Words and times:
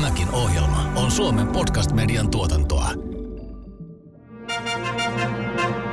Tämäkin 0.00 0.30
ohjelma 0.30 0.92
on 0.96 1.10
Suomen 1.10 1.46
podcast-median 1.46 2.30
tuotantoa. 2.30 2.90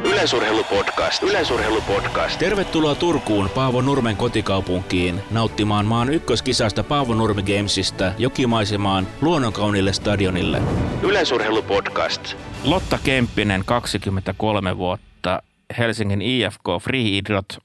Yleisurheilupodcast. 0.04 1.24
Yleisurheilupodcast. 1.24 2.40
Tervetuloa 2.40 2.96
Turkuun 2.96 3.50
Paavo 3.50 3.82
Nurmen 3.82 4.18
kotikaupunkiin 4.18 5.22
nauttimaan 5.32 5.86
maan 5.86 6.14
ykköskisasta 6.14 6.84
Paavo 6.84 7.14
Nurmi 7.14 7.44
Gamesista 7.44 8.12
jokimaisemaan 8.18 9.08
luonnonkaunille 9.22 9.94
stadionille. 9.94 10.62
Yleisurheilupodcast. 11.02 12.36
Lotta 12.64 13.00
Kemppinen, 13.04 13.64
23 13.66 14.78
vuotta, 14.78 15.44
Helsingin 15.78 16.22
IFK 16.22 16.66
Free 16.82 17.18
Idrot 17.18 17.58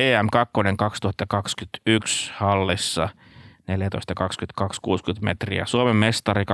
EM2 0.00 0.76
2021 0.76 2.32
hallissa 2.36 3.08
14.22.60 3.68 5.20
metriä. 5.20 5.66
Suomen 5.66 5.96
mestari 5.96 6.44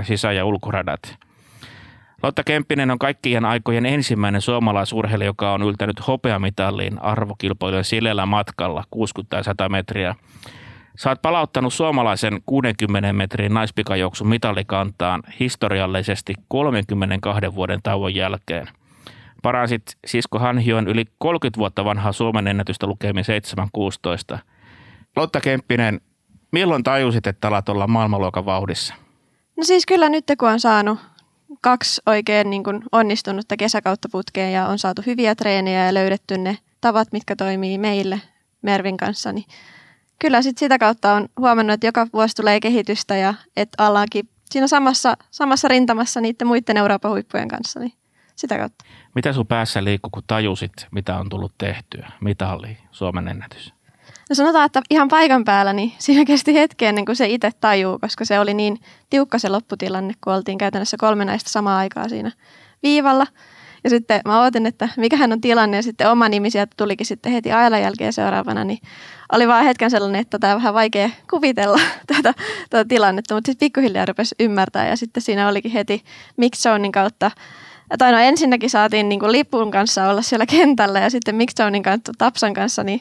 2019-2020 0.00 0.04
sisä- 0.04 0.32
ja 0.32 0.44
ulkoradat. 0.44 1.16
Lotta 2.22 2.44
Kemppinen 2.44 2.90
on 2.90 2.98
kaikkien 2.98 3.44
aikojen 3.44 3.86
ensimmäinen 3.86 4.40
suomalaisurheilija, 4.40 5.28
joka 5.28 5.52
on 5.52 5.62
yltänyt 5.62 6.06
hopeamitalliin 6.06 7.02
arvokilpailujen 7.02 7.84
sileällä 7.84 8.26
matkalla 8.26 8.84
60 8.90 9.30
tai 9.30 9.44
100 9.44 9.68
metriä. 9.68 10.14
Saat 10.96 11.22
palauttanut 11.22 11.74
suomalaisen 11.74 12.40
60 12.46 13.12
metrin 13.12 13.54
naispikajuoksun 13.54 14.28
mitallikantaan 14.28 15.22
historiallisesti 15.40 16.34
32 16.48 17.54
vuoden 17.54 17.80
tauon 17.82 18.14
jälkeen. 18.14 18.68
Paransit 19.42 19.82
Sisko 20.06 20.38
Hanhion 20.38 20.88
yli 20.88 21.04
30 21.18 21.58
vuotta 21.58 21.84
vanhaa 21.84 22.12
Suomen 22.12 22.46
ennätystä 22.48 22.86
lukemin 22.86 23.24
7.16. 24.34 24.38
Lotta 25.16 25.40
Kemppinen, 25.40 26.00
milloin 26.52 26.82
tajusit, 26.82 27.26
että 27.26 27.48
alat 27.48 27.68
olla 27.68 27.86
maailmanluokan 27.86 28.44
vauhdissa? 28.44 28.94
No 29.56 29.64
siis 29.64 29.86
kyllä 29.86 30.08
nyt 30.08 30.24
kun 30.38 30.48
on 30.48 30.60
saanut 30.60 30.98
kaksi 31.60 32.02
oikein 32.06 32.50
niin 32.50 32.64
kuin 32.64 32.82
onnistunutta 32.92 33.56
kesäkautta 33.56 34.08
putkeen 34.12 34.52
ja 34.52 34.66
on 34.66 34.78
saatu 34.78 35.02
hyviä 35.06 35.34
treenejä 35.34 35.86
ja 35.86 35.94
löydetty 35.94 36.38
ne 36.38 36.58
tavat, 36.80 37.12
mitkä 37.12 37.36
toimii 37.36 37.78
meille 37.78 38.20
Mervin 38.62 38.96
kanssa, 38.96 39.32
niin 39.32 39.44
kyllä 40.18 40.42
sit 40.42 40.58
sitä 40.58 40.78
kautta 40.78 41.12
on 41.12 41.28
huomannut, 41.38 41.74
että 41.74 41.86
joka 41.86 42.06
vuosi 42.12 42.36
tulee 42.36 42.60
kehitystä 42.60 43.16
ja 43.16 43.34
että 43.56 43.86
ollaankin 43.86 44.28
siinä 44.50 44.66
samassa, 44.66 45.16
samassa 45.30 45.68
rintamassa 45.68 46.20
niiden 46.20 46.46
muiden 46.46 46.76
Euroopan 46.76 47.10
huippujen 47.10 47.48
kanssa, 47.48 47.80
niin 47.80 47.92
sitä 48.36 48.58
kautta. 48.58 48.84
Mitä 49.14 49.32
sun 49.32 49.46
päässä 49.46 49.84
liikkuu, 49.84 50.10
kun 50.10 50.22
tajusit, 50.26 50.72
mitä 50.90 51.18
on 51.18 51.28
tullut 51.28 51.52
tehtyä? 51.58 52.12
Mitä 52.20 52.52
oli 52.52 52.78
Suomen 52.90 53.28
ennätys? 53.28 53.74
No 54.30 54.34
sanotaan, 54.34 54.66
että 54.66 54.82
ihan 54.90 55.08
paikan 55.08 55.44
päällä, 55.44 55.72
niin 55.72 55.92
siinä 55.98 56.24
kesti 56.24 56.54
hetki 56.54 56.86
ennen 56.86 57.04
kuin 57.04 57.16
se 57.16 57.26
itse 57.26 57.50
tajuu, 57.60 57.98
koska 57.98 58.24
se 58.24 58.40
oli 58.40 58.54
niin 58.54 58.80
tiukka 59.10 59.38
se 59.38 59.48
lopputilanne, 59.48 60.14
kun 60.24 60.32
oltiin 60.32 60.58
käytännössä 60.58 60.96
kolme 61.00 61.24
näistä 61.24 61.50
samaa 61.50 61.78
aikaa 61.78 62.08
siinä 62.08 62.32
viivalla. 62.82 63.26
Ja 63.84 63.90
sitten 63.90 64.20
mä 64.24 64.42
ootin, 64.42 64.66
että 64.66 64.88
mikähän 64.96 65.32
on 65.32 65.40
tilanne 65.40 65.76
ja 65.76 65.82
sitten 65.82 66.10
oma 66.10 66.28
nimi 66.28 66.50
sieltä 66.50 66.74
tulikin 66.76 67.06
sitten 67.06 67.32
heti 67.32 67.52
ajalan 67.52 67.82
jälkeen 67.82 68.12
seuraavana, 68.12 68.64
niin 68.64 68.78
oli 69.32 69.48
vaan 69.48 69.64
hetken 69.64 69.90
sellainen, 69.90 70.20
että 70.20 70.38
tämä 70.38 70.52
on 70.54 70.60
vähän 70.60 70.74
vaikea 70.74 71.10
kuvitella 71.30 71.80
tätä, 72.16 72.34
tätä 72.70 72.88
tilannetta, 72.88 73.34
mutta 73.34 73.48
sitten 73.48 73.66
pikkuhiljaa 73.66 74.06
rupesi 74.06 74.34
ymmärtää 74.40 74.88
ja 74.88 74.96
sitten 74.96 75.22
siinä 75.22 75.48
olikin 75.48 75.72
heti 75.72 76.04
Mixzonein 76.36 76.92
kautta 76.92 77.30
tai 77.98 78.12
no 78.12 78.18
ensinnäkin 78.18 78.70
saatiin 78.70 79.08
niin 79.08 79.20
kuin 79.20 79.32
lipun 79.32 79.70
kanssa 79.70 80.08
olla 80.08 80.22
siellä 80.22 80.46
kentällä 80.46 81.00
ja 81.00 81.10
sitten 81.10 81.34
Mixzonein 81.34 81.82
kanssa 81.82 82.12
Tapsan 82.18 82.54
kanssa, 82.54 82.84
niin 82.84 83.00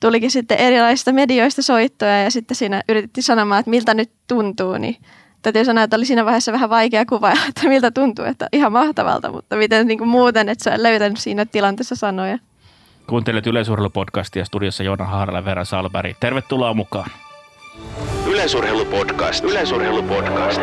tulikin 0.00 0.30
sitten 0.30 0.58
erilaisista 0.58 1.12
medioista 1.12 1.62
soittoja 1.62 2.22
ja 2.22 2.30
sitten 2.30 2.56
siinä 2.56 2.82
yritettiin 2.88 3.24
sanomaan, 3.24 3.60
että 3.60 3.70
miltä 3.70 3.94
nyt 3.94 4.10
tuntuu, 4.28 4.78
niin 4.78 4.96
täytyy 5.42 5.64
sanoa, 5.64 5.84
että 5.84 5.96
oli 5.96 6.06
siinä 6.06 6.24
vaiheessa 6.24 6.52
vähän 6.52 6.70
vaikea 6.70 7.06
kuvailla, 7.06 7.42
että 7.48 7.68
miltä 7.68 7.90
tuntuu, 7.90 8.24
että 8.24 8.48
ihan 8.52 8.72
mahtavalta, 8.72 9.32
mutta 9.32 9.56
miten 9.56 9.86
niin 9.86 9.98
kuin 9.98 10.08
muuten, 10.08 10.48
että 10.48 10.64
sä 10.64 10.82
löytänyt 10.82 11.18
siinä 11.18 11.44
tilanteessa 11.44 11.96
sanoja. 11.96 12.38
Kuuntelet 13.06 13.46
yleisurheilupodcastia 13.46 14.44
studiossa 14.44 14.82
Joona 14.82 15.04
Haarala 15.04 15.38
ja 15.38 15.44
Vera 15.44 15.64
Salberg. 15.64 16.16
Tervetuloa 16.20 16.74
mukaan. 16.74 17.10
Yleisurheilupodcast. 18.26 19.44
Yleisurheilupodcast. 19.44 20.60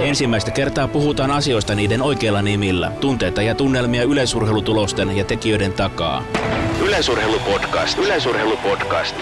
Ensimmäistä 0.00 0.50
kertaa 0.50 0.88
puhutaan 0.88 1.30
asioista 1.30 1.74
niiden 1.74 2.02
oikeilla 2.02 2.42
nimillä. 2.42 2.92
Tunteita 3.00 3.42
ja 3.42 3.54
tunnelmia 3.54 4.02
yleisurheilutulosten 4.02 5.16
ja 5.16 5.24
tekijöiden 5.24 5.72
takaa. 5.72 6.24
Yleisurheilupodcast. 6.82 7.98
Yleisurheilupodcast. 7.98 9.16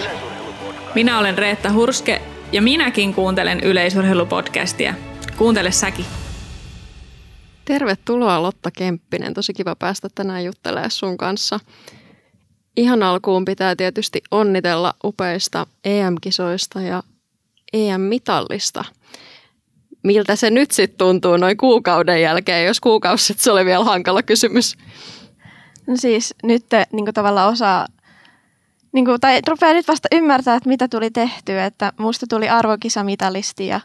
Minä 0.95 1.19
olen 1.19 1.37
Reetta 1.37 1.71
Hurske 1.71 2.21
ja 2.51 2.61
minäkin 2.61 3.13
kuuntelen 3.13 3.59
yleisurheilupodcastia. 3.59 4.93
Kuuntele 5.37 5.71
säkin. 5.71 6.05
Tervetuloa 7.65 8.41
Lotta 8.41 8.71
Kemppinen. 8.71 9.33
Tosi 9.33 9.53
kiva 9.53 9.75
päästä 9.75 10.07
tänään 10.15 10.45
juttelemaan 10.45 10.91
sun 10.91 11.17
kanssa. 11.17 11.59
Ihan 12.77 13.03
alkuun 13.03 13.45
pitää 13.45 13.75
tietysti 13.75 14.21
onnitella 14.31 14.93
upeista 15.03 15.67
EM-kisoista 15.85 16.81
ja 16.81 17.03
EM-mitallista. 17.73 18.83
Miltä 20.07 20.35
se 20.35 20.49
nyt 20.49 20.71
sitten 20.71 20.97
tuntuu 20.97 21.37
noin 21.37 21.57
kuukauden 21.57 22.21
jälkeen, 22.21 22.65
jos 22.65 22.79
kuukausi 22.79 23.25
sitten 23.25 23.43
se 23.43 23.51
oli 23.51 23.65
vielä 23.65 23.83
hankala 23.83 24.23
kysymys? 24.23 24.77
No 25.87 25.97
siis 25.97 26.35
nyt 26.43 26.65
niin 26.91 27.13
tavallaan 27.13 27.49
osaa, 27.49 27.87
niin 28.91 29.05
kuin, 29.05 29.19
tai 29.21 29.41
rupeaa 29.47 29.73
nyt 29.73 29.87
vasta 29.87 30.07
ymmärtää, 30.11 30.55
että 30.55 30.69
mitä 30.69 30.87
tuli 30.87 31.11
tehtyä, 31.11 31.65
että 31.65 31.93
musta 31.97 32.25
tuli 32.29 32.49
arvokisamitalisti 32.49 33.67
ja 33.67 33.79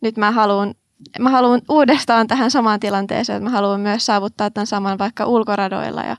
nyt 0.00 0.16
mä 0.16 0.30
haluan 0.30 0.74
mä 1.18 1.30
haluan 1.30 1.62
uudestaan 1.68 2.26
tähän 2.26 2.50
samaan 2.50 2.80
tilanteeseen, 2.80 3.36
että 3.36 3.50
mä 3.50 3.56
haluan 3.56 3.80
myös 3.80 4.06
saavuttaa 4.06 4.50
tämän 4.50 4.66
saman 4.66 4.98
vaikka 4.98 5.26
ulkoradoilla 5.26 6.02
ja 6.02 6.16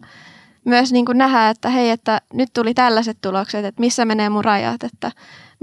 myös 0.66 0.92
niin 0.92 1.06
kuin 1.06 1.18
nähdä, 1.18 1.50
että 1.50 1.70
hei, 1.70 1.90
että 1.90 2.22
nyt 2.34 2.50
tuli 2.54 2.74
tällaiset 2.74 3.18
tulokset, 3.22 3.66
että 3.66 3.80
missä 3.80 4.06
menee 4.06 4.30
mun 4.30 4.46
rajat, 4.46 4.84
että 4.84 5.12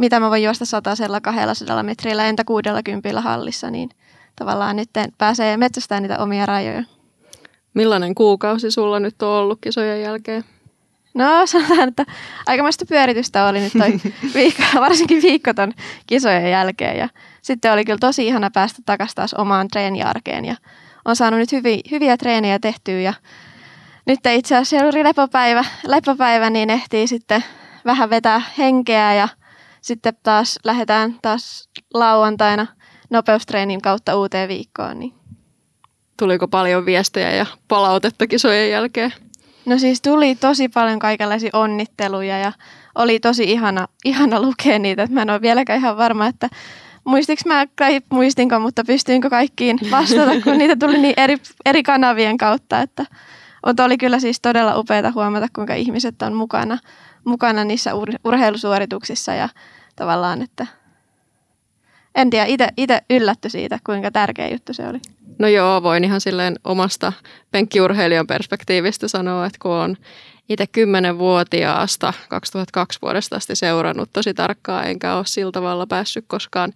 mitä 0.00 0.21
mä 0.21 0.31
voin 0.31 0.43
juosta 0.43 0.65
satasella 0.65 1.21
200 1.21 1.83
metrillä, 1.83 2.27
entä 2.27 2.44
60 2.44 3.21
hallissa, 3.21 3.71
niin 3.71 3.91
tavallaan 4.37 4.77
nyt 4.77 4.91
pääsee 5.19 5.56
metsästämään 5.56 6.03
niitä 6.03 6.19
omia 6.19 6.47
rajoja. 6.47 6.84
Millainen 7.75 8.15
kuukausi 8.15 8.71
sulla 8.71 9.00
nyt 9.00 9.22
on 9.22 9.28
ollut 9.28 9.59
kisojen 9.60 10.03
jälkeen? 10.03 10.44
No 11.15 11.47
sanotaan, 11.47 11.89
että 11.89 12.06
aikamoista 12.47 12.84
pyöritystä 12.89 13.47
oli 13.47 13.60
nyt 13.60 13.72
toi 13.72 14.00
viikko, 14.34 14.62
varsinkin 14.75 15.22
viikko 15.22 15.55
ton 15.55 15.72
kisojen 16.06 16.50
jälkeen. 16.50 16.99
Ja 16.99 17.09
sitten 17.43 17.72
oli 17.72 17.84
kyllä 17.84 17.99
tosi 17.99 18.27
ihana 18.27 18.50
päästä 18.50 18.83
takaisin 18.87 19.15
taas 19.15 19.34
omaan 19.34 19.69
treeniarkeen 19.69 20.44
ja 20.44 20.56
on 21.05 21.16
saanut 21.16 21.41
nyt 21.41 21.53
hyviä, 21.53 21.81
hyviä 21.91 22.16
treenejä 22.16 22.59
tehtyä 22.59 23.00
ja 23.00 23.15
nyt 24.06 24.21
itse 24.31 24.56
asiassa 24.56 24.87
oli 24.87 25.05
lepopäivä, 25.05 25.65
lepopäivä, 25.87 26.50
niin 26.50 26.71
ehtii 26.71 27.06
sitten 27.06 27.44
vähän 27.84 28.10
vetää 28.10 28.43
henkeä 28.59 29.15
ja 29.15 29.28
sitten 29.80 30.12
taas 30.22 30.58
lähdetään 30.64 31.18
taas 31.22 31.68
lauantaina 31.94 32.66
nopeustreenin 33.10 33.82
kautta 33.82 34.16
uuteen 34.16 34.48
viikkoon. 34.48 34.98
Niin. 34.98 35.14
Tuliko 36.16 36.48
paljon 36.48 36.86
viestejä 36.86 37.30
ja 37.30 37.46
palautetta 37.68 38.26
kisojen 38.26 38.70
jälkeen? 38.70 39.12
No 39.66 39.78
siis 39.78 40.02
tuli 40.02 40.34
tosi 40.34 40.68
paljon 40.68 40.98
kaikenlaisia 40.98 41.50
onnitteluja 41.52 42.38
ja 42.38 42.52
oli 42.94 43.20
tosi 43.20 43.44
ihana, 43.44 43.88
ihana 44.04 44.41
lukea 44.42 44.78
niitä. 44.78 45.06
Mä 45.10 45.22
en 45.22 45.30
ole 45.30 45.41
vieläkään 45.41 45.78
ihan 45.78 45.97
varma, 45.97 46.26
että 46.26 46.48
muistinko 47.04 47.42
mä, 47.47 47.66
tai 47.76 48.00
muistinko, 48.10 48.58
mutta 48.60 48.84
pystyinkö 48.84 49.30
kaikkiin 49.30 49.78
vastata, 49.91 50.30
kun 50.44 50.58
niitä 50.58 50.76
tuli 50.76 50.98
niin 50.98 51.14
eri, 51.16 51.36
eri 51.66 51.82
kanavien 51.82 52.36
kautta. 52.36 52.80
Että, 52.80 53.04
mutta 53.66 53.84
oli 53.84 53.98
kyllä 53.98 54.21
siis 54.21 54.41
todella 54.41 54.78
upeaa 54.78 55.12
huomata, 55.15 55.47
kuinka 55.53 55.75
ihmiset 55.75 56.22
on 56.22 56.34
mukana, 56.34 56.78
mukana 57.25 57.65
niissä 57.65 57.94
ur, 57.94 58.09
urheilusuorituksissa 58.25 59.34
ja 59.34 59.48
tavallaan, 59.97 60.42
että 60.42 60.66
en 62.15 62.30
tiedä, 62.30 62.72
itse 62.77 63.01
yllätty 63.10 63.48
siitä, 63.48 63.78
kuinka 63.86 64.10
tärkeä 64.10 64.48
juttu 64.48 64.74
se 64.74 64.89
oli. 64.89 64.98
No 65.39 65.48
joo, 65.48 65.83
voin 65.83 66.04
ihan 66.04 66.21
silleen 66.21 66.57
omasta 66.65 67.12
penkkiurheilijan 67.51 68.27
perspektiivistä 68.27 69.09
sanoa, 69.09 69.47
että 69.47 69.59
kun 69.62 69.71
on 69.71 69.97
itse 70.48 70.65
10-vuotiaasta 70.65 72.12
2002 72.28 72.98
vuodesta 73.03 73.36
asti 73.36 73.57
seurannut 73.57 74.10
tosi 74.12 74.34
tarkkaan, 74.34 74.86
enkä 74.86 75.15
ole 75.15 75.27
sillä 75.27 75.53
tavalla 75.53 75.86
päässyt 75.86 76.24
koskaan 76.28 76.72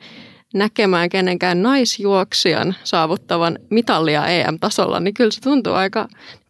näkemään 0.55 1.09
kenenkään 1.09 1.63
naisjuoksijan 1.63 2.75
saavuttavan 2.85 3.59
mitallia 3.71 4.27
EM-tasolla, 4.27 5.01
niin 5.01 5.15
kyllä 5.15 5.31
se 5.31 5.41
tuntuu 5.41 5.73
aika 5.73 6.09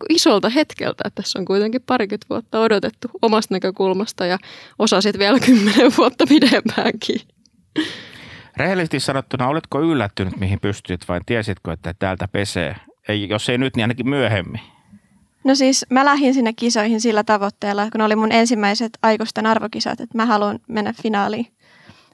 isolta 0.09 0.49
hetkeltä, 0.49 1.03
että 1.07 1.23
tässä 1.23 1.39
on 1.39 1.45
kuitenkin 1.45 1.83
parikymmentä 1.83 2.27
vuotta 2.31 2.61
odotettu 2.61 3.09
omasta 3.23 3.55
näkökulmasta 3.55 4.27
ja 4.27 4.39
osa 4.79 5.01
sitten 5.01 5.19
vielä 5.19 5.41
kymmenen 5.41 5.93
vuotta 5.99 6.27
pidempäänkin. 6.29 7.21
Rehellisesti 8.57 9.01
sanottuna, 9.01 9.49
oletko 9.49 9.81
yllättynyt, 9.81 10.37
mihin 10.37 10.61
pystyt 10.61 11.09
vai 11.09 11.21
tiesitkö, 11.27 11.73
että 11.73 11.95
täältä 11.99 12.29
pesee? 12.29 12.77
Ei, 13.09 13.29
jos 13.29 13.49
ei 13.49 13.59
nyt, 13.59 13.77
niin 13.77 13.85
ainakin 13.85 14.09
myöhemmin. 14.09 14.61
No 15.45 15.55
siis 15.55 15.87
mä 15.91 16.05
lähdin 16.05 16.35
sinne 16.35 16.53
kisoihin 16.53 17.01
sillä 17.01 17.25
tavoitteella, 17.25 17.91
kun 17.91 18.01
oli 18.01 18.17
mun 18.17 18.33
ensimmäiset 18.33 18.99
aikuisten 19.03 19.47
arvokisat, 19.47 20.01
että 20.01 20.19
mä 20.19 20.27
haluan 20.27 20.59
mennä 20.69 20.93
finaaliin. 21.03 21.47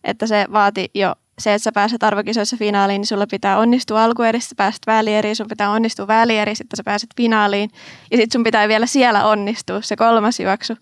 Että 0.04 0.26
se 0.26 0.46
vaati 0.52 0.90
jo 0.94 1.14
se, 1.40 1.54
että 1.54 1.64
sä 1.64 1.72
pääset 1.72 2.02
arvokisoissa 2.02 2.56
finaaliin, 2.56 3.00
niin 3.00 3.06
sulla 3.06 3.26
pitää 3.26 3.58
onnistua 3.58 4.04
alkuerissä, 4.04 4.54
pääset 4.56 4.80
välieriin, 4.86 5.36
sun 5.36 5.48
pitää 5.48 5.70
onnistua 5.70 6.06
välieriin, 6.06 6.56
sitten 6.56 6.76
sä 6.76 6.84
pääset 6.84 7.10
finaaliin. 7.16 7.70
Ja 8.10 8.16
sitten 8.16 8.38
sun 8.38 8.44
pitää 8.44 8.68
vielä 8.68 8.86
siellä 8.86 9.26
onnistua, 9.26 9.82
se 9.82 9.96
kolmas 9.96 10.40
juoksu. 10.40 10.76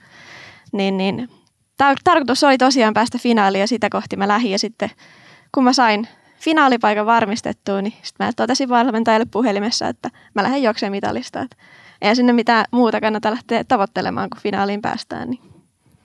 Niin, 0.72 0.96
niin. 0.96 1.28
Tar- 1.82 2.00
tarkoitus 2.04 2.44
oli 2.44 2.58
tosiaan 2.58 2.94
päästä 2.94 3.18
finaaliin 3.18 3.60
ja 3.60 3.68
sitä 3.68 3.88
kohti 3.90 4.16
mä 4.16 4.28
lähdin. 4.28 4.52
Ja 4.52 4.58
sitten 4.58 4.90
kun 5.54 5.64
mä 5.64 5.72
sain 5.72 6.08
finaalipaikan 6.40 7.06
varmistettua, 7.06 7.82
niin 7.82 7.94
sitten 8.02 8.26
mä 8.26 8.32
totesin 8.36 8.68
valmentajalle 8.68 9.26
puhelimessa, 9.30 9.88
että 9.88 10.10
mä 10.34 10.42
lähden 10.42 10.62
juokseen 10.62 10.92
mitalista. 10.92 11.46
Ei 12.02 12.16
sinne 12.16 12.32
mitään 12.32 12.64
muuta 12.70 13.00
kannata 13.00 13.30
lähteä 13.30 13.64
tavoittelemaan, 13.64 14.30
kun 14.30 14.40
finaaliin 14.40 14.82
päästään. 14.82 15.30
Niin. 15.30 15.40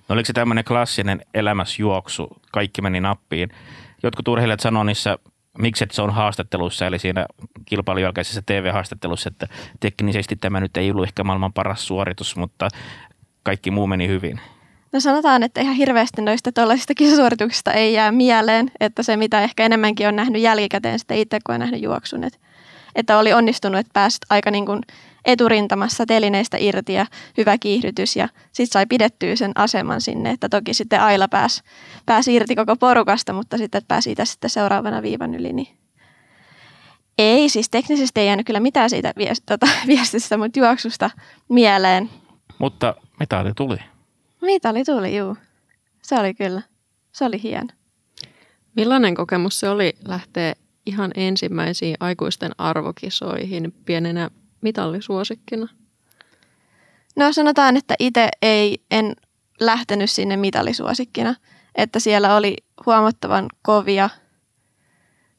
No 0.10 0.14
oliko 0.14 0.26
se 0.26 0.34
tämmöinen 0.34 0.64
klassinen 0.64 1.26
elämäsjuoksu, 1.34 2.38
kaikki 2.52 2.82
meni 2.82 3.02
nappiin? 3.02 3.50
Jotkut 4.04 4.28
urheilijat 4.28 4.60
sanoo 4.60 4.84
niissä 4.84 5.18
miksi 5.58 5.86
se 5.92 6.02
on 6.02 6.14
haastattelussa, 6.14 6.88
eli 6.88 7.00
siinä 7.00 7.26
kilpailun 7.66 8.02
jälkeisessä 8.02 8.42
TV-haastattelussa, 8.46 9.30
että 9.30 9.48
teknisesti 9.80 10.36
tämä 10.36 10.60
nyt 10.60 10.78
ei 10.78 10.92
ollut 10.92 11.04
ehkä 11.04 11.24
maailman 11.24 11.54
paras 11.54 11.88
suoritus, 11.88 12.36
mutta 12.36 12.68
kaikki 13.44 13.72
muu 13.72 13.88
meni 13.88 14.08
hyvin. 14.08 14.40
No 14.92 15.00
sanotaan, 15.00 15.44
että 15.44 15.62
ihan 15.62 15.76
hirveästi 15.76 16.22
noista 16.22 16.52
tuollaisista 16.52 16.94
kisasuorituksista 16.94 17.74
ei 17.74 17.94
jää 17.94 18.12
mieleen, 18.12 18.72
että 18.80 19.04
se 19.04 19.18
mitä 19.18 19.42
ehkä 19.42 19.66
enemmänkin 19.66 20.08
on 20.08 20.16
nähnyt 20.16 20.42
jälkikäteen 20.42 21.00
sitten 21.00 21.18
itse, 21.18 21.40
kun 21.46 21.56
on 21.56 21.60
nähnyt 21.60 21.82
juoksun. 21.82 22.24
Että, 22.24 22.40
että 22.96 23.18
oli 23.18 23.34
onnistunut, 23.34 23.80
että 23.80 23.94
pääsit 23.94 24.22
aika 24.30 24.52
niin 24.52 24.66
kuin 24.66 24.82
eturintamassa 25.26 26.06
telineistä 26.06 26.58
irti 26.60 26.94
ja 26.94 27.06
hyvä 27.38 27.58
kiihdytys 27.58 28.16
ja 28.16 28.30
sitten 28.52 28.74
sai 28.74 28.86
pidettyä 28.86 29.36
sen 29.36 29.52
aseman 29.56 30.02
sinne, 30.02 30.30
että 30.30 30.50
toki 30.50 30.74
sitten 30.74 31.02
Aila 31.02 31.28
pääsi, 31.28 31.62
pääsi 32.06 32.36
irti 32.36 32.56
koko 32.56 32.76
porukasta, 32.76 33.34
mutta 33.34 33.58
sitten 33.58 33.82
pääsi 33.88 34.04
siitä 34.04 34.26
sitten 34.26 34.50
seuraavana 34.50 35.02
viivan 35.02 35.36
yli, 35.36 35.54
niin 35.54 35.68
ei, 37.18 37.50
siis 37.50 37.70
teknisesti 37.70 38.20
ei 38.20 38.28
jäänyt 38.28 38.46
kyllä 38.46 38.60
mitään 38.60 38.90
siitä 38.90 39.14
viest, 39.18 39.44
tota, 39.46 39.68
viestistä, 39.88 40.38
mutta 40.38 40.60
juoksusta 40.60 41.10
mieleen. 41.50 42.10
Mutta 42.58 42.96
mitali 43.20 43.54
tuli. 43.54 43.78
Mitali 44.42 44.84
tuli, 44.84 45.18
juu. 45.18 45.38
Se 46.02 46.20
oli 46.20 46.34
kyllä. 46.34 46.62
Se 47.12 47.26
oli 47.26 47.44
hieno. 47.44 47.68
Millainen 48.76 49.16
kokemus 49.16 49.60
se 49.60 49.70
oli 49.70 49.94
lähteä 50.06 50.54
ihan 50.86 51.12
ensimmäisiin 51.16 51.96
aikuisten 52.00 52.52
arvokisoihin 52.58 53.74
pienenä 53.86 54.30
mitallisuosikkina? 54.64 55.68
No 57.16 57.34
sanotaan, 57.34 57.78
että 57.78 57.96
itse 58.00 58.30
ei, 58.42 58.78
en 58.92 59.16
lähtenyt 59.60 60.10
sinne 60.10 60.38
mitallisuosikkina, 60.38 61.36
että 61.76 62.00
siellä 62.00 62.36
oli 62.36 62.56
huomattavan 62.86 63.48
kovia, 63.62 64.10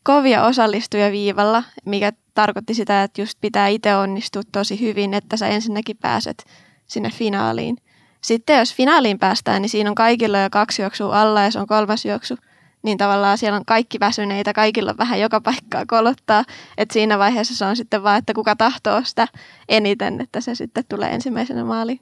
kovia 0.02 0.44
osallistujia 0.44 1.12
viivalla, 1.12 1.62
mikä 1.84 2.12
tarkoitti 2.34 2.74
sitä, 2.74 3.02
että 3.02 3.22
just 3.22 3.38
pitää 3.40 3.68
itse 3.68 3.96
onnistua 3.96 4.42
tosi 4.52 4.80
hyvin, 4.80 5.14
että 5.14 5.36
sä 5.36 5.48
ensinnäkin 5.48 5.96
pääset 5.96 6.44
sinne 6.86 7.10
finaaliin. 7.10 7.76
Sitten 8.20 8.58
jos 8.58 8.74
finaaliin 8.74 9.18
päästään, 9.18 9.62
niin 9.62 9.70
siinä 9.70 9.90
on 9.90 9.94
kaikilla 9.94 10.38
jo 10.38 10.50
kaksi 10.50 10.82
juoksua 10.82 11.20
alla 11.20 11.42
ja 11.42 11.50
se 11.50 11.58
on 11.58 11.66
kolmas 11.66 12.04
juoksu– 12.04 12.36
niin 12.84 12.98
tavallaan 12.98 13.38
siellä 13.38 13.56
on 13.56 13.64
kaikki 13.64 14.00
väsyneitä, 14.00 14.52
kaikilla 14.52 14.90
on 14.90 14.98
vähän 14.98 15.20
joka 15.20 15.40
paikkaa 15.40 15.86
kolottaa. 15.86 16.44
Että 16.78 16.92
siinä 16.92 17.18
vaiheessa 17.18 17.56
se 17.56 17.64
on 17.64 17.76
sitten 17.76 18.02
vaan, 18.02 18.18
että 18.18 18.34
kuka 18.34 18.56
tahtoo 18.56 19.00
sitä 19.04 19.28
eniten, 19.68 20.20
että 20.20 20.40
se 20.40 20.54
sitten 20.54 20.84
tulee 20.88 21.10
ensimmäisenä 21.10 21.64
maaliin. 21.64 22.00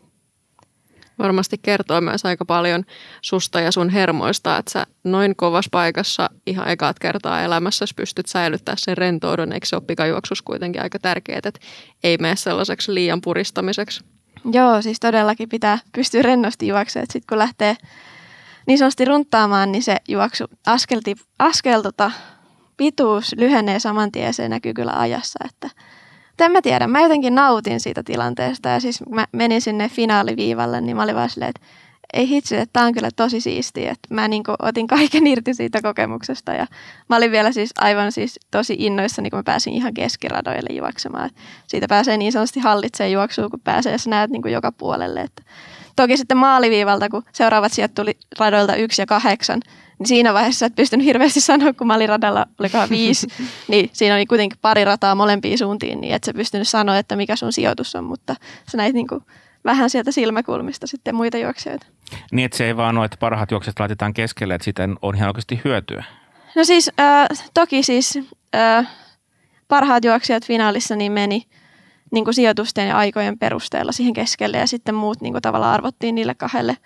Varmasti 1.18 1.58
kertoo 1.62 2.00
myös 2.00 2.26
aika 2.26 2.44
paljon 2.44 2.84
susta 3.20 3.60
ja 3.60 3.72
sun 3.72 3.88
hermoista, 3.88 4.58
että 4.58 4.70
sä 4.70 4.86
noin 5.04 5.36
kovassa 5.36 5.68
paikassa 5.72 6.30
ihan 6.46 6.68
ekat 6.68 6.98
kertaa 6.98 7.42
elämässä 7.42 7.84
pystyt 7.96 8.26
säilyttämään 8.26 8.78
sen 8.78 8.96
rentoudun. 8.96 9.52
Eikö 9.52 9.66
se 9.66 9.76
ole 9.76 9.84
pikajuoksus 9.86 10.42
kuitenkin 10.42 10.82
aika 10.82 10.98
tärkeää, 10.98 11.38
että 11.38 11.60
ei 12.04 12.16
mene 12.16 12.36
sellaiseksi 12.36 12.94
liian 12.94 13.20
puristamiseksi? 13.20 14.04
Joo, 14.52 14.82
siis 14.82 15.00
todellakin 15.00 15.48
pitää 15.48 15.78
pystyä 15.94 16.22
rennosti 16.22 16.66
juoksemaan. 16.66 17.06
Sitten 17.10 17.26
kun 17.28 17.38
lähtee 17.38 17.76
niin 18.66 18.78
sanotusti 18.78 19.04
runttaamaan, 19.04 19.72
niin 19.72 19.82
se 19.82 19.96
juoksu 20.08 20.44
askelti, 20.66 21.16
askel 21.38 21.82
tota, 21.82 22.10
pituus 22.76 23.34
lyhenee 23.36 23.78
saman 23.78 24.12
tien, 24.12 24.34
se 24.34 24.48
näkyy 24.48 24.74
kyllä 24.74 24.92
ajassa. 24.92 25.38
Että, 25.44 25.70
en 26.44 26.52
mä 26.52 26.62
tiedä, 26.62 26.86
mä 26.86 27.00
jotenkin 27.00 27.34
nautin 27.34 27.80
siitä 27.80 28.02
tilanteesta 28.02 28.68
ja 28.68 28.80
siis 28.80 29.06
mä 29.06 29.26
menin 29.32 29.60
sinne 29.60 29.88
finaaliviivalle, 29.88 30.80
niin 30.80 30.96
mä 30.96 31.02
olin 31.02 31.14
vaan 31.14 31.30
silleen, 31.30 31.50
että 31.50 31.66
ei 32.12 32.28
hitsi, 32.28 32.56
että 32.56 32.72
tämä 32.72 32.86
on 32.86 32.94
kyllä 32.94 33.10
tosi 33.16 33.40
siistiä. 33.40 33.90
Että 33.90 34.14
mä 34.14 34.28
niin 34.28 34.42
otin 34.58 34.86
kaiken 34.86 35.26
irti 35.26 35.54
siitä 35.54 35.82
kokemuksesta 35.82 36.52
ja 36.52 36.66
mä 37.08 37.16
olin 37.16 37.30
vielä 37.30 37.52
siis 37.52 37.70
aivan 37.78 38.12
siis 38.12 38.40
tosi 38.50 38.76
innoissani, 38.78 39.30
kun 39.30 39.38
mä 39.38 39.42
pääsin 39.42 39.74
ihan 39.74 39.94
keskiradoille 39.94 40.76
juoksemaan. 40.76 41.26
Et 41.26 41.32
siitä 41.66 41.88
pääsee 41.88 42.16
niin 42.16 42.32
sanotusti 42.32 42.60
hallitsemaan 42.60 43.12
juoksua, 43.12 43.48
kun 43.48 43.60
pääsee 43.60 43.92
ja 43.92 43.98
sä 43.98 44.10
näet 44.10 44.30
niin 44.30 44.52
joka 44.52 44.72
puolelle. 44.72 45.20
Että 45.20 45.42
Toki 45.96 46.16
sitten 46.16 46.36
maaliviivalta, 46.36 47.08
kun 47.08 47.22
seuraavat 47.32 47.72
sieltä 47.72 47.94
tuli 47.94 48.18
radoilta 48.38 48.76
yksi 48.76 49.02
ja 49.02 49.06
kahdeksan, 49.06 49.60
niin 49.98 50.06
siinä 50.06 50.34
vaiheessa 50.34 50.66
et 50.66 50.74
pystynyt 50.74 51.06
hirveästi 51.06 51.40
sanoa, 51.50 51.72
kun 51.72 51.86
mä 51.86 51.94
olin 51.94 52.08
radalla, 52.08 52.46
olikohan 52.60 52.90
viisi, 52.90 53.26
niin 53.68 53.90
siinä 53.92 54.14
oli 54.14 54.26
kuitenkin 54.26 54.58
pari 54.62 54.84
rataa 54.84 55.14
molempiin 55.14 55.58
suuntiin, 55.58 56.00
niin 56.00 56.14
et 56.14 56.24
sä 56.24 56.34
pystynyt 56.34 56.68
sanoa, 56.68 56.98
että 56.98 57.16
mikä 57.16 57.36
sun 57.36 57.52
sijoitus 57.52 57.96
on, 57.96 58.04
mutta 58.04 58.36
sä 58.70 58.76
näit 58.76 58.94
niin 58.94 59.08
kuin 59.08 59.24
vähän 59.64 59.90
sieltä 59.90 60.12
silmäkulmista 60.12 60.86
sitten 60.86 61.14
muita 61.14 61.38
juoksijoita. 61.38 61.86
Niin, 62.32 62.46
että 62.46 62.56
se 62.58 62.66
ei 62.66 62.76
vaan 62.76 62.98
ole, 62.98 63.04
että 63.04 63.16
parhaat 63.20 63.50
juokset 63.50 63.80
laitetaan 63.80 64.14
keskelle, 64.14 64.54
että 64.54 64.64
siitä 64.64 64.88
on 65.02 65.14
ihan 65.16 65.28
oikeasti 65.28 65.60
hyötyä. 65.64 66.04
No 66.56 66.64
siis, 66.64 66.90
äh, 67.00 67.26
toki 67.54 67.82
siis 67.82 68.18
äh, 68.56 68.88
parhaat 69.68 70.04
juoksijat 70.04 70.46
finaalissa 70.46 70.96
niin 70.96 71.12
meni– 71.12 71.42
niin 72.12 72.24
kuin 72.24 72.34
sijoitusten 72.34 72.88
ja 72.88 72.96
aikojen 72.96 73.38
perusteella 73.38 73.92
siihen 73.92 74.14
keskelle 74.14 74.56
ja 74.56 74.66
sitten 74.66 74.94
muut 74.94 75.20
niin 75.20 75.32
kuin 75.32 75.42
tavallaan 75.42 75.74
arvottiin 75.74 76.14
niille 76.14 76.34
kahdelle 76.34 76.76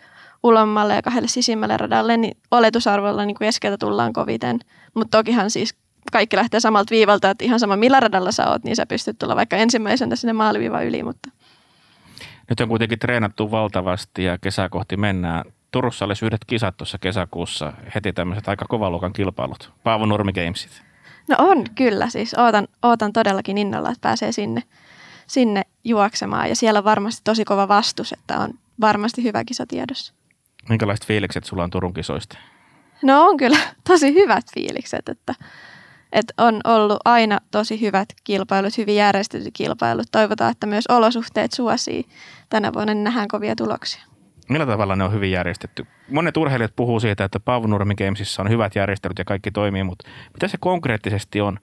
ulommalle 0.42 0.94
ja 0.94 1.02
kahdelle 1.02 1.28
sisimmälle 1.28 1.76
radalle, 1.76 2.16
niin 2.16 2.36
oletusarvolla 2.50 3.24
niin 3.24 3.34
kuin 3.34 3.46
keskeltä 3.46 3.78
tullaan 3.78 4.12
koviten. 4.12 4.58
Mutta 4.94 5.18
tokihan 5.18 5.50
siis 5.50 5.74
kaikki 6.12 6.36
lähtee 6.36 6.60
samalta 6.60 6.90
viivalta, 6.90 7.30
että 7.30 7.44
ihan 7.44 7.60
sama 7.60 7.76
millä 7.76 8.00
radalla 8.00 8.32
sä 8.32 8.50
oot, 8.50 8.64
niin 8.64 8.76
sä 8.76 8.86
pystyt 8.86 9.18
tulla 9.18 9.36
vaikka 9.36 9.56
ensimmäisenä 9.56 10.16
sinne 10.16 10.32
maaliviivan 10.32 10.86
yli. 10.86 11.02
Mutta. 11.02 11.30
Nyt 12.48 12.60
on 12.60 12.68
kuitenkin 12.68 12.98
treenattu 12.98 13.50
valtavasti 13.50 14.24
ja 14.24 14.38
kesää 14.38 14.68
kohti 14.68 14.96
mennään. 14.96 15.44
Turussa 15.70 16.04
olisi 16.04 16.26
yhdet 16.26 16.44
kisat 16.46 16.76
tuossa 16.76 16.98
kesäkuussa, 16.98 17.72
heti 17.94 18.12
tämmöiset 18.12 18.48
aika 18.48 18.64
kovaluokan 18.68 19.12
kilpailut, 19.12 19.72
Paavo 19.84 20.06
Nurmi 20.06 20.32
Gamesit. 20.32 20.82
No 21.28 21.36
on 21.38 21.64
kyllä, 21.74 22.08
siis 22.08 22.34
ootan, 22.34 22.68
ootan 22.82 23.12
todellakin 23.12 23.58
innolla, 23.58 23.88
että 23.88 24.00
pääsee 24.00 24.32
sinne 24.32 24.62
sinne 25.26 25.62
juoksemaan. 25.84 26.48
Ja 26.48 26.56
siellä 26.56 26.78
on 26.78 26.84
varmasti 26.84 27.20
tosi 27.24 27.44
kova 27.44 27.68
vastus, 27.68 28.12
että 28.12 28.38
on 28.38 28.50
varmasti 28.80 29.22
hyvä 29.22 29.44
kisa 29.44 29.66
tiedossa. 29.66 30.14
Minkälaiset 30.68 31.06
fiilikset 31.06 31.44
sulla 31.44 31.64
on 31.64 31.70
Turun 31.70 31.94
kisoista? 31.94 32.38
No 33.02 33.24
on 33.24 33.36
kyllä 33.36 33.58
tosi 33.88 34.14
hyvät 34.14 34.44
fiilikset, 34.54 35.08
että, 35.08 35.34
että 36.12 36.34
on 36.38 36.60
ollut 36.64 36.98
aina 37.04 37.38
tosi 37.50 37.80
hyvät 37.80 38.08
kilpailut, 38.24 38.78
hyvin 38.78 38.96
järjestetyt 38.96 39.50
kilpailut. 39.52 40.06
Toivotaan, 40.12 40.50
että 40.50 40.66
myös 40.66 40.86
olosuhteet 40.86 41.52
suosii. 41.52 42.04
Tänä 42.48 42.72
vuonna 42.72 42.94
nähdään 42.94 43.28
kovia 43.28 43.56
tuloksia. 43.56 44.02
Millä 44.48 44.66
tavalla 44.66 44.96
ne 44.96 45.04
on 45.04 45.12
hyvin 45.12 45.30
järjestetty? 45.30 45.86
Monet 46.10 46.36
urheilijat 46.36 46.76
puhuu 46.76 47.00
siitä, 47.00 47.24
että 47.24 47.40
Paavo 47.40 47.66
Nurmi 47.66 47.94
Gamesissa 47.94 48.42
on 48.42 48.50
hyvät 48.50 48.74
järjestelyt 48.74 49.18
ja 49.18 49.24
kaikki 49.24 49.50
toimii, 49.50 49.84
mutta 49.84 50.08
mitä 50.32 50.48
se 50.48 50.56
konkreettisesti 50.60 51.40
on? 51.40 51.58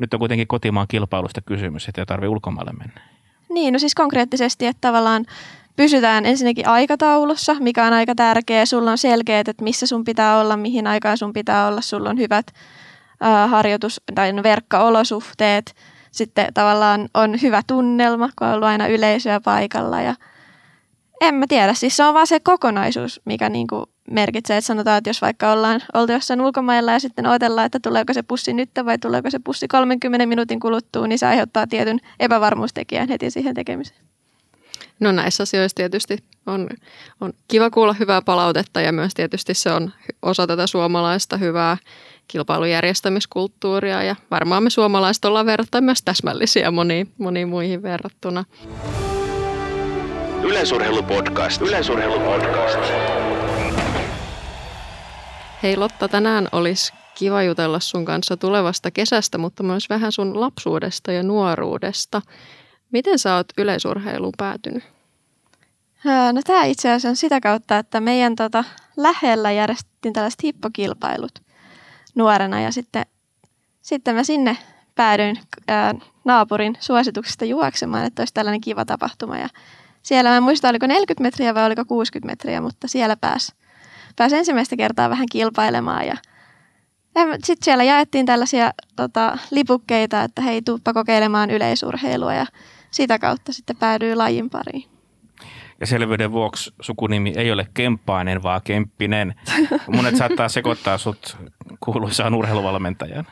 Nyt 0.00 0.14
on 0.14 0.20
kuitenkin 0.20 0.46
kotimaan 0.46 0.86
kilpailusta 0.88 1.40
kysymys, 1.40 1.88
että 1.88 2.00
ei 2.00 2.06
tarvitse 2.06 2.28
ulkomaille 2.28 2.72
mennä. 2.72 3.00
Niin, 3.48 3.72
no 3.72 3.78
siis 3.78 3.94
konkreettisesti, 3.94 4.66
että 4.66 4.80
tavallaan 4.80 5.24
pysytään 5.76 6.26
ensinnäkin 6.26 6.68
aikataulussa, 6.68 7.54
mikä 7.54 7.86
on 7.86 7.92
aika 7.92 8.14
tärkeä. 8.14 8.66
Sulla 8.66 8.90
on 8.90 8.98
selkeät, 8.98 9.48
että 9.48 9.64
missä 9.64 9.86
sun 9.86 10.04
pitää 10.04 10.38
olla, 10.38 10.56
mihin 10.56 10.86
aikaan 10.86 11.18
sun 11.18 11.32
pitää 11.32 11.66
olla. 11.66 11.80
Sulla 11.80 12.10
on 12.10 12.18
hyvät 12.18 12.46
äh, 13.24 13.50
harjoitus- 13.50 14.00
tai 14.14 14.32
no, 14.32 14.42
verkkaolosuhteet. 14.42 15.74
Sitten 16.10 16.54
tavallaan 16.54 17.08
on 17.14 17.42
hyvä 17.42 17.62
tunnelma, 17.66 18.28
kun 18.38 18.48
on 18.48 18.54
ollut 18.54 18.68
aina 18.68 18.86
yleisöä 18.86 19.40
paikalla. 19.40 20.00
Ja 20.00 20.14
en 21.20 21.34
mä 21.34 21.46
tiedä, 21.48 21.74
siis 21.74 21.96
se 21.96 22.04
on 22.04 22.14
vaan 22.14 22.26
se 22.26 22.40
kokonaisuus, 22.40 23.20
mikä 23.24 23.48
niinku 23.48 23.86
merkitsee, 24.10 24.56
että 24.56 24.66
sanotaan, 24.66 24.98
että 24.98 25.10
jos 25.10 25.22
vaikka 25.22 25.52
ollaan 25.52 25.80
oltu 25.94 26.12
jossain 26.12 26.40
ulkomailla 26.40 26.92
ja 26.92 27.00
sitten 27.00 27.26
odotellaan, 27.26 27.66
että 27.66 27.80
tuleeko 27.82 28.12
se 28.12 28.22
pussi 28.22 28.52
nyt 28.52 28.70
vai 28.84 28.98
tuleeko 28.98 29.30
se 29.30 29.38
pussi 29.38 29.68
30 29.68 30.26
minuutin 30.26 30.60
kuluttua, 30.60 31.06
niin 31.06 31.18
se 31.18 31.26
aiheuttaa 31.26 31.66
tietyn 31.66 32.00
epävarmuustekijän 32.20 33.08
heti 33.08 33.30
siihen 33.30 33.54
tekemiseen. 33.54 34.00
No 35.00 35.12
näissä 35.12 35.42
asioissa 35.42 35.74
tietysti 35.74 36.18
on, 36.46 36.68
on 37.20 37.32
kiva 37.48 37.70
kuulla 37.70 37.92
hyvää 37.92 38.22
palautetta 38.22 38.80
ja 38.80 38.92
myös 38.92 39.14
tietysti 39.14 39.54
se 39.54 39.72
on 39.72 39.92
osa 40.22 40.46
tätä 40.46 40.66
suomalaista 40.66 41.36
hyvää 41.36 41.76
kilpailujärjestämiskulttuuria 42.28 44.02
ja 44.02 44.16
varmaan 44.30 44.62
me 44.62 44.70
suomalaiset 44.70 45.24
ollaan 45.24 45.46
verrattain 45.46 45.84
myös 45.84 46.02
täsmällisiä 46.02 46.70
moniin, 46.70 47.12
moniin 47.18 47.48
muihin 47.48 47.82
verrattuna. 47.82 48.44
Yleisurheilupodcast. 50.42 51.62
Yleisurheilupodcast. 51.62 53.19
Hei 55.62 55.76
Lotta, 55.76 56.08
tänään 56.08 56.48
olisi 56.52 56.92
kiva 57.14 57.42
jutella 57.42 57.80
sun 57.80 58.04
kanssa 58.04 58.36
tulevasta 58.36 58.90
kesästä, 58.90 59.38
mutta 59.38 59.62
myös 59.62 59.90
vähän 59.90 60.12
sun 60.12 60.40
lapsuudesta 60.40 61.12
ja 61.12 61.22
nuoruudesta. 61.22 62.22
Miten 62.92 63.18
sä 63.18 63.34
oot 63.34 63.46
yleisurheiluun 63.58 64.32
päätynyt? 64.38 64.84
No 66.32 66.40
tämä 66.46 66.64
itse 66.64 66.88
asiassa 66.88 67.08
on 67.08 67.16
sitä 67.16 67.40
kautta, 67.40 67.78
että 67.78 68.00
meidän 68.00 68.36
tota, 68.36 68.64
lähellä 68.96 69.52
järjestettiin 69.52 70.14
tällaiset 70.14 70.42
hippokilpailut 70.42 71.32
nuorena 72.14 72.60
ja 72.60 72.72
sitten, 72.72 73.06
sitten 73.82 74.14
mä 74.14 74.24
sinne 74.24 74.56
päädyin 74.94 75.38
ää, 75.68 75.94
naapurin 76.24 76.76
suosituksesta 76.80 77.44
juoksemaan, 77.44 78.04
että 78.04 78.22
olisi 78.22 78.34
tällainen 78.34 78.60
kiva 78.60 78.84
tapahtuma 78.84 79.38
ja 79.38 79.48
siellä 80.02 80.30
mä 80.30 80.36
en 80.36 80.42
muista, 80.42 80.68
oliko 80.68 80.86
40 80.86 81.22
metriä 81.22 81.54
vai 81.54 81.66
oliko 81.66 81.84
60 81.84 82.32
metriä, 82.32 82.60
mutta 82.60 82.88
siellä 82.88 83.16
pääsi 83.16 83.52
pääs 84.20 84.32
ensimmäistä 84.32 84.76
kertaa 84.76 85.10
vähän 85.10 85.26
kilpailemaan 85.32 86.06
ja 86.06 86.16
sitten 87.44 87.64
siellä 87.64 87.84
jaettiin 87.84 88.26
tällaisia 88.26 88.72
tota, 88.96 89.38
lipukkeita, 89.50 90.22
että 90.22 90.42
hei, 90.42 90.62
tuuppa 90.62 90.92
kokeilemaan 90.92 91.50
yleisurheilua 91.50 92.34
ja 92.34 92.46
sitä 92.90 93.18
kautta 93.18 93.52
sitten 93.52 93.76
päädyin 93.76 94.18
lajin 94.18 94.50
pariin. 94.50 94.84
Ja 95.80 95.86
selvyyden 95.86 96.32
vuoksi 96.32 96.74
sukunimi 96.80 97.32
ei 97.36 97.52
ole 97.52 97.66
Kemppainen, 97.74 98.42
vaan 98.42 98.60
Kemppinen. 98.64 99.34
Monet 99.96 100.16
saattaa 100.16 100.48
sekoittaa 100.48 100.98
sut 100.98 101.36
kuuluisaan 101.80 102.34
urheiluvalmentajan. 102.34 103.26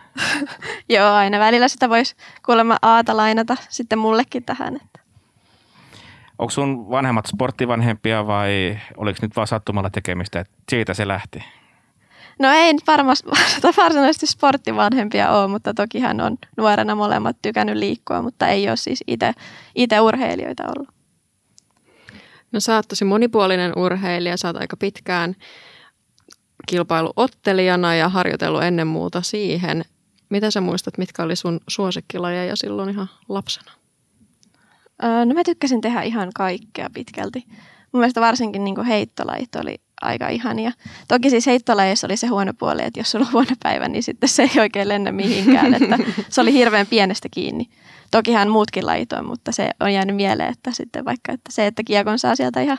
Joo, 0.95 1.13
aina 1.15 1.39
välillä 1.39 1.69
sitä 1.69 1.89
voisi 1.89 2.17
kuulemma 2.47 2.77
Aata 2.83 3.17
lainata 3.17 3.57
sitten 3.69 3.99
mullekin 3.99 4.45
tähän. 4.45 4.77
Että. 4.77 5.01
Onko 6.39 6.51
sun 6.51 6.91
vanhemmat 6.91 7.27
sporttivanhempia 7.27 8.27
vai 8.27 8.79
oliko 8.97 9.19
nyt 9.23 9.37
vaan 9.37 9.47
sattumalla 9.47 9.91
tekemistä, 9.91 10.41
että 10.41 10.55
siitä 10.71 10.95
se 10.95 11.09
lähti? 11.09 11.45
No 12.39 12.49
ei 12.53 12.73
nyt 12.73 12.87
varmasti 12.87 13.29
varsinaisesti 13.77 14.27
sporttivanhempia 14.27 15.31
ole, 15.31 15.49
mutta 15.49 15.75
toki 15.75 16.01
hän 16.01 16.21
on 16.21 16.39
nuorena 16.57 16.95
molemmat 16.95 17.37
tykännyt 17.43 17.77
liikkua, 17.77 18.23
mutta 18.23 18.49
ei 18.49 18.69
ole 18.69 18.77
siis 18.77 19.05
itse 19.75 20.01
urheilijoita 20.01 20.63
ollut. 20.77 20.89
No 22.53 22.61
sä 22.61 22.75
oot 22.75 22.89
tosi 22.89 23.05
monipuolinen 23.05 23.73
urheilija, 23.77 24.37
sä 24.37 24.49
oot 24.49 24.57
aika 24.57 24.77
pitkään 24.77 25.35
kilpailuottelijana 26.67 27.95
ja 27.95 28.09
harjoitellut 28.09 28.63
ennen 28.63 28.87
muuta 28.87 29.23
siihen. 29.23 29.85
Mitä 30.29 30.51
sä 30.51 30.61
muistat, 30.61 30.99
mitkä 30.99 31.23
oli 31.23 31.37
sun 31.37 31.61
suosikkilajeja 31.69 32.57
silloin 32.57 32.91
ihan 32.91 33.09
lapsena? 33.29 33.78
No 35.03 35.35
mä 35.35 35.45
tykkäsin 35.45 35.81
tehdä 35.81 36.03
ihan 36.03 36.31
kaikkea 36.35 36.91
pitkälti. 36.95 37.45
Mun 37.93 38.01
mielestä 38.01 38.21
varsinkin 38.21 38.65
niin 38.65 38.85
heittolajit 38.85 39.57
oli 39.57 39.81
aika 40.03 40.29
ihania. 40.29 40.73
Toki 41.09 41.31
siis 41.31 41.47
heittolajeissa 41.47 42.07
oli 42.07 42.17
se 42.17 42.27
huono 42.27 42.53
puoli, 42.59 42.83
että 42.85 43.01
jos 43.01 43.11
sulla 43.11 43.27
on 43.27 43.33
huono 43.33 43.57
päivä, 43.63 43.89
niin 43.89 44.03
sitten 44.03 44.29
se 44.29 44.43
ei 44.43 44.61
oikein 44.61 44.89
lennä 44.89 45.13
mihinkään. 45.13 45.75
Että 45.75 45.99
se 46.29 46.41
oli 46.41 46.53
hirveän 46.53 46.87
pienestä 46.87 47.29
kiinni. 47.31 47.69
Tokihan 48.11 48.49
muutkin 48.49 48.87
lajit 48.87 49.13
on, 49.13 49.27
mutta 49.27 49.53
se 49.53 49.71
on 49.81 49.93
jäänyt 49.93 50.17
mieleen, 50.17 50.53
että 50.53 50.73
sitten 50.73 51.05
vaikka 51.05 51.33
että 51.33 51.53
se, 51.53 51.67
että 51.67 51.83
kiekon 51.83 52.19
saa 52.19 52.37
sieltä 52.37 52.61
ihan 52.61 52.79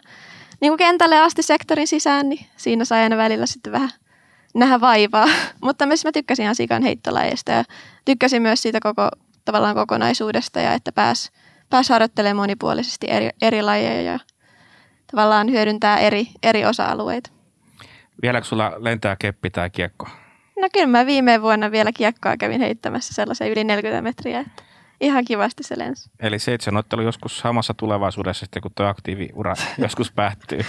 niin 0.61 0.69
kuin 0.69 0.77
kentälle 0.77 1.19
asti 1.19 1.43
sektorin 1.43 1.87
sisään, 1.87 2.29
niin 2.29 2.45
siinä 2.57 2.85
sai 2.85 3.03
aina 3.03 3.17
välillä 3.17 3.45
sitten 3.45 3.73
vähän 3.73 3.89
nähdä 4.53 4.81
vaivaa. 4.81 5.27
mutta 5.63 5.85
myös 5.85 6.05
mä 6.05 6.11
tykkäsin 6.11 6.43
ihan 6.43 6.55
sikan 6.55 6.83
heittolajeista 6.83 7.51
ja 7.51 7.63
tykkäsin 8.05 8.41
myös 8.41 8.61
siitä 8.61 8.79
koko 8.79 9.09
tavallaan 9.45 9.75
kokonaisuudesta 9.75 10.59
ja 10.59 10.73
että 10.73 10.91
pääs, 10.91 11.31
pääs 11.69 11.89
harjoittelemaan 11.89 12.35
monipuolisesti 12.35 13.07
eri, 13.09 13.29
eri 13.41 13.61
lajeja 13.61 14.01
ja 14.01 14.19
tavallaan 15.11 15.51
hyödyntää 15.51 15.97
eri, 15.97 16.27
eri 16.43 16.65
osa-alueita. 16.65 17.29
Vieläkö 18.21 18.47
sulla 18.47 18.73
lentää 18.77 19.15
keppi 19.15 19.49
tai 19.49 19.69
kiekko? 19.69 20.07
No 20.61 20.67
kyllä 20.73 20.87
mä 20.87 21.05
viime 21.05 21.41
vuonna 21.41 21.71
vielä 21.71 21.91
kiekkoa 21.91 22.37
kävin 22.37 22.61
heittämässä 22.61 23.13
sellaisen 23.13 23.51
yli 23.51 23.63
40 23.63 24.01
metriä, 24.01 24.39
että 24.39 24.63
ihan 25.01 25.25
kivasti 25.25 25.63
se 25.63 25.77
lensi. 25.77 26.09
Eli 26.19 26.39
seitsemän 26.39 26.79
ottelu 26.79 27.01
joskus 27.01 27.39
samassa 27.39 27.73
tulevaisuudessa 27.73 28.39
sitten, 28.39 28.61
kun 28.61 28.71
tuo 28.75 28.85
aktiiviura 28.85 29.53
joskus 29.77 30.11
päättyy. 30.11 30.59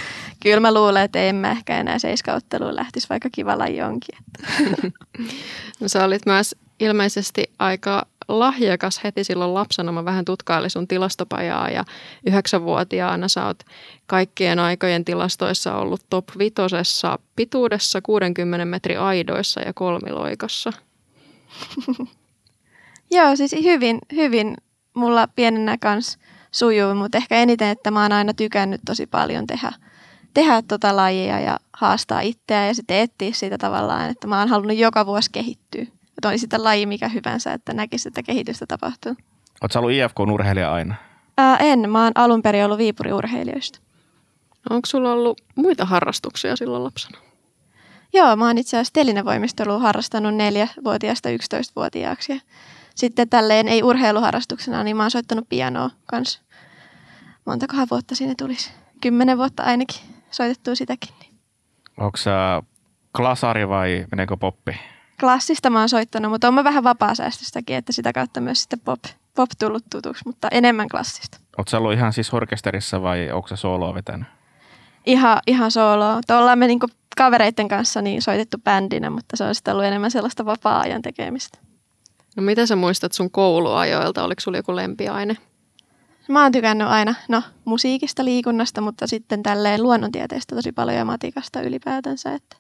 Kyllä 0.42 0.61
mä 0.61 0.75
luulen, 0.75 1.02
että 1.04 1.19
en 1.19 1.37
mä 1.37 1.50
ehkä 1.50 1.80
enää 1.80 1.99
seiskautteluun 1.99 2.76
lähtisi, 2.76 3.09
vaikka 3.11 3.28
kiva 3.33 3.59
laji 3.59 3.83
onkin. 3.83 4.19
no 5.80 5.88
sä 5.88 6.04
olit 6.04 6.26
myös 6.26 6.57
ilmeisesti 6.80 7.52
aika 7.59 8.07
lahjakas 8.38 9.04
heti 9.04 9.25
silloin 9.25 9.54
lapsena. 9.54 9.92
Mä 9.92 10.04
vähän 10.04 10.25
tutkailin 10.25 10.70
sun 10.70 10.88
tilastopajaa 10.88 11.68
ja 11.68 11.84
yhdeksänvuotiaana 12.26 13.28
sä 13.28 13.46
oot 13.46 13.62
kaikkien 14.06 14.58
aikojen 14.58 15.04
tilastoissa 15.04 15.75
ollut 15.75 16.00
top 16.10 16.25
vitosessa 16.38 17.18
pituudessa 17.37 18.00
60 18.02 18.64
metri 18.64 18.96
aidoissa 18.96 19.60
ja 19.60 19.72
kolmiloikassa. 19.72 20.72
Joo, 23.10 23.37
siis 23.37 23.52
hyvin, 23.64 23.99
hyvin 24.14 24.56
mulla 24.94 25.28
pienenä 25.28 25.78
kans 25.78 26.18
sujuu, 26.52 26.94
mutta 26.94 27.18
ehkä 27.18 27.37
eniten, 27.37 27.68
että 27.68 27.90
mä 27.90 28.02
oon 28.02 28.12
aina 28.12 28.34
tykännyt 28.34 28.80
tosi 28.87 29.06
paljon 29.06 29.46
tehdä, 29.46 29.72
tehdä 30.34 30.62
tota 30.68 30.96
lajia 30.96 31.40
ja 31.40 31.58
haastaa 31.72 32.20
itseä 32.20 32.66
ja 32.66 32.75
sitten 32.75 32.99
etsiä 32.99 33.32
siitä 33.32 33.58
tavallaan, 33.58 34.10
että 34.10 34.26
mä 34.26 34.38
oon 34.38 34.49
halunnut 34.49 34.76
joka 34.76 35.06
vuosi 35.06 35.30
kehittyä. 35.32 35.87
Että 36.21 36.29
oli 36.29 36.39
sitten 36.39 36.65
laji 36.65 36.87
mikä 36.87 37.09
hyvänsä, 37.09 37.53
että 37.53 37.73
näkisi, 37.73 38.09
että 38.09 38.23
kehitystä 38.23 38.67
tapahtuu. 38.67 39.17
Oletko 39.62 39.79
ollut 39.79 39.91
IFK-urheilija 39.91 40.73
aina? 40.73 40.95
Ää, 41.39 41.57
en, 41.57 41.91
mä 41.91 42.05
oon 42.05 42.12
alun 42.15 42.43
perin 42.43 42.65
ollut 42.65 42.79
Viipuri-urheilijoista. 42.79 43.81
Onko 44.71 44.87
sulla 44.87 45.12
ollut 45.12 45.41
muita 45.55 45.85
harrastuksia 45.85 46.57
silloin 46.57 46.85
lapsena? 46.85 47.19
Joo, 48.12 48.37
mä 48.37 48.47
oon 48.47 48.59
itse 48.59 48.77
asiassa 48.77 48.93
telinevoimistelua 48.93 49.79
harrastanut 49.79 50.35
4-vuotiaasta 50.35 51.29
11-vuotiaaksi. 51.29 52.33
Ja 52.33 52.41
sitten 52.95 53.29
tälleen 53.29 53.69
ei 53.69 53.83
urheiluharrastuksena, 53.83 54.85
niin 54.85 54.97
mä 54.97 55.03
oon 55.03 55.11
soittanut 55.11 55.49
pianoa 55.49 55.91
kanssa. 56.07 56.41
Montakohan 57.45 57.89
vuotta 57.91 58.15
siinä 58.15 58.35
tulisi? 58.39 58.71
Kymmenen 59.00 59.39
vuotta 59.39 59.62
ainakin 59.62 60.00
soitettua 60.31 60.75
sitäkin. 60.75 61.15
Niin. 61.21 61.35
Onko 61.97 62.17
sä 62.17 62.62
klasari 63.17 63.69
vai 63.69 64.07
meneekö 64.11 64.37
poppi? 64.37 64.77
Klassista 65.21 65.71
mä 65.71 65.79
oon 65.79 65.89
soittanut, 65.89 66.31
mutta 66.31 66.49
on 66.49 66.55
mä 66.55 66.65
vähän 66.65 66.85
vapaasäästöstäkin, 66.85 67.77
että 67.77 67.93
sitä 67.93 68.12
kautta 68.12 68.41
myös 68.41 68.61
sitten 68.61 68.81
pop, 68.81 69.00
pop 69.35 69.50
tullut 69.59 69.85
tutuksi, 69.91 70.23
mutta 70.27 70.49
enemmän 70.50 70.89
klassista. 70.89 71.39
Oletko 71.59 71.77
ollut 71.77 71.93
ihan 71.93 72.12
siis 72.12 72.35
orkesterissa 72.35 73.03
vai 73.03 73.31
onko 73.31 73.49
se 73.49 73.57
sooloa 73.57 73.95
vetänyt? 73.95 74.29
Ihan, 75.07 75.39
ihan 75.47 75.71
sooloa. 75.71 76.21
Ollaan 76.39 76.59
me 76.59 76.67
niinku 76.67 76.87
kavereiden 77.17 77.69
kanssa 77.69 78.03
niin 78.03 78.23
soitettu 78.23 78.59
bändinä, 78.59 79.11
mutta 79.11 79.37
se 79.37 79.45
on 79.45 79.55
sitten 79.55 79.73
ollut 79.73 79.87
enemmän 79.87 80.11
sellaista 80.11 80.45
vapaa-ajan 80.45 81.03
tekemistä. 81.03 81.59
No 82.37 82.43
mitä 82.43 82.67
sä 82.67 82.77
muistat 82.77 83.12
sun 83.12 83.31
kouluajoilta? 83.31 84.25
Oliko 84.25 84.41
sulla 84.41 84.59
joku 84.59 84.77
lempiaine? 84.77 85.37
Mä 86.29 86.43
oon 86.43 86.53
tykännyt 86.53 86.89
aina, 86.89 87.15
no 87.29 87.43
musiikista, 87.65 88.25
liikunnasta, 88.25 88.81
mutta 88.81 89.07
sitten 89.07 89.43
tälleen 89.43 89.83
luonnontieteestä 89.83 90.57
tosi 90.57 90.73
paljon 90.73 90.97
ja 90.97 91.05
matikasta 91.05 91.62
ylipäätänsä. 91.62 92.35
Että 92.35 92.57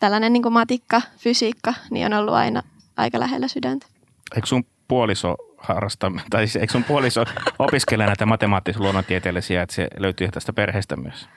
tällainen 0.00 0.32
niin 0.32 0.42
kuin 0.42 0.52
matikka, 0.52 1.02
fysiikka, 1.18 1.74
niin 1.90 2.06
on 2.06 2.12
ollut 2.12 2.34
aina 2.34 2.62
aika 2.96 3.20
lähellä 3.20 3.48
sydäntä. 3.48 3.86
Eikö 4.34 4.46
sun 4.46 4.64
puoliso 4.88 5.36
harrasta, 5.58 6.12
tai 6.30 6.46
siis 6.46 6.56
eikö 6.56 6.72
sun 6.72 6.84
puoliso 6.84 7.24
opiskele 7.58 8.06
näitä 8.06 8.26
matemaattisia 8.26 8.82
luonnontieteellisiä, 8.82 9.62
että 9.62 9.74
se 9.74 9.88
löytyy 9.98 10.28
tästä 10.28 10.52
perheestä 10.52 10.96
myös? 10.96 11.28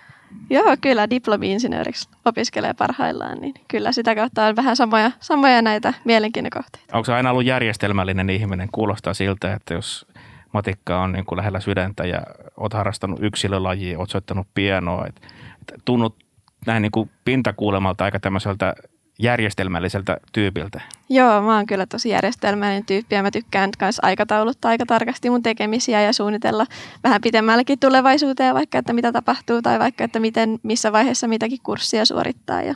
Joo, 0.50 0.78
kyllä 0.82 1.10
diplomi-insinööriksi 1.10 2.10
opiskelee 2.26 2.74
parhaillaan, 2.74 3.42
niin 3.42 3.54
kyllä 3.68 3.92
sitä 3.92 4.16
kautta 4.16 4.46
on 4.46 4.56
vähän 4.56 4.76
samoja, 4.76 5.12
samoja 5.20 5.62
näitä 5.62 5.94
mielenkiinnokohteita. 6.06 6.98
Onko 6.98 7.06
se 7.06 7.14
aina 7.14 7.32
ollut 7.32 7.46
järjestelmällinen 7.46 8.30
ihminen? 8.30 8.70
Kuulostaa 8.72 9.14
siltä, 9.14 9.54
että 9.54 9.74
jos 9.74 10.06
matikka 10.54 11.02
on 11.02 11.12
niin 11.12 11.26
kuin 11.26 11.38
lähellä 11.38 11.60
sydäntä 11.60 12.06
ja 12.06 12.22
olet 12.58 12.74
harrastanut 12.74 13.20
yksilölajia, 13.24 14.00
olet 14.00 14.10
soittanut 14.10 14.48
pianoa, 14.54 15.08
että, 15.08 15.28
että 15.62 15.76
tunnut 15.86 16.25
näin 16.66 16.82
niin 16.82 16.92
kuin 16.92 17.10
pintakuulemalta 17.26 18.04
aika 18.04 18.20
tämmöiseltä 18.20 18.76
järjestelmälliseltä 19.20 20.18
tyypiltä. 20.34 20.82
Joo, 21.10 21.42
mä 21.42 21.56
oon 21.56 21.66
kyllä 21.66 21.86
tosi 21.86 22.10
järjestelmällinen 22.10 22.86
tyyppi 22.86 23.16
ja 23.16 23.24
mä 23.24 23.32
tykkään 23.32 23.70
myös 23.82 24.00
aikatauluttaa 24.02 24.70
aika 24.72 24.86
tarkasti 24.86 25.30
mun 25.30 25.44
tekemisiä 25.44 26.02
ja 26.02 26.14
suunnitella 26.14 26.66
vähän 27.04 27.22
pitemmällekin 27.22 27.80
tulevaisuuteen 27.80 28.56
vaikka, 28.56 28.78
että 28.78 28.94
mitä 28.94 29.12
tapahtuu 29.12 29.62
tai 29.62 29.80
vaikka, 29.80 30.04
että 30.04 30.20
miten, 30.20 30.60
missä 30.64 30.92
vaiheessa 30.92 31.28
mitäkin 31.28 31.60
kurssia 31.64 32.06
suorittaa 32.06 32.62
ja 32.62 32.76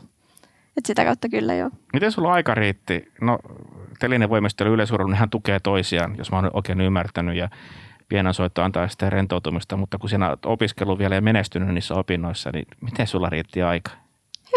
että 0.77 0.87
sitä 0.87 1.05
kautta 1.05 1.29
kyllä 1.29 1.53
joo. 1.53 1.69
Miten 1.93 2.11
sulla 2.11 2.33
aika 2.33 2.55
riitti? 2.55 3.11
No 3.21 3.39
telinen 3.99 4.29
voimistelu 4.29 4.73
yleisurheilu 4.73 5.11
ihan 5.11 5.29
tukee 5.29 5.59
toisiaan, 5.59 6.15
jos 6.17 6.31
mä 6.31 6.37
oon 6.37 6.51
oikein 6.53 6.81
ymmärtänyt 6.81 7.35
ja 7.35 7.49
pienensoitto 8.09 8.63
antaa 8.63 8.87
sitä 8.87 9.09
rentoutumista, 9.09 9.77
mutta 9.77 9.97
kun 9.97 10.09
sinä 10.09 10.29
olet 10.29 10.45
opiskellut 10.45 10.99
vielä 10.99 11.15
ja 11.15 11.21
menestynyt 11.21 11.69
niissä 11.69 11.95
opinnoissa, 11.95 12.49
niin 12.53 12.65
miten 12.81 13.07
sulla 13.07 13.29
riitti 13.29 13.61
aika? 13.61 13.91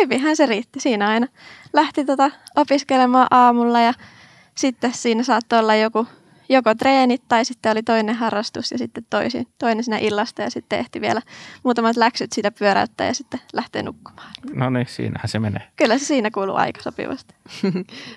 Hyvinhän 0.01 0.37
se 0.37 0.47
riitti. 0.47 0.81
Siinä 0.81 1.09
aina 1.09 1.27
lähti 1.73 2.05
tota 2.05 2.31
opiskelemaan 2.57 3.27
aamulla 3.31 3.81
ja 3.81 3.93
sitten 4.55 4.93
siinä 4.95 5.23
saattoi 5.23 5.59
olla 5.59 5.75
joku 5.75 6.07
joko 6.49 6.75
treenit 6.75 7.23
tai 7.29 7.45
sitten 7.45 7.73
oli 7.73 7.83
toinen 7.83 8.15
harrastus 8.15 8.71
ja 8.71 8.79
sitten 8.79 9.07
toisin, 9.11 9.47
toinen 9.59 9.85
siinä 9.85 9.99
illasta 9.99 10.43
ja 10.43 10.51
sitten 10.51 10.79
ehti 10.79 11.01
vielä 11.01 11.23
muutamat 11.65 11.97
läksyt 11.97 12.33
sitä 12.33 12.51
pyöräyttää 12.51 13.07
ja 13.07 13.15
sitten 13.15 13.41
lähtee 13.53 13.83
nukkumaan. 13.83 14.33
No 14.55 14.71
niin, 14.71 14.87
siinähän 14.89 15.29
se 15.29 15.39
menee. 15.39 15.69
Kyllä 15.77 15.99
se 15.99 16.05
siinä 16.05 16.31
kuuluu 16.31 16.57
aika 16.57 16.83
sopivasti. 16.83 17.35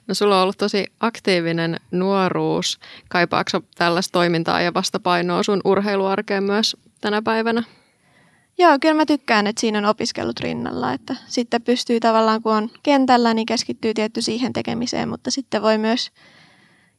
No 0.08 0.14
sulla 0.14 0.38
on 0.38 0.44
ollut 0.44 0.58
tosi 0.58 0.86
aktiivinen 1.00 1.80
nuoruus. 1.92 2.80
Kaipaako 3.10 3.62
tällaista 3.76 4.12
toimintaa 4.12 4.62
ja 4.62 4.74
vastapainoa 4.74 5.44
sun 5.44 5.62
urheiluarkeen 5.66 6.44
myös 6.44 6.78
tänä 7.02 7.22
päivänä? 7.22 7.64
Joo, 8.58 8.78
kyllä 8.82 8.96
mä 8.96 9.06
tykkään, 9.06 9.48
että 9.48 9.60
siinä 9.60 9.78
on 9.78 9.86
opiskellut 9.86 10.40
rinnalla, 10.40 10.94
että 10.94 11.16
sitten 11.28 11.62
pystyy 11.62 12.00
tavallaan, 12.00 12.42
kun 12.42 12.54
on 12.54 12.70
kentällä, 12.84 13.34
niin 13.34 13.46
keskittyy 13.46 13.94
tietty 13.94 14.22
siihen 14.22 14.54
tekemiseen, 14.54 15.10
mutta 15.10 15.32
sitten 15.32 15.62
voi 15.62 15.78
myös 15.78 16.12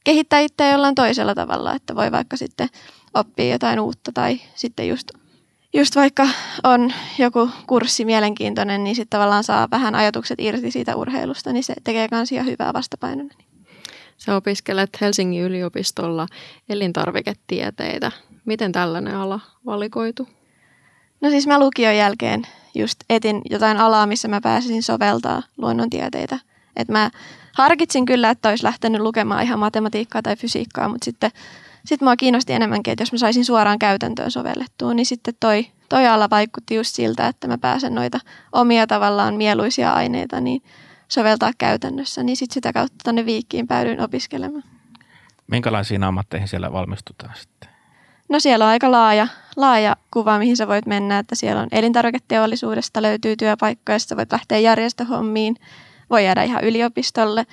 kehittää 0.07 0.41
itseä 0.41 0.71
jollain 0.71 0.95
toisella 0.95 1.35
tavalla, 1.35 1.75
että 1.75 1.95
voi 1.95 2.13
vaikka 2.13 2.37
sitten 2.37 2.69
oppia 3.15 3.53
jotain 3.53 3.81
uutta 3.81 4.13
tai 4.15 4.41
sitten 4.55 4.89
just, 4.89 5.11
just 5.75 5.97
vaikka 5.97 6.29
on 6.65 6.93
joku 7.19 7.51
kurssi 7.67 8.05
mielenkiintoinen, 8.05 8.85
niin 8.85 8.97
sitten 8.97 9.19
tavallaan 9.19 9.45
saa 9.45 9.69
vähän 9.71 9.95
ajatukset 9.95 10.41
irti 10.41 10.71
siitä 10.71 10.97
urheilusta, 10.97 11.53
niin 11.53 11.65
se 11.65 11.75
tekee 11.85 12.09
kans 12.09 12.33
ihan 12.33 12.47
hyvää 12.47 12.73
vastapainona. 12.73 13.35
Sä 14.17 14.37
opiskelet 14.37 14.91
Helsingin 15.01 15.43
yliopistolla 15.43 16.27
elintarviketieteitä. 16.69 18.13
Miten 18.45 18.73
tällainen 18.73 19.17
ala 19.17 19.41
valikoitu? 19.67 20.29
No 21.21 21.31
siis 21.31 21.47
mä 21.47 21.59
lukion 21.59 21.97
jälkeen 21.97 22.47
just 22.75 22.99
etin 23.11 23.43
jotain 23.51 23.77
alaa, 23.77 24.07
missä 24.07 24.29
mä 24.29 24.41
pääsisin 24.41 24.83
soveltaa 24.83 25.43
luonnontieteitä. 25.57 26.39
Et 26.77 26.89
mä 26.89 27.11
harkitsin 27.57 28.07
kyllä, 28.07 28.31
että 28.31 28.49
olisi 28.49 28.65
lähtenyt 28.65 29.01
lukemaan 29.01 29.43
ihan 29.43 29.59
matematiikkaa 29.59 30.23
tai 30.23 30.37
fysiikkaa, 30.37 30.89
mutta 30.89 31.05
sitten 31.05 31.31
sit 31.85 32.01
mua 32.01 32.17
kiinnosti 32.17 32.53
enemmänkin, 32.53 32.93
että 32.93 33.03
jos 33.03 33.13
mä 33.13 33.19
saisin 33.19 33.45
suoraan 33.45 33.79
käytäntöön 33.79 34.31
sovellettua, 34.31 34.95
niin 34.95 35.07
sitten 35.07 35.35
toi, 35.41 35.67
toi 35.89 36.07
ala 36.07 36.31
vaikutti 36.31 36.75
just 36.75 36.95
siltä, 36.95 37.27
että 37.27 37.49
mä 37.49 37.59
pääsen 37.59 37.95
noita 37.95 38.21
omia 38.53 38.87
tavallaan 38.87 39.35
mieluisia 39.35 39.93
aineita 39.93 40.41
niin 40.41 40.63
soveltaa 41.09 41.51
käytännössä, 41.59 42.23
niin 42.23 42.37
sitten 42.37 42.55
sitä 42.55 42.73
kautta 42.73 42.97
tänne 43.05 43.27
Viikkiin 43.27 43.67
päädyin 43.67 44.01
opiskelemaan. 44.01 44.65
Minkälaisiin 45.47 46.05
ammatteihin 46.05 46.49
siellä 46.49 46.73
valmistutaan 46.73 47.35
sitten? 47.37 47.71
No 48.29 48.41
siellä 48.41 48.65
on 48.65 48.71
aika 48.71 48.91
laaja, 48.91 49.29
laaja 49.57 49.97
kuva, 50.11 50.39
mihin 50.39 50.57
sä 50.57 50.69
voit 50.69 50.87
mennä, 50.87 51.19
että 51.19 51.35
siellä 51.35 51.63
on 51.63 51.69
elintarviketeollisuudesta 51.73 53.03
löytyy 53.03 53.37
työpaikkoja, 53.37 53.99
sä 53.99 54.17
voit 54.17 54.33
lähteä 54.33 54.59
järjestöhommiin, 54.59 55.57
voi 56.11 56.25
jäädä 56.25 56.43
ihan 56.43 56.65
yliopistolle 56.65 57.47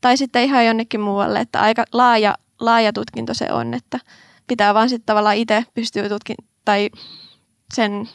tai 0.00 0.16
sitten 0.16 0.44
ihan 0.44 0.66
jonnekin 0.66 1.00
muualle, 1.00 1.40
että 1.40 1.60
aika 1.60 1.84
laaja, 1.92 2.34
laaja 2.60 2.92
tutkinto 2.92 3.34
se 3.34 3.52
on, 3.52 3.74
että 3.74 3.98
pitää 4.46 4.74
vaan 4.74 4.88
sitten 4.88 5.06
tavallaan 5.06 5.36
itse 5.36 5.64
pystyä 5.74 6.08
tutkin 6.08 6.36
tai 6.64 6.90
sen 7.74 8.08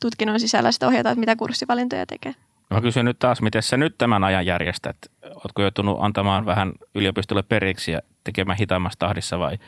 tutkinnon 0.00 0.40
sisällä 0.40 0.72
sitten 0.72 0.88
ohjata, 0.88 1.10
että 1.10 1.20
mitä 1.20 1.36
kurssivalintoja 1.36 2.06
tekee. 2.06 2.34
Mä 2.70 2.80
kysyn 2.80 3.04
nyt 3.04 3.18
taas, 3.18 3.42
miten 3.42 3.62
sä 3.62 3.76
nyt 3.76 3.98
tämän 3.98 4.24
ajan 4.24 4.46
järjestät? 4.46 4.96
Oletko 5.24 5.62
joutunut 5.62 5.98
antamaan 6.00 6.46
vähän 6.46 6.72
yliopistolle 6.94 7.42
periksi 7.42 7.92
ja 7.92 8.00
tekemään 8.24 8.58
hitaammassa 8.58 8.98
tahdissa 8.98 9.38
vai 9.38 9.58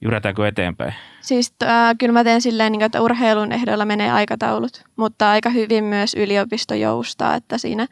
jyrätäänkö 0.00 0.48
eteenpäin? 0.48 0.94
Siis 1.20 1.54
äh, 1.62 1.94
kyllä 1.98 2.12
mä 2.12 2.24
teen 2.24 2.40
silleen, 2.40 2.72
niin 2.72 2.82
että 2.82 3.00
urheilun 3.00 3.52
ehdoilla 3.52 3.84
menee 3.84 4.10
aikataulut, 4.10 4.84
mutta 4.96 5.30
aika 5.30 5.50
hyvin 5.50 5.84
myös 5.84 6.14
yliopisto 6.14 6.74
joustaa, 6.74 7.34
että 7.34 7.58
siinä 7.58 7.86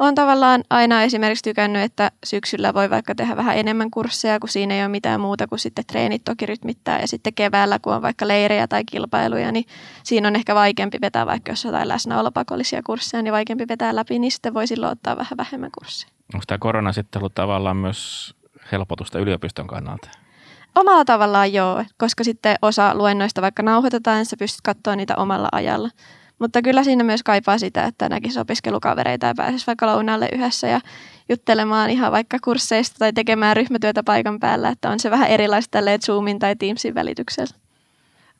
on 0.00 0.14
tavallaan 0.14 0.64
aina 0.70 1.02
esimerkiksi 1.02 1.44
tykännyt, 1.44 1.82
että 1.82 2.10
syksyllä 2.24 2.74
voi 2.74 2.90
vaikka 2.90 3.14
tehdä 3.14 3.36
vähän 3.36 3.56
enemmän 3.56 3.90
kursseja, 3.90 4.40
kun 4.40 4.48
siinä 4.48 4.74
ei 4.74 4.80
ole 4.80 4.88
mitään 4.88 5.20
muuta 5.20 5.46
kuin 5.46 5.58
sitten 5.58 5.86
treenit 5.86 6.24
toki 6.24 6.46
rytmittää. 6.46 7.00
Ja 7.00 7.08
sitten 7.08 7.34
keväällä, 7.34 7.78
kun 7.78 7.94
on 7.94 8.02
vaikka 8.02 8.28
leirejä 8.28 8.68
tai 8.68 8.84
kilpailuja, 8.84 9.52
niin 9.52 9.64
siinä 10.02 10.28
on 10.28 10.36
ehkä 10.36 10.54
vaikeampi 10.54 10.98
vetää, 11.00 11.26
vaikka 11.26 11.52
jos 11.52 11.64
jotain 11.64 11.88
läsnäolopakollisia 11.88 12.82
kursseja, 12.82 13.22
niin 13.22 13.32
vaikeampi 13.32 13.68
vetää 13.68 13.96
läpi, 13.96 14.18
niin 14.18 14.32
sitten 14.32 14.54
voi 14.54 14.66
silloin 14.66 14.92
ottaa 14.92 15.16
vähän 15.16 15.36
vähemmän 15.36 15.70
kursseja. 15.78 16.12
Onko 16.34 16.44
tämä 16.46 16.58
korona 16.58 16.92
sitten 16.92 17.20
ollut 17.20 17.34
tavallaan 17.34 17.76
myös 17.76 18.34
helpotusta 18.72 19.18
yliopiston 19.18 19.66
kannalta? 19.66 20.08
Omalla 20.74 21.04
tavallaan 21.04 21.52
joo, 21.52 21.84
koska 21.96 22.24
sitten 22.24 22.56
osa 22.62 22.94
luennoista 22.94 23.42
vaikka 23.42 23.62
nauhoitetaan, 23.62 24.16
niin 24.16 24.26
sä 24.26 24.36
pystyt 24.36 24.60
katsoa 24.62 24.96
niitä 24.96 25.16
omalla 25.16 25.48
ajalla. 25.52 25.90
Mutta 26.40 26.62
kyllä 26.62 26.84
siinä 26.84 27.04
myös 27.04 27.22
kaipaa 27.22 27.58
sitä, 27.58 27.84
että 27.84 28.08
näkisi 28.08 28.40
opiskelukavereita 28.40 29.26
ja 29.26 29.34
pääsisi 29.36 29.66
vaikka 29.66 29.86
lounaalle 29.86 30.28
yhdessä 30.32 30.66
ja 30.66 30.80
juttelemaan 31.28 31.90
ihan 31.90 32.12
vaikka 32.12 32.38
kursseista 32.44 32.98
tai 32.98 33.12
tekemään 33.12 33.56
ryhmätyötä 33.56 34.02
paikan 34.02 34.40
päällä, 34.40 34.68
että 34.68 34.90
on 34.90 35.00
se 35.00 35.10
vähän 35.10 35.28
erilaista 35.28 35.70
tälleen 35.70 36.00
Zoomin 36.00 36.38
tai 36.38 36.56
Teamsin 36.56 36.94
välityksellä. 36.94 37.54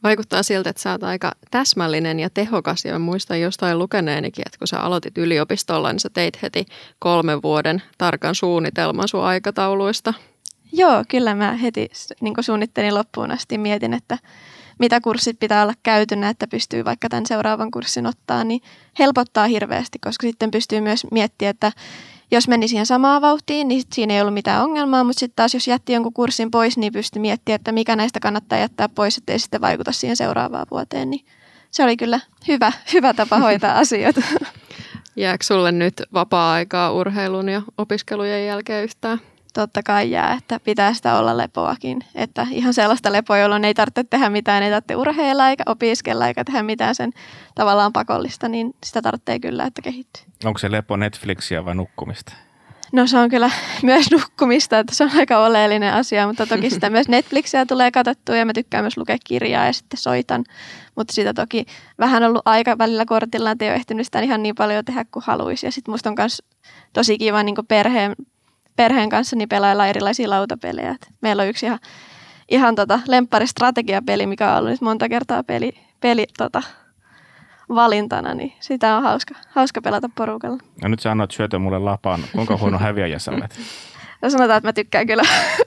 Vaikuttaa 0.03 0.43
siltä, 0.43 0.71
että 0.71 0.83
sä 0.83 0.91
oot 0.91 1.03
aika 1.03 1.33
täsmällinen 1.51 2.21
ja 2.21 2.31
tehokas 2.31 2.85
ja 2.85 2.99
muistan 2.99 3.41
jostain 3.41 3.79
lukeneenikin, 3.79 4.43
että 4.47 4.59
kun 4.59 4.69
sä 4.69 4.81
aloitit 4.81 5.19
yliopistolla, 5.19 5.93
niin 5.93 6.01
sä 6.01 6.11
teit 6.13 6.43
heti 6.43 6.67
kolmen 6.99 7.43
vuoden 7.43 7.83
tarkan 7.99 8.35
suunnitelman 8.35 9.09
sun 9.09 9.25
aikatauluista. 9.25 10.15
Joo, 10.73 11.05
kyllä 11.09 11.35
mä 11.35 11.53
heti 11.53 11.91
niin 12.21 12.35
suunnittelin 12.41 12.95
loppuun 12.95 13.31
asti. 13.31 13.59
Mietin, 13.59 13.95
että 13.95 14.19
mitä 14.81 15.01
kurssit 15.01 15.39
pitää 15.41 15.63
olla 15.63 15.75
käytynä, 15.83 16.29
että 16.29 16.47
pystyy 16.47 16.85
vaikka 16.85 17.09
tämän 17.09 17.27
seuraavan 17.27 17.71
kurssin 17.71 18.07
ottaa, 18.07 18.45
niin 18.45 18.61
helpottaa 18.99 19.47
hirveästi, 19.47 19.99
koska 19.99 20.27
sitten 20.27 20.51
pystyy 20.51 20.81
myös 20.81 21.07
miettimään, 21.11 21.51
että 21.51 21.73
jos 22.31 22.49
meni 22.49 22.69
siihen 22.69 22.87
samaan 22.87 23.23
vauhtiin, 23.23 23.69
niin 23.69 23.83
siinä 23.93 24.15
ei 24.15 24.21
ollut 24.21 24.35
mitään 24.35 24.65
ongelmaa, 24.65 25.05
mutta 25.05 25.21
sitten 25.21 25.37
taas 25.37 25.55
jos 25.55 25.69
jätti 25.69 25.93
jonkun 25.93 26.13
kurssin 26.13 26.51
pois, 26.51 26.79
niin 26.79 26.93
pystyi 26.93 27.21
miettimään, 27.21 27.57
että 27.57 27.73
mikä 27.73 27.97
näistä 27.97 28.21
kannattaa 28.21 28.59
jättää 28.59 28.89
pois, 28.89 29.19
ettei 29.19 29.39
sitten 29.39 29.61
vaikuta 29.61 29.93
siihen 29.93 30.17
seuraavaan 30.17 30.67
vuoteen, 30.71 31.11
niin 31.11 31.25
se 31.71 31.85
oli 31.85 31.97
kyllä 31.97 32.21
hyvä, 32.49 32.73
hyvä 32.93 33.15
tapa 33.15 33.39
hoitaa 33.39 33.79
asioita. 33.85 34.23
Jääkö 35.17 35.45
sulle 35.45 35.73
nyt 35.73 36.03
vapaa-aikaa 36.13 36.93
urheilun 36.93 37.49
ja 37.49 37.63
opiskelujen 37.79 38.47
jälkeen 38.47 38.85
yhtään? 38.85 39.21
Totta 39.53 39.83
kai 39.83 40.11
jää, 40.11 40.33
että 40.33 40.61
pitää 40.61 40.95
sitä 40.95 41.19
olla 41.19 41.37
lepoakin. 41.37 41.99
Että 42.15 42.47
ihan 42.51 42.75
sellaista 42.75 43.13
lepoa, 43.13 43.39
jolloin 43.39 43.65
ei 43.65 43.75
tarvitse 43.75 44.05
tehdä 44.05 44.31
mitään, 44.31 44.63
ei 44.63 44.71
tarvitse 44.71 44.97
urheilla 44.97 45.51
eikä 45.51 45.63
opiskella 45.67 46.29
eikä 46.29 46.45
tehdä 46.45 46.63
mitään 46.63 46.95
sen 46.95 47.13
tavallaan 47.55 47.93
pakollista, 47.93 48.49
niin 48.49 48.75
sitä 48.85 49.03
tarvitsee 49.03 49.39
kyllä, 49.39 49.65
että 49.65 49.83
kehittyy. 49.83 50.23
Onko 50.45 50.59
se 50.59 50.71
lepo 50.71 50.97
Netflixiä 50.97 51.65
vai 51.65 51.75
nukkumista? 51.75 52.33
No 52.93 53.07
se 53.07 53.19
on 53.19 53.31
kyllä 53.31 53.51
myös 53.83 54.11
nukkumista, 54.11 54.79
että 54.79 54.95
se 54.95 55.05
on 55.05 55.11
aika 55.17 55.39
oleellinen 55.39 55.95
asia, 55.95 56.27
mutta 56.27 56.47
toki 56.47 56.71
sitä 56.71 56.91
myös 57.01 57.09
Netflixiä 57.09 57.67
tulee 57.67 57.91
katsottua 57.91 58.37
ja 58.37 58.47
mä 58.47 58.53
tykkään 58.53 58.85
myös 58.85 58.97
lukea 58.97 59.17
kirjaa 59.25 59.67
ja 59.67 59.73
sitten 59.73 59.99
soitan. 60.01 60.45
Mutta 60.97 61.13
sitä 61.15 61.35
toki 61.35 61.67
vähän 61.99 62.23
ollut 62.23 62.43
aika 62.45 62.79
välillä 62.79 63.05
kortilla, 63.05 63.51
että 63.51 63.65
ei 63.65 63.71
ole 63.71 63.77
ehtinyt 63.77 64.07
sitä 64.07 64.21
ihan 64.21 64.43
niin 64.43 64.55
paljon 64.55 64.85
tehdä 64.85 65.05
kuin 65.05 65.23
haluaisi. 65.27 65.67
Ja 65.67 65.73
sitten 65.73 65.93
musta 65.93 66.11
on 66.11 66.15
myös 66.19 66.43
tosi 66.93 67.19
kiva 67.19 67.43
niin 67.43 67.57
perheen 67.69 68.15
perheen 68.81 69.09
kanssa 69.09 69.37
niin 69.37 69.49
pelaillaan 69.49 69.89
erilaisia 69.89 70.31
lautapelejä. 70.31 70.91
Et 70.91 71.09
meillä 71.21 71.43
on 71.43 71.49
yksi 71.49 71.67
ihan, 71.67 71.79
ihan 72.49 72.75
tota 72.75 73.01
lempparistrategiapeli, 73.09 74.27
mikä 74.27 74.53
on 74.53 74.59
ollut 74.59 74.71
nyt 74.71 74.81
monta 74.81 75.09
kertaa 75.09 75.43
peli, 75.43 75.73
peli 76.01 76.27
tota, 76.39 76.63
valintana, 77.69 78.35
niin 78.35 78.53
sitä 78.61 78.97
on 78.97 79.03
hauska, 79.03 79.35
hauska 79.49 79.83
pelata 79.83 80.11
porukalla. 80.15 80.59
Ja 80.83 80.89
nyt 80.89 81.01
sä 81.01 81.11
annoit 81.11 81.31
syötä 81.31 81.59
mulle 81.59 81.79
lapaan. 81.79 82.21
Kuinka 82.33 82.57
huono 82.57 82.79
häviäjä 82.89 83.19
sä 83.19 83.31
olet? 83.31 83.61
No 84.23 84.31
sanotaan, 84.31 84.57
että 84.57 84.69
mä 84.69 84.73
tykkään 84.73 85.07
kyllä, 85.07 85.23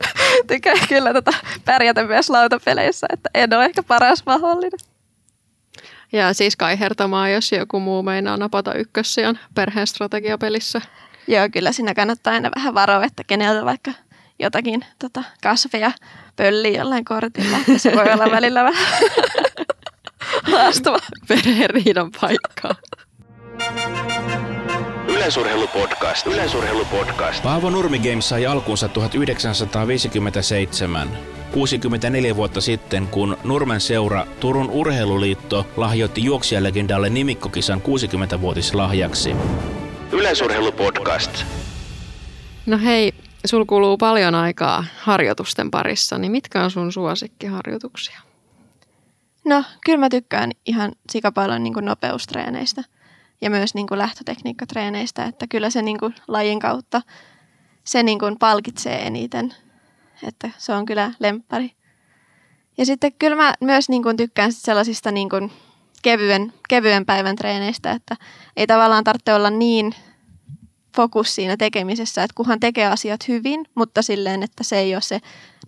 tykkään 0.47 0.87
kyllä 0.89 1.13
tota 1.13 1.31
pärjätä 1.65 2.03
myös 2.03 2.29
lautapeleissä, 2.29 3.07
että 3.13 3.29
en 3.33 3.53
ole 3.53 3.65
ehkä 3.65 3.83
paras 3.83 4.23
mahdollinen. 4.25 4.79
Ja 6.11 6.33
siis 6.33 6.55
kaihertamaan, 6.55 7.33
jos 7.33 7.51
joku 7.51 7.79
muu 7.79 8.03
meinaa 8.03 8.37
napata 8.37 8.73
ykkössijan 8.73 9.39
perheen 9.55 9.87
strategiapelissä. 9.87 10.81
Joo, 11.27 11.49
kyllä 11.51 11.71
siinä 11.71 11.93
kannattaa 11.93 12.33
aina 12.33 12.51
vähän 12.55 12.73
varoa, 12.73 13.03
että 13.03 13.23
keneltä 13.27 13.65
vaikka 13.65 13.91
jotakin 14.39 14.85
tota, 14.99 15.23
kasveja 15.43 15.91
pöllii 16.35 16.77
jollain 16.77 17.05
kortilla. 17.05 17.57
Se 17.77 17.91
voi 17.95 18.13
olla 18.13 18.31
välillä 18.31 18.63
vähän 18.63 18.85
haastava. 20.51 20.97
Perheriidan 21.27 22.11
paikkaa. 22.21 22.75
Yleisurheilupodcast. 25.07 26.27
Yleisurheilupodcast. 26.27 27.43
Paavo 27.43 27.69
Nurmi 27.69 27.99
Games 27.99 28.29
sai 28.29 28.45
alkunsa 28.45 28.87
1957. 28.87 31.09
64 31.51 32.35
vuotta 32.35 32.61
sitten, 32.61 33.07
kun 33.07 33.37
Nurmen 33.43 33.81
seura 33.81 34.25
Turun 34.39 34.69
Urheiluliitto 34.69 35.67
lahjoitti 35.77 36.23
juoksijalegendalle 36.23 37.09
nimikkokisan 37.09 37.81
60-vuotislahjaksi. 37.81 39.35
Yleisurheilupodcast. 40.13 41.43
No 42.65 42.77
hei, 42.77 43.13
sul 43.45 43.65
kuluu 43.65 43.97
paljon 43.97 44.35
aikaa 44.35 44.85
harjoitusten 44.99 45.71
parissa, 45.71 46.17
niin 46.17 46.31
mitkä 46.31 46.63
on 46.63 46.71
sun 46.71 46.91
suosikkiharjoituksia? 46.91 48.19
No, 49.45 49.63
kyllä 49.85 49.97
mä 49.97 50.09
tykkään 50.09 50.51
ihan 50.65 50.91
sikapaljon 51.09 51.63
niin 51.63 51.73
nopeustreeneistä 51.81 52.83
ja 53.41 53.49
myös 53.49 53.75
niin 53.75 53.87
kuin 53.87 53.97
lähtötekniikkatreeneistä, 53.97 55.25
että 55.25 55.45
kyllä 55.49 55.69
se 55.69 55.81
niin 55.81 55.99
kuin 55.99 56.15
lajin 56.27 56.59
kautta 56.59 57.01
se 57.83 58.03
niin 58.03 58.19
kuin 58.19 58.39
palkitsee 58.39 59.07
eniten, 59.07 59.55
että 60.27 60.49
se 60.57 60.73
on 60.73 60.85
kyllä 60.85 61.11
lemppari, 61.19 61.71
Ja 62.77 62.85
sitten 62.85 63.13
kyllä 63.13 63.35
mä 63.35 63.53
myös 63.61 63.89
niin 63.89 64.03
kuin 64.03 64.17
tykkään 64.17 64.51
sellaisista 64.51 65.11
niin 65.11 65.29
kuin 65.29 65.51
kevyen, 66.03 66.53
kevyen 66.69 67.05
päivän 67.05 67.35
treeneistä, 67.35 67.91
että 67.91 68.15
ei 68.57 68.67
tavallaan 68.67 69.03
tarvitse 69.03 69.33
olla 69.33 69.49
niin 69.49 69.95
fokus 70.95 71.35
siinä 71.35 71.57
tekemisessä, 71.57 72.23
että 72.23 72.35
kunhan 72.35 72.59
tekee 72.59 72.87
asiat 72.87 73.27
hyvin, 73.27 73.65
mutta 73.75 74.01
silleen, 74.01 74.43
että 74.43 74.63
se 74.63 74.79
ei 74.79 74.95
ole 74.95 75.01
se 75.01 75.19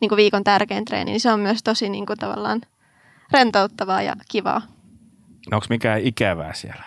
niin 0.01 0.09
kuin 0.09 0.17
viikon 0.17 0.43
tärkein 0.43 0.85
treeni, 0.85 1.11
niin 1.11 1.21
se 1.21 1.31
on 1.31 1.39
myös 1.39 1.63
tosi 1.63 1.89
niin 1.89 2.05
kuin 2.05 2.19
tavallaan 2.19 2.61
rentouttavaa 3.31 4.01
ja 4.01 4.15
kivaa. 4.31 4.61
No 5.51 5.57
onko 5.57 5.65
mikään 5.69 6.01
ikävää 6.01 6.53
siellä? 6.53 6.83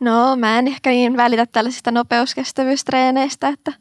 No 0.00 0.36
mä 0.36 0.58
en 0.58 0.68
ehkä 0.68 0.90
niin 0.90 1.16
välitä 1.16 1.46
tällaisista 1.46 1.90
nopeuskestävyystreeneistä, 1.90 3.48
että, 3.48 3.72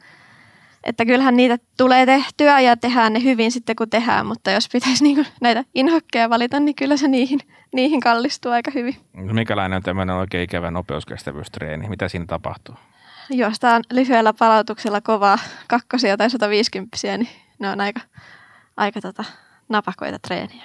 että 0.84 1.06
kyllähän 1.06 1.38
niitä 1.38 1.58
tulee 1.78 2.06
tehtyä 2.06 2.60
ja 2.60 2.78
tehdään 2.78 3.14
ne 3.14 3.24
hyvin 3.24 3.52
sitten 3.52 3.76
kun 3.76 3.90
tehdään, 3.90 4.26
mutta 4.26 4.52
jos 4.52 4.70
pitäisi 4.70 5.04
niin 5.14 5.28
näitä 5.42 5.64
inhokkeja 5.74 6.30
valita, 6.30 6.60
niin 6.60 6.76
kyllä 6.76 6.98
se 6.98 7.08
niihin, 7.08 7.40
niihin 7.74 8.00
kallistuu 8.00 8.52
aika 8.52 8.72
hyvin. 8.72 8.96
Mikälainen 9.14 9.78
on 9.78 9.84
tämmöinen 9.84 10.16
oikein 10.16 10.44
ikävä 10.44 10.72
nopeuskestävyystreeni? 10.72 11.90
Mitä 11.90 12.08
siinä 12.08 12.26
tapahtuu? 12.26 12.76
Juostaan 13.30 13.84
lyhyellä 13.92 14.34
palautuksella 14.34 15.02
kovaa 15.02 15.40
kakkosia 15.68 16.18
tai 16.18 16.30
150, 16.30 16.98
niin 17.18 17.30
ne 17.60 17.70
on 17.70 17.82
aika, 17.82 18.02
aika 18.78 19.02
tota, 19.02 19.24
napakoita 19.70 20.20
treeniä. 20.20 20.64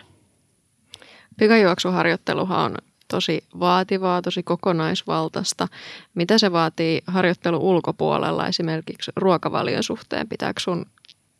Pikajuoksuharjoitteluhan 1.37 2.61
on 2.61 2.75
tosi 3.09 3.45
vaativaa, 3.61 4.23
tosi 4.23 4.43
kokonaisvaltaista. 4.43 5.69
Mitä 6.15 6.39
se 6.39 6.53
vaatii 6.53 7.03
harjoittelu 7.07 7.71
ulkopuolella 7.71 8.47
esimerkiksi 8.47 9.13
ruokavalion 9.17 9.83
suhteen? 9.83 10.29
Pitääkö 10.29 10.61
sun 10.61 10.87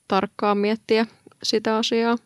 tarkkaan 0.09 0.59
miettiä 0.59 1.07
sitä 1.43 1.77
asiaa? 1.77 2.17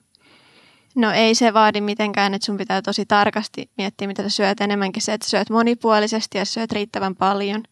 No 0.94 1.11
ei 1.11 1.35
se 1.35 1.55
vaadi 1.55 1.81
mitenkään, 1.81 2.35
että 2.35 2.46
sun 2.46 2.57
pitää 2.57 2.83
tosi 2.83 3.07
tarkasti 3.07 3.70
miettiä, 3.78 4.09
mitä 4.09 4.22
sä 4.22 4.28
syöt. 4.28 4.61
Enemmänkin 4.61 5.02
se, 5.02 5.12
että 5.12 5.28
syöt 5.28 5.50
monipuolisesti 5.50 6.38
ja 6.38 6.44
syöt 6.44 6.72
riittävän 6.72 7.16
paljon. 7.16 7.62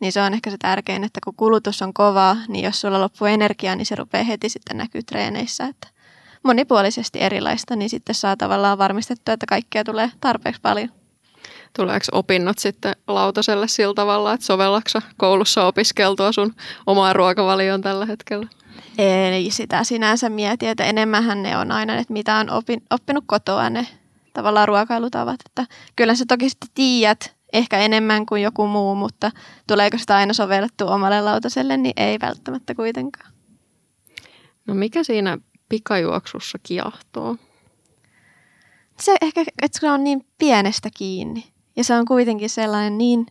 Niin 0.00 0.12
se 0.12 0.22
on 0.22 0.34
ehkä 0.34 0.50
se 0.50 0.56
tärkein, 0.58 1.04
että 1.04 1.20
kun 1.24 1.34
kulutus 1.36 1.82
on 1.82 1.94
kovaa, 1.94 2.36
niin 2.48 2.64
jos 2.64 2.80
sulla 2.80 3.00
loppuu 3.00 3.26
energiaa, 3.26 3.76
niin 3.76 3.86
se 3.86 3.94
rupeaa 3.94 4.24
heti 4.24 4.48
sitten 4.48 4.76
näkyy 4.76 5.02
treeneissä. 5.02 5.64
Että 5.64 5.88
monipuolisesti 6.42 7.20
erilaista, 7.20 7.76
niin 7.76 7.90
sitten 7.90 8.14
saa 8.14 8.36
tavallaan 8.36 8.78
varmistettua, 8.78 9.34
että 9.34 9.46
kaikkea 9.46 9.84
tulee 9.84 10.10
tarpeeksi 10.20 10.60
paljon. 10.60 11.03
Tuleeko 11.76 12.04
opinnot 12.12 12.58
sitten 12.58 12.96
lautaselle 13.06 13.68
sillä 13.68 13.94
tavalla, 13.94 14.32
että 14.32 14.46
sovellaksa 14.46 15.02
koulussa 15.16 15.66
opiskeltua 15.66 16.32
sun 16.32 16.54
omaa 16.86 17.12
ruokavalioon 17.12 17.80
tällä 17.80 18.06
hetkellä? 18.06 18.46
Ei 18.98 19.50
sitä 19.50 19.84
sinänsä 19.84 20.28
mieti, 20.28 20.66
että 20.66 20.84
enemmänhän 20.84 21.42
ne 21.42 21.58
on 21.58 21.72
aina, 21.72 21.96
että 21.96 22.12
mitä 22.12 22.36
on 22.36 22.50
opin, 22.50 22.82
oppinut 22.90 23.24
kotoa 23.26 23.70
ne 23.70 23.86
tavallaan 24.32 24.68
ruokailutavat. 24.68 25.40
Että 25.46 25.74
kyllä 25.96 26.14
sä 26.14 26.24
toki 26.28 26.48
sitten 26.48 26.70
tiedät 26.74 27.36
ehkä 27.52 27.78
enemmän 27.78 28.26
kuin 28.26 28.42
joku 28.42 28.66
muu, 28.66 28.94
mutta 28.94 29.30
tuleeko 29.66 29.98
sitä 29.98 30.16
aina 30.16 30.32
sovellettu 30.32 30.88
omalle 30.88 31.20
lautaselle, 31.20 31.76
niin 31.76 31.94
ei 31.96 32.18
välttämättä 32.20 32.74
kuitenkaan. 32.74 33.32
No 34.66 34.74
mikä 34.74 35.04
siinä 35.04 35.38
pikajuoksussa 35.68 36.58
kiehtoo? 36.62 37.36
Se 39.00 39.16
ehkä, 39.22 39.44
että 39.62 39.80
se 39.80 39.90
on 39.90 40.04
niin 40.04 40.26
pienestä 40.38 40.88
kiinni. 40.96 41.53
Ja 41.76 41.84
se 41.84 41.94
on 41.94 42.04
kuitenkin 42.04 42.50
sellainen 42.50 42.98
niin 42.98 43.26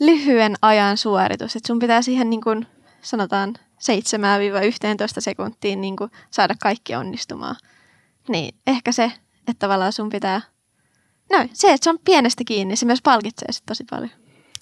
lyhyen 0.00 0.54
ajan 0.62 0.96
suoritus, 0.96 1.56
että 1.56 1.66
sun 1.66 1.78
pitää 1.78 2.02
siihen 2.02 2.30
niin 2.30 2.40
kuin 2.40 2.66
sanotaan 3.02 3.54
7-11 3.56 3.60
sekuntiin 5.18 5.80
niin 5.80 5.96
kuin 5.96 6.10
saada 6.30 6.54
kaikki 6.62 6.94
onnistumaan. 6.94 7.56
Niin 8.28 8.54
ehkä 8.66 8.92
se, 8.92 9.12
että 9.38 9.58
tavallaan 9.58 9.92
sun 9.92 10.08
pitää, 10.08 10.40
no 11.32 11.46
se, 11.52 11.72
että 11.72 11.84
se 11.84 11.90
on 11.90 11.98
pienestä 12.04 12.44
kiinni, 12.44 12.76
se 12.76 12.86
myös 12.86 13.02
palkitsee 13.02 13.52
sit 13.52 13.66
tosi 13.66 13.84
paljon. 13.90 14.10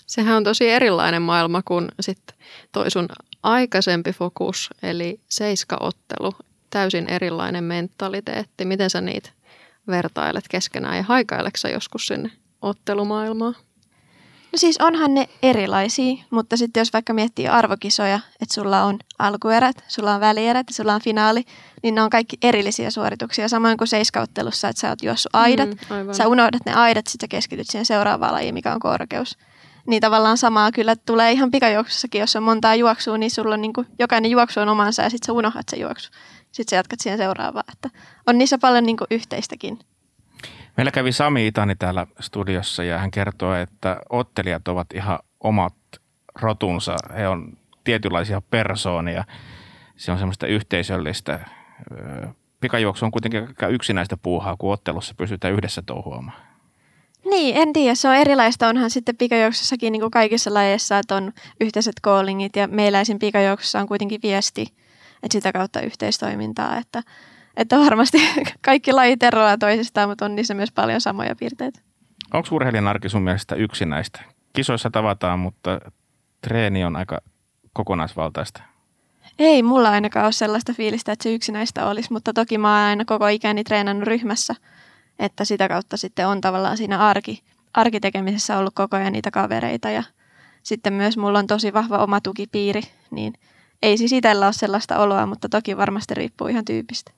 Sehän 0.06 0.36
on 0.36 0.44
tosi 0.44 0.68
erilainen 0.68 1.22
maailma 1.22 1.62
kuin 1.62 1.88
sit 2.00 2.22
toi 2.72 2.90
sun 2.90 3.08
aikaisempi 3.42 4.12
fokus, 4.12 4.70
eli 4.82 5.20
seiskaottelu. 5.28 6.32
Täysin 6.70 7.08
erilainen 7.08 7.64
mentaliteetti. 7.64 8.64
Miten 8.64 8.90
sä 8.90 9.00
niitä 9.00 9.30
vertailet 9.88 10.48
keskenään 10.48 10.96
ja 10.96 11.02
haikaileksä 11.02 11.68
joskus 11.68 12.06
sinne 12.06 12.30
ottelumaailmaan? 12.62 13.56
No 14.52 14.58
siis 14.58 14.78
onhan 14.80 15.14
ne 15.14 15.28
erilaisia, 15.42 16.24
mutta 16.30 16.56
sitten 16.56 16.80
jos 16.80 16.92
vaikka 16.92 17.12
miettii 17.12 17.48
arvokisoja, 17.48 18.20
että 18.40 18.54
sulla 18.54 18.82
on 18.82 18.98
alkuerät, 19.18 19.84
sulla 19.88 20.14
on 20.14 20.20
välierät 20.20 20.66
ja 20.68 20.74
sulla 20.74 20.94
on 20.94 21.00
finaali, 21.00 21.44
niin 21.82 21.94
ne 21.94 22.02
on 22.02 22.10
kaikki 22.10 22.36
erillisiä 22.42 22.90
suorituksia. 22.90 23.48
Samoin 23.48 23.76
kuin 23.78 23.88
seiskauttelussa, 23.88 24.68
että 24.68 24.80
sä 24.80 24.88
oot 24.88 25.02
juossut 25.02 25.34
aidat, 25.34 25.68
mm, 25.68 26.12
sä 26.12 26.28
unohdat 26.28 26.66
ne 26.66 26.74
aidat, 26.74 27.06
sitten 27.06 27.26
sä 27.26 27.30
keskityt 27.30 27.66
siihen 27.66 27.86
seuraavaan 27.86 28.34
lajiin, 28.34 28.54
mikä 28.54 28.72
on 28.72 28.80
korkeus. 28.80 29.38
Niin 29.86 30.00
tavallaan 30.00 30.38
samaa 30.38 30.72
kyllä 30.72 30.96
tulee 30.96 31.32
ihan 31.32 31.50
pikajuoksussakin, 31.50 32.20
jos 32.20 32.36
on 32.36 32.42
montaa 32.42 32.74
juoksua, 32.74 33.18
niin 33.18 33.30
sulla 33.30 33.54
on 33.54 33.60
niin 33.60 33.72
kuin, 33.72 33.86
jokainen 33.98 34.30
juoksu 34.30 34.60
on 34.60 34.68
omansa 34.68 35.02
ja 35.02 35.10
sitten 35.10 35.26
sä 35.26 35.32
unohdat 35.32 35.68
se 35.68 35.76
juoksu. 35.76 36.10
Sitten 36.56 36.70
sä 36.70 36.76
jatkat 36.76 37.00
siihen 37.00 37.18
seuraavaan. 37.18 37.64
Että 37.72 37.90
on 38.26 38.38
niissä 38.38 38.58
paljon 38.58 38.84
niin 38.84 38.96
kuin 38.96 39.08
yhteistäkin. 39.10 39.78
Meillä 40.76 40.90
kävi 40.90 41.12
Sami 41.12 41.46
Itani 41.46 41.76
täällä 41.76 42.06
studiossa 42.20 42.84
ja 42.84 42.98
hän 42.98 43.10
kertoi, 43.10 43.60
että 43.60 44.00
ottelijat 44.10 44.68
ovat 44.68 44.86
ihan 44.94 45.18
omat 45.40 45.74
rotunsa. 46.34 46.96
He 47.16 47.28
on 47.28 47.58
tietynlaisia 47.84 48.40
persoonia. 48.40 49.24
Se 49.96 50.12
on 50.12 50.18
semmoista 50.18 50.46
yhteisöllistä. 50.46 51.40
Pikajuoksu 52.60 53.04
on 53.04 53.10
kuitenkin 53.10 53.48
aika 53.48 53.68
yksinäistä 53.68 54.16
puuhaa, 54.16 54.56
kun 54.58 54.72
ottelussa 54.72 55.14
pystytään 55.14 55.54
yhdessä 55.54 55.82
touhuamaan. 55.82 56.38
Niin, 57.30 57.56
en 57.56 57.72
tiedä. 57.72 57.94
Se 57.94 58.08
on 58.08 58.14
erilaista. 58.14 58.68
Onhan 58.68 58.90
sitten 58.90 59.16
pikajuoksussakin 59.16 59.92
niin 59.92 60.00
kuin 60.00 60.10
kaikissa 60.10 60.54
lajeissa, 60.54 60.98
että 60.98 61.16
on 61.16 61.32
yhteiset 61.60 61.94
callingit 62.02 62.56
ja 62.56 62.68
meiläisin 62.68 63.18
pikajuoksussa 63.18 63.80
on 63.80 63.88
kuitenkin 63.88 64.20
viesti, 64.22 64.66
että 65.22 65.32
sitä 65.32 65.52
kautta 65.52 65.80
yhteistoimintaa, 65.80 66.76
että– 66.76 67.02
että 67.56 67.78
varmasti 67.78 68.18
kaikki 68.64 68.92
lajit 68.92 69.22
eroaa 69.22 69.58
toisistaan, 69.58 70.08
mutta 70.08 70.24
on 70.24 70.36
niissä 70.36 70.54
myös 70.54 70.72
paljon 70.72 71.00
samoja 71.00 71.36
piirteitä. 71.36 71.80
Onko 72.34 72.48
urheilijan 72.52 72.88
arki 72.88 73.08
sun 73.08 73.22
mielestä 73.22 73.54
yksinäistä? 73.54 74.20
Kisoissa 74.52 74.90
tavataan, 74.90 75.38
mutta 75.38 75.80
treeni 76.40 76.84
on 76.84 76.96
aika 76.96 77.20
kokonaisvaltaista. 77.72 78.62
Ei 79.38 79.62
mulla 79.62 79.90
ainakaan 79.90 80.24
ole 80.24 80.32
sellaista 80.32 80.72
fiilistä, 80.72 81.12
että 81.12 81.22
se 81.22 81.34
yksinäistä 81.34 81.86
olisi, 81.86 82.12
mutta 82.12 82.32
toki 82.32 82.58
mä 82.58 82.68
oon 82.68 82.88
aina 82.88 83.04
koko 83.04 83.28
ikäni 83.28 83.64
treenannut 83.64 84.08
ryhmässä, 84.08 84.54
että 85.18 85.44
sitä 85.44 85.68
kautta 85.68 85.96
sitten 85.96 86.28
on 86.28 86.40
tavallaan 86.40 86.76
siinä 86.76 86.98
arki, 86.98 87.42
arkitekemisessä 87.74 88.58
ollut 88.58 88.74
koko 88.74 88.96
ajan 88.96 89.12
niitä 89.12 89.30
kavereita 89.30 89.90
ja 89.90 90.02
sitten 90.62 90.92
myös 90.92 91.16
mulla 91.16 91.38
on 91.38 91.46
tosi 91.46 91.72
vahva 91.72 91.98
oma 91.98 92.20
tukipiiri, 92.20 92.82
niin 93.10 93.32
ei 93.82 93.98
siis 93.98 94.12
itsellä 94.12 94.46
ole 94.46 94.52
sellaista 94.52 94.98
oloa, 94.98 95.26
mutta 95.26 95.48
toki 95.48 95.76
varmasti 95.76 96.14
riippuu 96.14 96.48
ihan 96.48 96.64
tyypistä. 96.64 97.12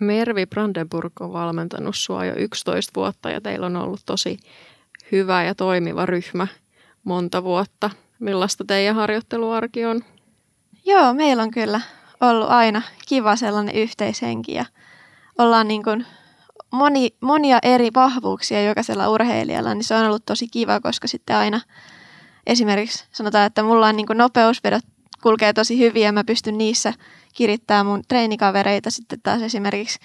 Mervi 0.00 0.46
Brandenburg 0.46 1.20
on 1.20 1.32
valmentanut 1.32 1.96
sua 1.96 2.24
jo 2.24 2.34
11 2.36 2.92
vuotta 2.96 3.30
ja 3.30 3.40
teillä 3.40 3.66
on 3.66 3.76
ollut 3.76 4.00
tosi 4.06 4.38
hyvä 5.12 5.44
ja 5.44 5.54
toimiva 5.54 6.06
ryhmä 6.06 6.46
monta 7.04 7.44
vuotta. 7.44 7.90
Millaista 8.18 8.64
teidän 8.64 8.96
harjoitteluarki 8.96 9.84
on? 9.84 10.04
Joo, 10.84 11.14
meillä 11.14 11.42
on 11.42 11.50
kyllä 11.50 11.80
ollut 12.20 12.48
aina 12.48 12.82
kiva 13.08 13.36
sellainen 13.36 13.74
yhteishenki 13.74 14.54
ja 14.54 14.64
ollaan 15.38 15.68
niin 15.68 15.82
kuin 15.82 16.06
moni, 16.70 17.10
monia 17.20 17.58
eri 17.62 17.90
vahvuuksia 17.94 18.62
jokaisella 18.62 19.08
urheilijalla, 19.08 19.74
niin 19.74 19.84
se 19.84 19.94
on 19.94 20.06
ollut 20.06 20.26
tosi 20.26 20.48
kiva, 20.48 20.80
koska 20.80 21.08
sitten 21.08 21.36
aina 21.36 21.60
esimerkiksi 22.46 23.04
sanotaan, 23.12 23.46
että 23.46 23.62
mulla 23.62 23.86
on 23.86 23.96
niin 23.96 24.06
kuin 24.06 24.18
nopeusvedot 24.18 24.84
kulkee 25.22 25.52
tosi 25.52 25.78
hyvin 25.78 26.02
ja 26.02 26.12
mä 26.12 26.24
pystyn 26.24 26.58
niissä 26.58 26.94
kirittää 27.34 27.84
mun 27.84 28.02
treenikavereita. 28.08 28.90
Sitten 28.90 29.20
taas 29.22 29.42
esimerkiksi 29.42 29.98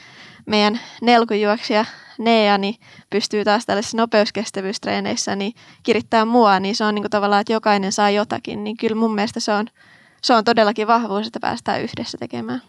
meidän 0.45 0.79
nelkujuoksija 1.01 1.85
Nea 2.17 2.57
niin 2.57 2.75
pystyy 3.09 3.43
taas 3.43 3.65
tällaisissa 3.65 3.97
nopeuskestävyystreeneissä 3.97 5.35
niin 5.35 5.53
kirittää 5.83 6.25
mua, 6.25 6.59
niin 6.59 6.75
se 6.75 6.83
on 6.83 6.95
niin 6.95 7.03
kuin 7.03 7.11
tavallaan, 7.11 7.41
että 7.41 7.53
jokainen 7.53 7.91
saa 7.91 8.09
jotakin. 8.09 8.63
Niin 8.63 8.77
kyllä 8.77 8.95
mun 8.95 9.15
mielestä 9.15 9.39
se 9.39 9.51
on, 9.51 9.67
se 10.23 10.33
on 10.33 10.43
todellakin 10.43 10.87
vahvuus, 10.87 11.27
että 11.27 11.39
päästään 11.39 11.81
yhdessä 11.81 12.17
tekemään. 12.17 12.61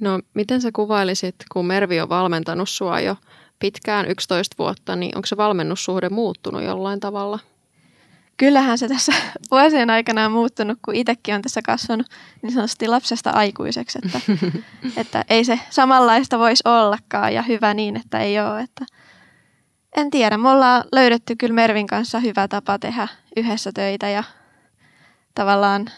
No 0.00 0.20
miten 0.34 0.60
sä 0.60 0.70
kuvailisit, 0.72 1.34
kun 1.52 1.66
Mervi 1.66 2.00
on 2.00 2.08
valmentanut 2.08 2.68
sua 2.68 3.00
jo 3.00 3.16
pitkään 3.58 4.10
11 4.10 4.54
vuotta, 4.58 4.96
niin 4.96 5.16
onko 5.16 5.26
se 5.26 5.36
valmennussuhde 5.36 6.08
muuttunut 6.08 6.62
jollain 6.62 7.00
tavalla– 7.00 7.38
kyllähän 8.36 8.78
se 8.78 8.88
tässä 8.88 9.12
vuosien 9.50 9.90
aikana 9.90 10.26
on 10.26 10.32
muuttunut, 10.32 10.78
kun 10.84 10.94
itsekin 10.94 11.34
on 11.34 11.42
tässä 11.42 11.60
kasvanut 11.62 12.06
niin 12.42 12.52
sanotusti 12.52 12.88
lapsesta 12.88 13.30
aikuiseksi, 13.30 13.98
että, 14.04 14.20
että 15.00 15.24
ei 15.30 15.44
se 15.44 15.60
samanlaista 15.70 16.38
voisi 16.38 16.62
ollakaan 16.64 17.34
ja 17.34 17.42
hyvä 17.42 17.74
niin, 17.74 17.96
että 17.96 18.18
ei 18.18 18.40
ole. 18.40 18.60
Että 18.60 18.84
en 19.96 20.10
tiedä, 20.10 20.38
me 20.38 20.48
ollaan 20.48 20.84
löydetty 20.92 21.36
kyllä 21.36 21.54
Mervin 21.54 21.86
kanssa 21.86 22.20
hyvä 22.20 22.48
tapa 22.48 22.78
tehdä 22.78 23.08
yhdessä 23.36 23.70
töitä 23.74 24.08
ja 24.08 24.24
tavallaan 25.34 25.90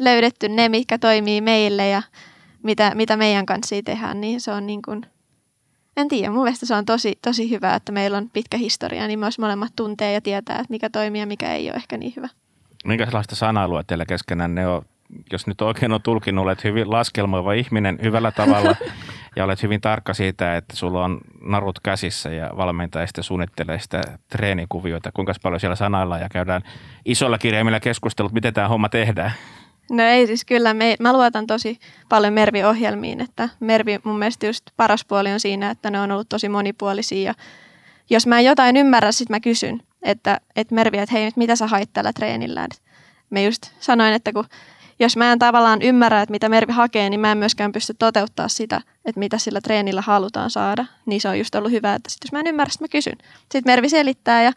löydetty 0.00 0.48
ne, 0.48 0.68
mitkä 0.68 0.98
toimii 0.98 1.40
meille 1.40 1.88
ja 1.88 2.02
mitä, 2.62 2.92
mitä 2.94 3.16
meidän 3.16 3.46
kanssa 3.46 3.76
tehdään, 3.84 4.20
niin 4.20 4.40
se 4.40 4.52
on 4.52 4.66
niin 4.66 4.82
kuin, 4.82 5.06
en 5.96 6.08
tiedä, 6.08 6.30
mun 6.30 6.42
mielestä 6.42 6.66
se 6.66 6.74
on 6.74 6.84
tosi, 6.84 7.18
tosi 7.22 7.50
hyvä, 7.50 7.74
että 7.74 7.92
meillä 7.92 8.18
on 8.18 8.30
pitkä 8.30 8.56
historia, 8.56 9.06
niin 9.06 9.18
myös 9.18 9.38
molemmat 9.38 9.72
tuntee 9.76 10.12
ja 10.12 10.20
tietää, 10.20 10.56
että 10.56 10.66
mikä 10.70 10.90
toimii 10.90 11.20
ja 11.20 11.26
mikä 11.26 11.54
ei 11.54 11.68
ole 11.68 11.76
ehkä 11.76 11.96
niin 11.96 12.12
hyvä. 12.16 12.28
Minkälaista 12.84 13.36
sanailua 13.36 13.84
teillä 13.84 14.04
keskenään 14.04 14.54
ne 14.54 14.66
on? 14.66 14.82
Jos 15.32 15.46
nyt 15.46 15.60
oikein 15.60 15.92
on 15.92 16.02
tulkinut, 16.02 16.42
olet 16.42 16.64
hyvin 16.64 16.90
laskelmoiva 16.90 17.52
ihminen 17.52 17.98
hyvällä 18.02 18.30
tavalla 18.30 18.76
ja 19.36 19.44
olet 19.44 19.62
hyvin 19.62 19.80
tarkka 19.80 20.14
siitä, 20.14 20.56
että 20.56 20.76
sulla 20.76 21.04
on 21.04 21.20
narut 21.40 21.80
käsissä 21.80 22.30
ja 22.30 22.50
valmentaja 22.56 23.06
sitten 23.06 23.24
suunnittelee 23.24 23.78
sitä 23.78 24.02
treenikuvioita. 24.28 25.12
Kuinka 25.12 25.34
paljon 25.42 25.60
siellä 25.60 25.76
sanaillaan 25.76 26.20
ja 26.20 26.28
käydään 26.28 26.62
isolla 27.04 27.38
kirjaimilla 27.38 27.80
keskustelut, 27.80 28.32
miten 28.32 28.54
tämä 28.54 28.68
homma 28.68 28.88
tehdään? 28.88 29.32
No 29.90 30.02
ei 30.02 30.26
siis 30.26 30.44
kyllä, 30.44 30.74
me, 30.74 30.96
mä 31.00 31.12
luotan 31.12 31.46
tosi 31.46 31.78
paljon 32.08 32.32
Mervi-ohjelmiin, 32.32 33.20
että 33.20 33.48
Mervi 33.60 33.98
mun 34.04 34.18
mielestä 34.18 34.46
just 34.46 34.64
paras 34.76 35.04
puoli 35.04 35.32
on 35.32 35.40
siinä, 35.40 35.70
että 35.70 35.90
ne 35.90 36.00
on 36.00 36.10
ollut 36.10 36.28
tosi 36.28 36.48
monipuolisia 36.48 37.22
ja 37.22 37.34
jos 38.10 38.26
mä 38.26 38.40
jotain 38.40 38.76
ymmärrä, 38.76 39.12
sit 39.12 39.30
mä 39.30 39.40
kysyn, 39.40 39.82
että, 40.02 40.40
että 40.56 40.74
Mervi, 40.74 40.98
että 40.98 41.12
hei, 41.12 41.30
mitä 41.36 41.56
sä 41.56 41.66
hait 41.66 41.90
tällä 41.92 42.12
treenillä. 42.12 42.68
Mä 43.30 43.40
just 43.40 43.62
sanoin, 43.80 44.12
että 44.14 44.32
kun, 44.32 44.44
jos 44.98 45.16
mä 45.16 45.32
en 45.32 45.38
tavallaan 45.38 45.82
ymmärrä, 45.82 46.22
että 46.22 46.30
mitä 46.30 46.48
Mervi 46.48 46.72
hakee, 46.72 47.10
niin 47.10 47.20
mä 47.20 47.32
en 47.32 47.38
myöskään 47.38 47.72
pysty 47.72 47.94
toteuttaa 47.98 48.48
sitä, 48.48 48.80
että 49.04 49.18
mitä 49.18 49.38
sillä 49.38 49.60
treenillä 49.60 50.00
halutaan 50.00 50.50
saada. 50.50 50.84
Niin 51.06 51.20
se 51.20 51.28
on 51.28 51.38
just 51.38 51.54
ollut 51.54 51.72
hyvä, 51.72 51.94
että 51.94 52.10
sit 52.10 52.18
jos 52.24 52.32
mä 52.32 52.40
en 52.40 52.46
ymmärrä, 52.46 52.72
mä 52.80 52.88
kysyn. 52.88 53.18
Sitten 53.40 53.62
Mervi 53.66 53.88
selittää 53.88 54.42
ja 54.42 54.52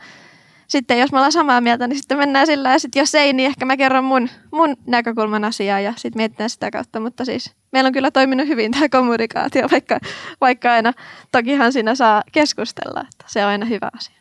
sitten 0.68 1.00
jos 1.00 1.12
me 1.12 1.18
ollaan 1.18 1.32
samaa 1.32 1.62
mieltä, 1.62 1.88
niin 1.88 1.98
sitten 1.98 2.18
mennään 2.18 2.48
sillä 2.48 2.72
ja 2.72 2.80
sitten 2.80 3.00
jos 3.00 3.16
ei, 3.16 3.34
niin 3.34 3.48
ehkä 3.48 3.66
mä 3.66 3.78
kerron 3.78 4.04
mun, 4.04 4.30
mun 4.52 4.78
näkökulman 4.88 5.44
asiaa 5.44 5.80
ja 5.80 5.94
sitten 5.98 6.20
mietitään 6.20 6.50
sitä 6.50 6.72
kautta. 6.72 7.00
Mutta 7.00 7.26
siis 7.26 7.54
meillä 7.72 7.88
on 7.88 7.94
kyllä 7.94 8.12
toiminut 8.12 8.48
hyvin 8.48 8.72
tämä 8.72 8.90
kommunikaatio, 8.90 9.68
vaikka, 9.72 10.00
vaikka 10.42 10.74
aina 10.74 10.94
tokihan 11.32 11.74
siinä 11.74 11.96
saa 11.96 12.24
keskustella, 12.32 13.02
että 13.02 13.26
se 13.28 13.46
on 13.46 13.52
aina 13.52 13.66
hyvä 13.66 13.90
asia. 13.98 14.16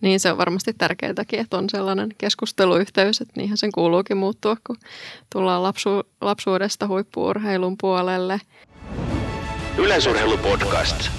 Niin 0.00 0.20
se 0.20 0.32
on 0.32 0.38
varmasti 0.38 0.72
tärkeääkin, 0.72 1.40
että 1.40 1.58
on 1.58 1.70
sellainen 1.70 2.08
keskusteluyhteys, 2.18 3.20
että 3.20 3.32
niinhän 3.36 3.58
sen 3.58 3.72
kuuluukin 3.72 4.16
muuttua, 4.16 4.56
kun 4.66 4.76
tullaan 5.32 5.62
lapsu, 5.62 5.88
lapsuudesta 6.20 6.86
huippuurheilun 6.86 7.76
puolelle. 7.80 8.40
Yleisurheilupodcast. 9.78 11.10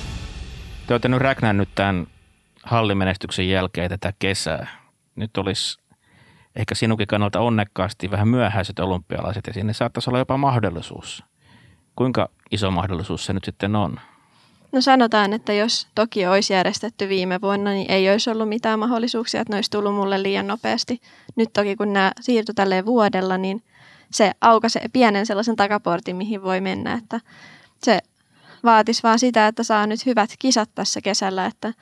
Te 0.88 0.94
olette 0.94 1.08
nyt 1.08 1.20
räknännyt 1.20 1.70
tämän 1.76 2.08
hallimenestyksen 2.65 3.49
jälkeen 3.49 3.89
tätä 3.89 4.13
kesää. 4.19 4.67
Nyt 5.15 5.38
olisi 5.38 5.80
ehkä 6.56 6.75
sinunkin 6.75 7.08
kannalta 7.08 7.39
onnekkaasti 7.39 8.12
vähän 8.12 8.28
myöhäiset 8.28 8.80
olympialaiset 8.80 9.47
ja 9.47 9.54
sinne 9.54 9.73
saattaisi 9.73 10.10
olla 10.10 10.19
jopa 10.19 10.38
mahdollisuus. 10.38 11.23
Kuinka 11.95 12.30
iso 12.51 12.71
mahdollisuus 12.71 13.25
se 13.25 13.34
nyt 13.34 13.43
sitten 13.43 13.75
on? 13.75 13.99
No 14.71 14.82
sanotaan, 14.82 15.34
että 15.34 15.54
jos 15.54 15.88
toki 15.95 16.28
olisi 16.28 16.54
järjestetty 16.54 17.10
viime 17.10 17.41
vuonna, 17.41 17.71
niin 17.71 17.91
ei 17.91 18.12
olisi 18.12 18.30
ollut 18.30 18.49
mitään 18.49 18.80
mahdollisuuksia, 18.80 19.41
että 19.41 19.54
ne 19.54 19.58
olisi 19.58 19.71
tullut 19.71 19.95
mulle 19.95 20.23
liian 20.23 20.47
nopeasti. 20.47 21.01
Nyt 21.36 21.54
toki 21.54 21.75
kun 21.75 21.93
nämä 21.93 22.12
siirtyi 22.21 22.56
tälleen 22.56 22.86
vuodella, 22.86 23.38
niin 23.38 23.63
se 24.12 24.32
aukaisi 24.41 24.80
pienen 24.93 25.25
sellaisen 25.25 25.56
takaportin, 25.56 26.15
mihin 26.15 26.43
voi 26.43 26.62
mennä. 26.62 26.93
Että 26.93 27.19
se 27.84 27.99
vaatisi 28.63 29.04
vaan 29.04 29.19
sitä, 29.19 29.47
että 29.47 29.63
saa 29.63 29.88
nyt 29.88 30.06
hyvät 30.06 30.30
kisat 30.39 30.69
tässä 30.75 31.01
kesällä, 31.01 31.45
että 31.45 31.73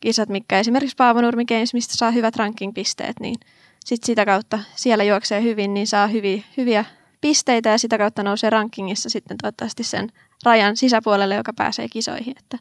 kisat, 0.00 0.28
mikä 0.28 0.58
esimerkiksi 0.58 0.96
Paavo 0.96 1.20
Nurmi 1.20 1.44
Games, 1.44 1.74
mistä 1.74 1.94
saa 1.96 2.10
hyvät 2.10 2.36
ranking-pisteet, 2.36 3.20
niin 3.20 3.36
sit 3.84 4.04
sitä 4.04 4.24
kautta 4.24 4.58
siellä 4.74 5.04
juoksee 5.04 5.42
hyvin, 5.42 5.74
niin 5.74 5.86
saa 5.86 6.06
hyviä, 6.06 6.42
hyviä 6.56 6.84
pisteitä 7.20 7.68
ja 7.68 7.78
sitä 7.78 7.98
kautta 7.98 8.22
nousee 8.22 8.50
rankingissa 8.50 9.10
sitten 9.10 9.36
toivottavasti 9.36 9.84
sen 9.84 10.08
rajan 10.44 10.76
sisäpuolelle, 10.76 11.34
joka 11.34 11.52
pääsee 11.52 11.88
kisoihin. 11.88 12.34
Että 12.38 12.58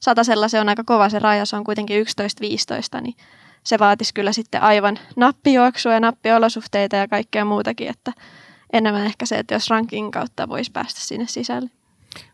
satasella 0.00 0.48
se 0.48 0.60
on 0.60 0.68
aika 0.68 0.84
kova 0.84 1.08
se 1.08 1.18
raja, 1.18 1.46
se 1.46 1.56
on 1.56 1.64
kuitenkin 1.64 2.06
11-15, 2.98 3.00
niin 3.00 3.14
se 3.64 3.78
vaatisi 3.78 4.14
kyllä 4.14 4.32
sitten 4.32 4.62
aivan 4.62 4.98
nappijuoksua 5.16 5.92
ja 5.92 6.00
nappiolosuhteita 6.00 6.96
ja 6.96 7.08
kaikkea 7.08 7.44
muutakin, 7.44 7.88
että 7.88 8.12
enemmän 8.72 9.06
ehkä 9.06 9.26
se, 9.26 9.38
että 9.38 9.54
jos 9.54 9.70
ranking 9.70 10.10
kautta 10.10 10.48
voisi 10.48 10.72
päästä 10.72 11.00
sinne 11.00 11.26
sisälle. 11.26 11.70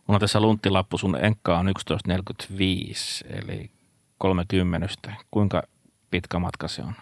Mulla 0.06 0.16
on 0.16 0.20
tässä 0.20 0.40
lunttilappu, 0.40 0.98
sun 0.98 1.24
enkka 1.24 1.58
on 1.58 1.66
11.45, 1.66 3.36
eli 3.48 3.70
30. 4.18 4.88
Kuinka 5.30 5.62
pitkä 6.10 6.38
matka 6.38 6.68
se 6.68 6.82
on? 6.82 6.94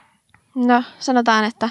No 0.55 0.83
sanotaan, 0.99 1.45
että 1.45 1.69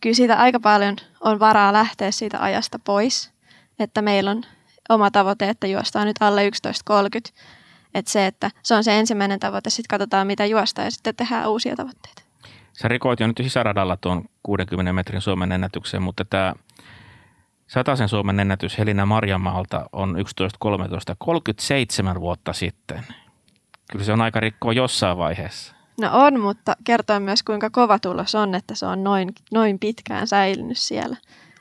kyllä 0.00 0.14
siitä 0.14 0.36
aika 0.36 0.60
paljon 0.60 0.96
on 1.20 1.40
varaa 1.40 1.72
lähteä 1.72 2.10
siitä 2.10 2.42
ajasta 2.42 2.78
pois. 2.78 3.32
Että 3.78 4.02
meillä 4.02 4.30
on 4.30 4.42
oma 4.88 5.10
tavoite, 5.10 5.48
että 5.48 5.66
juostaan 5.66 6.06
nyt 6.06 6.16
alle 6.20 6.48
11.30. 6.48 7.40
Että 7.94 8.10
se, 8.10 8.26
että 8.26 8.50
se 8.62 8.74
on 8.74 8.84
se 8.84 8.98
ensimmäinen 8.98 9.40
tavoite, 9.40 9.70
sitten 9.70 9.98
katsotaan 9.98 10.26
mitä 10.26 10.46
juostaa 10.46 10.84
ja 10.84 10.90
sitten 10.90 11.16
tehdään 11.16 11.50
uusia 11.50 11.76
tavoitteita. 11.76 12.22
Sä 12.72 12.88
rikoit 12.88 13.20
jo 13.20 13.26
nyt 13.26 13.36
sisäradalla 13.36 13.96
tuon 13.96 14.24
60 14.42 14.92
metrin 14.92 15.20
Suomen 15.20 15.52
ennätyksen, 15.52 16.02
mutta 16.02 16.24
tämä 16.24 16.54
Sataisen 17.66 18.08
Suomen 18.08 18.40
ennätys 18.40 18.78
Helina 18.78 19.06
Marjamaalta 19.06 19.86
on 19.92 20.16
11.13, 20.16 21.14
37 21.18 22.20
vuotta 22.20 22.52
sitten. 22.52 23.06
Kyllä 23.94 24.04
se 24.04 24.12
on 24.12 24.20
aika 24.20 24.40
rikkoa 24.40 24.72
jossain 24.72 25.18
vaiheessa. 25.18 25.74
No 26.00 26.08
on, 26.12 26.40
mutta 26.40 26.76
kertoo 26.84 27.20
myös 27.20 27.42
kuinka 27.42 27.70
kova 27.70 27.98
tulos 27.98 28.34
on, 28.34 28.54
että 28.54 28.74
se 28.74 28.86
on 28.86 29.04
noin, 29.04 29.34
noin 29.52 29.78
pitkään 29.78 30.26
säilynyt 30.26 30.78
siellä. 30.78 31.16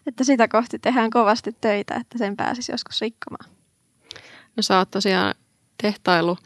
Että 0.07 0.23
sitä 0.23 0.47
kohti 0.47 0.79
tehdään 0.79 1.09
kovasti 1.09 1.55
töitä, 1.61 1.95
että 1.95 2.17
sen 2.17 2.37
pääsisi 2.37 2.71
joskus 2.71 3.01
rikkomaan. 3.01 3.49
No 4.55 4.63
sä 4.63 4.77
oot 4.77 4.91
tosiaan 4.91 5.35
tehtailu 5.81 6.37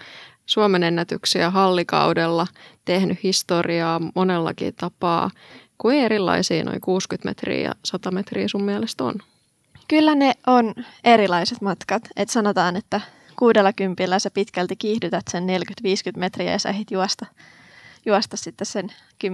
Suomen 0.46 0.84
ennätyksiä 0.84 1.50
hallikaudella, 1.50 2.48
tehnyt 2.86 3.24
historiaa 3.24 4.02
monellakin 4.16 4.76
tapaa. 4.76 5.32
Kuin 5.78 5.98
erilaisia 6.00 6.64
noin 6.64 6.82
60 6.82 7.30
metriä 7.30 7.62
ja 7.62 7.72
100 7.86 8.12
metriä 8.12 8.48
sun 8.48 8.64
mielestä 8.64 9.04
on? 9.04 9.16
Kyllä 9.88 10.16
ne 10.16 10.34
on 10.48 10.74
erilaiset 11.04 11.62
matkat. 11.62 12.04
Et 12.16 12.30
sanotaan, 12.30 12.76
että 12.76 13.02
kuudella 13.40 14.20
sä 14.20 14.32
pitkälti 14.32 14.76
kiihdytät 14.76 15.26
sen 15.32 15.44
40-50 15.44 15.48
metriä 16.18 16.52
ja 16.52 16.60
sä 16.60 16.70
ehdit 16.70 16.92
juosta, 16.92 17.26
juosta 18.06 18.38
sitten 18.38 18.66
sen 18.66 18.90
10-20 19.26 19.30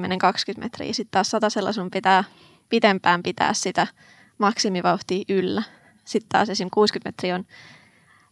metriä. 0.57 0.93
Sitten 0.93 1.11
taas 1.11 1.31
satasella 1.31 1.71
sun 1.71 1.91
pitää 1.91 2.23
pitempään 2.69 3.23
pitää 3.23 3.53
sitä 3.53 3.87
maksimivauhtia 4.37 5.25
yllä. 5.29 5.63
Sitten 6.05 6.29
taas 6.29 6.49
esim. 6.49 6.67
60 6.73 7.07
metriä 7.07 7.35
on 7.35 7.45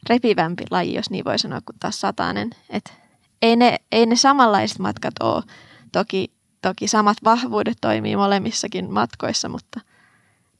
repivämpi 0.10 0.64
laji, 0.72 0.94
jos 0.94 1.10
niin 1.10 1.26
voi 1.26 1.40
sanoa, 1.40 1.62
kuin 1.66 1.76
taas 1.80 2.02
satainen. 2.02 2.50
Et 2.70 2.94
ei, 3.42 3.56
ne, 3.56 3.78
ei 3.92 4.06
ne 4.06 4.16
samanlaiset 4.16 4.80
matkat 4.80 5.14
ole. 5.20 5.44
Toki, 5.92 6.32
toki 6.62 6.88
samat 6.88 7.18
vahvuudet 7.24 7.78
toimii 7.82 8.16
molemmissakin 8.16 8.94
matkoissa, 8.94 9.50
mutta 9.50 9.80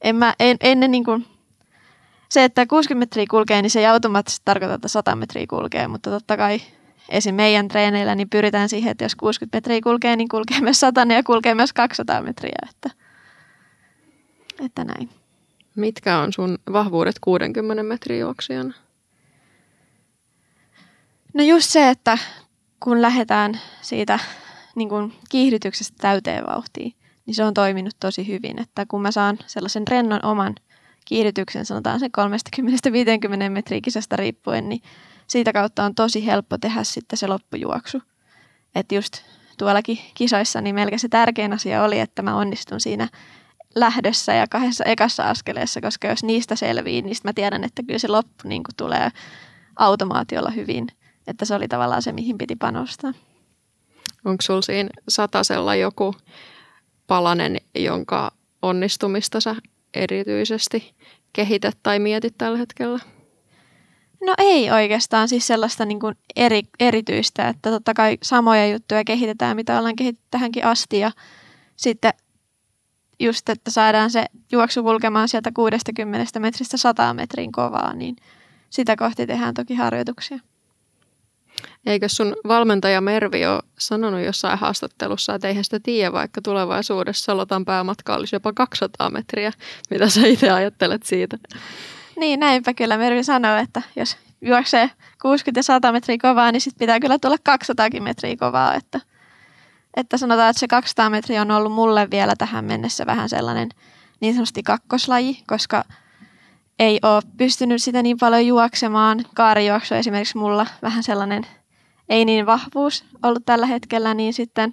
en, 0.00 0.16
mä, 0.16 0.34
en, 0.40 0.56
en 0.60 0.80
ne 0.80 0.88
niin 0.88 1.04
kuin, 1.04 1.26
se, 2.32 2.44
että 2.44 2.66
60 2.66 2.98
metriä 2.98 3.26
kulkee, 3.30 3.62
niin 3.62 3.70
se 3.70 3.80
ei 3.80 3.86
automaattisesti 3.86 4.42
tarkoita, 4.44 4.74
että 4.74 4.88
100 4.88 5.16
metriä 5.16 5.46
kulkee, 5.46 5.88
mutta 5.88 6.10
totta 6.10 6.36
kai 6.36 6.60
esim. 7.08 7.34
meidän 7.34 7.68
treeneillä 7.68 8.14
niin 8.14 8.30
pyritään 8.30 8.68
siihen, 8.68 8.90
että 8.90 9.04
jos 9.04 9.14
60 9.14 9.56
metriä 9.56 9.80
kulkee, 9.82 10.16
niin 10.16 10.28
kulkee 10.28 10.60
myös 10.60 10.80
100 10.80 11.00
ja 11.00 11.22
kulkee 11.22 11.54
myös 11.54 11.72
200 11.72 12.22
metriä, 12.22 12.56
että, 12.70 12.90
että 14.64 14.84
näin. 14.84 15.10
Mitkä 15.76 16.18
on 16.18 16.32
sun 16.32 16.58
vahvuudet 16.72 17.16
60 17.20 17.82
metrin 17.82 18.20
juoksijana? 18.20 18.74
No 21.34 21.44
just 21.44 21.70
se, 21.70 21.90
että 21.90 22.18
kun 22.80 23.02
lähdetään 23.02 23.60
siitä 23.82 24.18
niin 24.74 24.88
kuin 24.88 25.12
kiihdytyksestä 25.28 25.96
täyteen 26.00 26.44
vauhtiin, 26.46 26.94
niin 27.26 27.34
se 27.34 27.44
on 27.44 27.54
toiminut 27.54 27.94
tosi 28.00 28.28
hyvin. 28.28 28.60
Että 28.60 28.86
kun 28.88 29.02
mä 29.02 29.10
saan 29.10 29.38
sellaisen 29.46 29.88
rennon 29.88 30.24
oman 30.24 30.54
kiihdytyksen, 31.04 31.66
sanotaan 31.66 32.00
se 32.00 32.08
30-50 33.46 33.50
metriä 33.50 33.80
kisasta 33.80 34.16
riippuen, 34.16 34.68
niin 34.68 34.82
siitä 35.26 35.52
kautta 35.52 35.84
on 35.84 35.94
tosi 35.94 36.26
helppo 36.26 36.58
tehdä 36.58 36.84
sitten 36.84 37.16
se 37.16 37.26
loppujuoksu. 37.26 38.02
Että 38.74 38.94
just 38.94 39.12
tuollakin 39.58 39.98
kisoissa 40.14 40.60
niin 40.60 40.74
melkein 40.74 41.00
se 41.00 41.08
tärkein 41.08 41.52
asia 41.52 41.84
oli, 41.84 42.00
että 42.00 42.22
mä 42.22 42.36
onnistun 42.36 42.80
siinä 42.80 43.08
lähdössä 43.74 44.34
ja 44.34 44.46
kahdessa 44.50 44.84
ekassa 44.84 45.30
askeleessa, 45.30 45.80
koska 45.80 46.08
jos 46.08 46.24
niistä 46.24 46.56
selvii, 46.56 47.02
niin 47.02 47.16
mä 47.24 47.32
tiedän, 47.32 47.64
että 47.64 47.82
kyllä 47.82 47.98
se 47.98 48.08
loppu 48.08 48.48
niin 48.48 48.62
tulee 48.76 49.10
automaatiolla 49.76 50.50
hyvin. 50.50 50.86
Että 51.26 51.44
se 51.44 51.54
oli 51.54 51.68
tavallaan 51.68 52.02
se, 52.02 52.12
mihin 52.12 52.38
piti 52.38 52.56
panostaa. 52.56 53.12
Onko 54.24 54.42
sulla 54.42 54.62
siinä 54.62 54.90
satasella 55.08 55.74
joku 55.74 56.14
palanen, 57.06 57.56
jonka 57.74 58.32
onnistumista 58.62 59.40
sä 59.40 59.56
erityisesti 59.94 60.94
kehität 61.32 61.78
tai 61.82 61.98
mietit 61.98 62.34
tällä 62.38 62.58
hetkellä? 62.58 62.98
No 64.26 64.34
ei 64.38 64.70
oikeastaan 64.70 65.28
siis 65.28 65.46
sellaista 65.46 65.84
niin 65.84 66.00
kuin 66.00 66.14
eri, 66.36 66.62
erityistä, 66.80 67.48
että 67.48 67.70
totta 67.70 67.94
kai 67.94 68.18
samoja 68.22 68.68
juttuja 68.68 69.04
kehitetään, 69.04 69.56
mitä 69.56 69.78
ollaan 69.78 69.96
kehitetty 69.96 70.26
tähänkin 70.30 70.64
asti 70.64 70.98
ja 70.98 71.10
sitten 71.76 72.12
just, 73.20 73.48
että 73.48 73.70
saadaan 73.70 74.10
se 74.10 74.26
juoksu 74.52 74.82
kulkemaan 74.82 75.28
sieltä 75.28 75.50
60 75.54 76.40
metristä 76.40 76.76
100 76.76 77.14
metrin 77.14 77.52
kovaa, 77.52 77.94
niin 77.94 78.16
sitä 78.70 78.96
kohti 78.96 79.26
tehdään 79.26 79.54
toki 79.54 79.74
harjoituksia. 79.74 80.38
Eikö 81.86 82.08
sun 82.08 82.36
valmentaja 82.48 83.00
Mervi 83.00 83.46
ole 83.46 83.62
sanonut 83.78 84.20
jossain 84.20 84.58
haastattelussa, 84.58 85.34
että 85.34 85.48
eihän 85.48 85.64
sitä 85.64 85.80
tiedä, 85.80 86.12
vaikka 86.12 86.42
tulevaisuudessa 86.42 87.24
Salotan 87.24 87.64
päämatka 87.64 88.14
olisi 88.14 88.36
jopa 88.36 88.52
200 88.52 89.10
metriä. 89.10 89.52
Mitä 89.90 90.08
sä 90.08 90.26
itse 90.26 90.50
ajattelet 90.50 91.02
siitä? 91.02 91.38
Niin, 92.16 92.40
näinpä 92.40 92.74
kyllä 92.74 92.96
Mervi 92.96 93.24
sanoo, 93.24 93.56
että 93.56 93.82
jos 93.96 94.16
juoksee 94.40 94.90
60 95.22 95.58
ja 95.58 95.62
100 95.62 95.92
metriä 95.92 96.16
kovaa, 96.22 96.52
niin 96.52 96.60
sitten 96.60 96.78
pitää 96.78 97.00
kyllä 97.00 97.18
tulla 97.18 97.36
200 97.42 97.88
metriä 98.00 98.36
kovaa. 98.36 98.74
Että, 98.74 99.00
että 99.96 100.16
sanotaan, 100.16 100.50
että 100.50 100.60
se 100.60 100.68
200 100.68 101.10
metriä 101.10 101.42
on 101.42 101.50
ollut 101.50 101.72
mulle 101.72 102.10
vielä 102.10 102.34
tähän 102.38 102.64
mennessä 102.64 103.06
vähän 103.06 103.28
sellainen 103.28 103.68
niin 104.20 104.34
sanotusti 104.34 104.62
kakkoslaji, 104.62 105.42
koska 105.46 105.84
ei 106.82 106.98
ole 107.02 107.22
pystynyt 107.36 107.82
sitä 107.82 108.02
niin 108.02 108.18
paljon 108.18 108.46
juoksemaan. 108.46 109.24
Kaarijuoksu 109.34 109.94
esimerkiksi 109.94 110.38
mulla 110.38 110.66
vähän 110.82 111.02
sellainen 111.02 111.46
ei 112.08 112.24
niin 112.24 112.46
vahvuus 112.46 113.04
ollut 113.22 113.42
tällä 113.46 113.66
hetkellä, 113.66 114.14
niin 114.14 114.32
sitten 114.34 114.70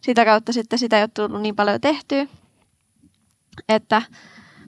sitä 0.00 0.24
kautta 0.24 0.52
sitten 0.52 0.78
sitä 0.78 0.96
ei 0.96 1.02
ole 1.02 1.10
tullut 1.14 1.42
niin 1.42 1.56
paljon 1.56 1.80
tehtyä, 1.80 2.26
että 3.68 4.02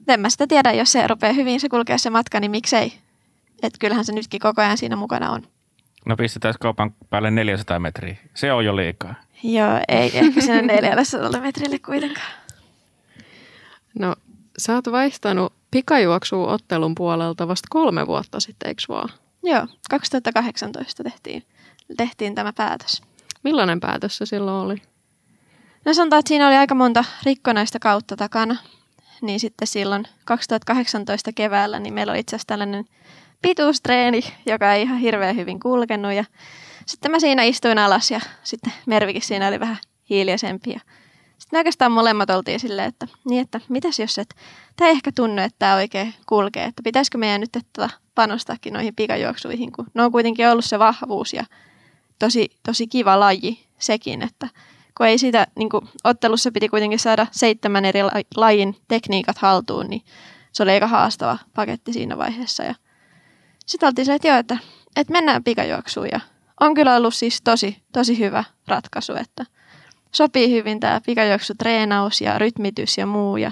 en 0.07 0.19
mä 0.19 0.29
sitä 0.29 0.47
tiedä, 0.47 0.71
jos 0.71 0.91
se 0.91 1.07
rupeaa 1.07 1.33
hyvin 1.33 1.59
se 1.59 1.69
kulkee 1.69 1.97
se 1.97 2.09
matka, 2.09 2.39
niin 2.39 2.51
miksei. 2.51 2.93
Että 3.63 3.77
kyllähän 3.79 4.05
se 4.05 4.13
nytkin 4.13 4.39
koko 4.39 4.61
ajan 4.61 4.77
siinä 4.77 4.95
mukana 4.95 5.31
on. 5.31 5.47
No 6.05 6.15
pistetään 6.15 6.53
kaupan 6.59 6.93
päälle 7.09 7.31
400 7.31 7.79
metriä. 7.79 8.17
Se 8.33 8.53
on 8.53 8.65
jo 8.65 8.75
liikaa. 8.75 9.15
Joo, 9.43 9.79
ei 9.87 10.11
ehkä 10.17 10.41
sinne 10.41 10.81
400 10.81 11.41
metrille 11.41 11.79
kuitenkaan. 11.79 12.33
No, 13.99 14.15
sä 14.57 14.73
oot 14.73 14.91
vaihtanut 14.91 15.53
pikajuoksua 15.75 16.53
ottelun 16.53 16.95
puolelta 16.95 17.47
vasta 17.47 17.67
kolme 17.71 18.07
vuotta 18.07 18.39
sitten, 18.39 18.67
eikö 18.67 18.81
vaan? 18.89 19.09
Joo, 19.43 19.67
2018 19.89 21.03
tehtiin, 21.03 21.43
tehtiin 21.97 22.35
tämä 22.35 22.53
päätös. 22.53 23.01
Millainen 23.43 23.79
päätös 23.79 24.17
se 24.17 24.25
silloin 24.25 24.65
oli? 24.65 24.81
No 25.85 25.93
sanotaan, 25.93 26.19
että 26.19 26.27
siinä 26.27 26.47
oli 26.47 26.55
aika 26.55 26.75
monta 26.75 27.05
rikkonaista 27.23 27.79
kautta 27.79 28.15
takana. 28.15 28.55
Niin 29.21 29.39
sitten 29.39 29.67
silloin 29.67 30.07
2018 30.25 31.31
keväällä 31.31 31.79
niin 31.79 31.93
meillä 31.93 32.11
oli 32.11 32.19
itse 32.19 32.35
asiassa 32.35 32.47
tällainen 32.47 32.85
pituustreeni, 33.41 34.21
joka 34.45 34.73
ei 34.73 34.81
ihan 34.81 34.97
hirveän 34.97 35.35
hyvin 35.35 35.59
kulkenut. 35.59 36.13
Ja 36.13 36.25
sitten 36.85 37.11
mä 37.11 37.19
siinä 37.19 37.43
istuin 37.43 37.79
alas 37.79 38.11
ja 38.11 38.19
sitten 38.43 38.73
Mervikin 38.85 39.21
siinä 39.21 39.47
oli 39.47 39.59
vähän 39.59 39.77
hiljaisempi. 40.09 40.69
Ja 40.69 40.79
sitten 41.37 41.57
oikeastaan 41.57 41.91
molemmat 41.91 42.29
oltiin 42.29 42.59
silleen, 42.59 42.87
että, 42.87 43.07
niin 43.29 43.41
että 43.41 43.61
mitäs 43.69 43.99
jos 43.99 44.17
et, 44.17 44.35
tämä 44.75 44.89
ei 44.89 44.91
ehkä 44.91 45.11
tunnu, 45.11 45.41
että 45.41 45.59
tämä 45.59 45.75
oikein 45.75 46.13
kulkee, 46.25 46.65
että 46.65 46.83
pitäisikö 46.83 47.17
meidän 47.17 47.41
nyt 47.41 47.55
että 47.55 47.89
panostaakin 48.15 48.73
noihin 48.73 48.95
pikajuoksuihin, 48.95 49.71
kun 49.71 49.85
ne 49.93 50.03
on 50.03 50.11
kuitenkin 50.11 50.49
ollut 50.49 50.65
se 50.65 50.79
vahvuus 50.79 51.33
ja 51.33 51.45
tosi, 52.19 52.49
tosi 52.63 52.87
kiva 52.87 53.19
laji 53.19 53.65
sekin, 53.79 54.21
että 54.21 54.47
kun 54.97 55.05
ei 55.05 55.17
siitä, 55.17 55.47
niin 55.55 55.69
kuin 55.69 55.89
ottelussa 56.03 56.51
piti 56.51 56.69
kuitenkin 56.69 56.99
saada 56.99 57.27
seitsemän 57.31 57.85
eri 57.85 57.99
lajin 58.35 58.75
tekniikat 58.87 59.37
haltuun, 59.37 59.87
niin 59.87 60.01
se 60.51 60.63
oli 60.63 60.71
aika 60.71 60.87
haastava 60.87 61.37
paketti 61.55 61.93
siinä 61.93 62.17
vaiheessa. 62.17 62.63
Ja 62.63 62.75
sitten 63.65 63.87
oltiin 63.87 64.05
se, 64.05 64.13
että 64.13 64.27
joo, 64.27 64.37
että, 64.37 64.57
että 64.95 65.13
mennään 65.13 65.43
pikajuoksuun 65.43 66.07
ja 66.11 66.19
on 66.59 66.73
kyllä 66.73 66.95
ollut 66.95 67.15
siis 67.15 67.41
tosi, 67.41 67.83
tosi 67.91 68.19
hyvä 68.19 68.43
ratkaisu, 68.67 69.13
että 69.13 69.45
sopii 70.15 70.51
hyvin 70.51 70.79
tämä 70.79 71.01
pikajuoksutreenaus 71.05 72.21
ja 72.21 72.39
rytmitys 72.39 72.97
ja 72.97 73.05
muu 73.05 73.37
ja 73.37 73.51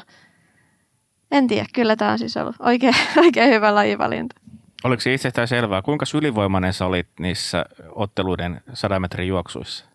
en 1.32 1.48
tiedä, 1.48 1.66
kyllä 1.74 1.96
tämä 1.96 2.12
on 2.12 2.20
siis 2.20 2.38
ollut 2.38 2.56
oikein, 2.60 2.96
oikein 3.26 3.50
hyvä 3.50 3.76
lajivalinta. 3.76 4.36
Oliko 4.84 5.02
se 5.02 5.14
itsestään 5.14 5.48
selvää, 5.48 5.82
kuinka 5.82 6.06
ylivoimainen 6.16 6.74
sä 6.74 6.86
olit 6.86 7.08
niissä 7.20 7.66
otteluiden 7.96 8.62
100 8.74 9.00
metrin 9.00 9.28
juoksuissa? 9.28 9.86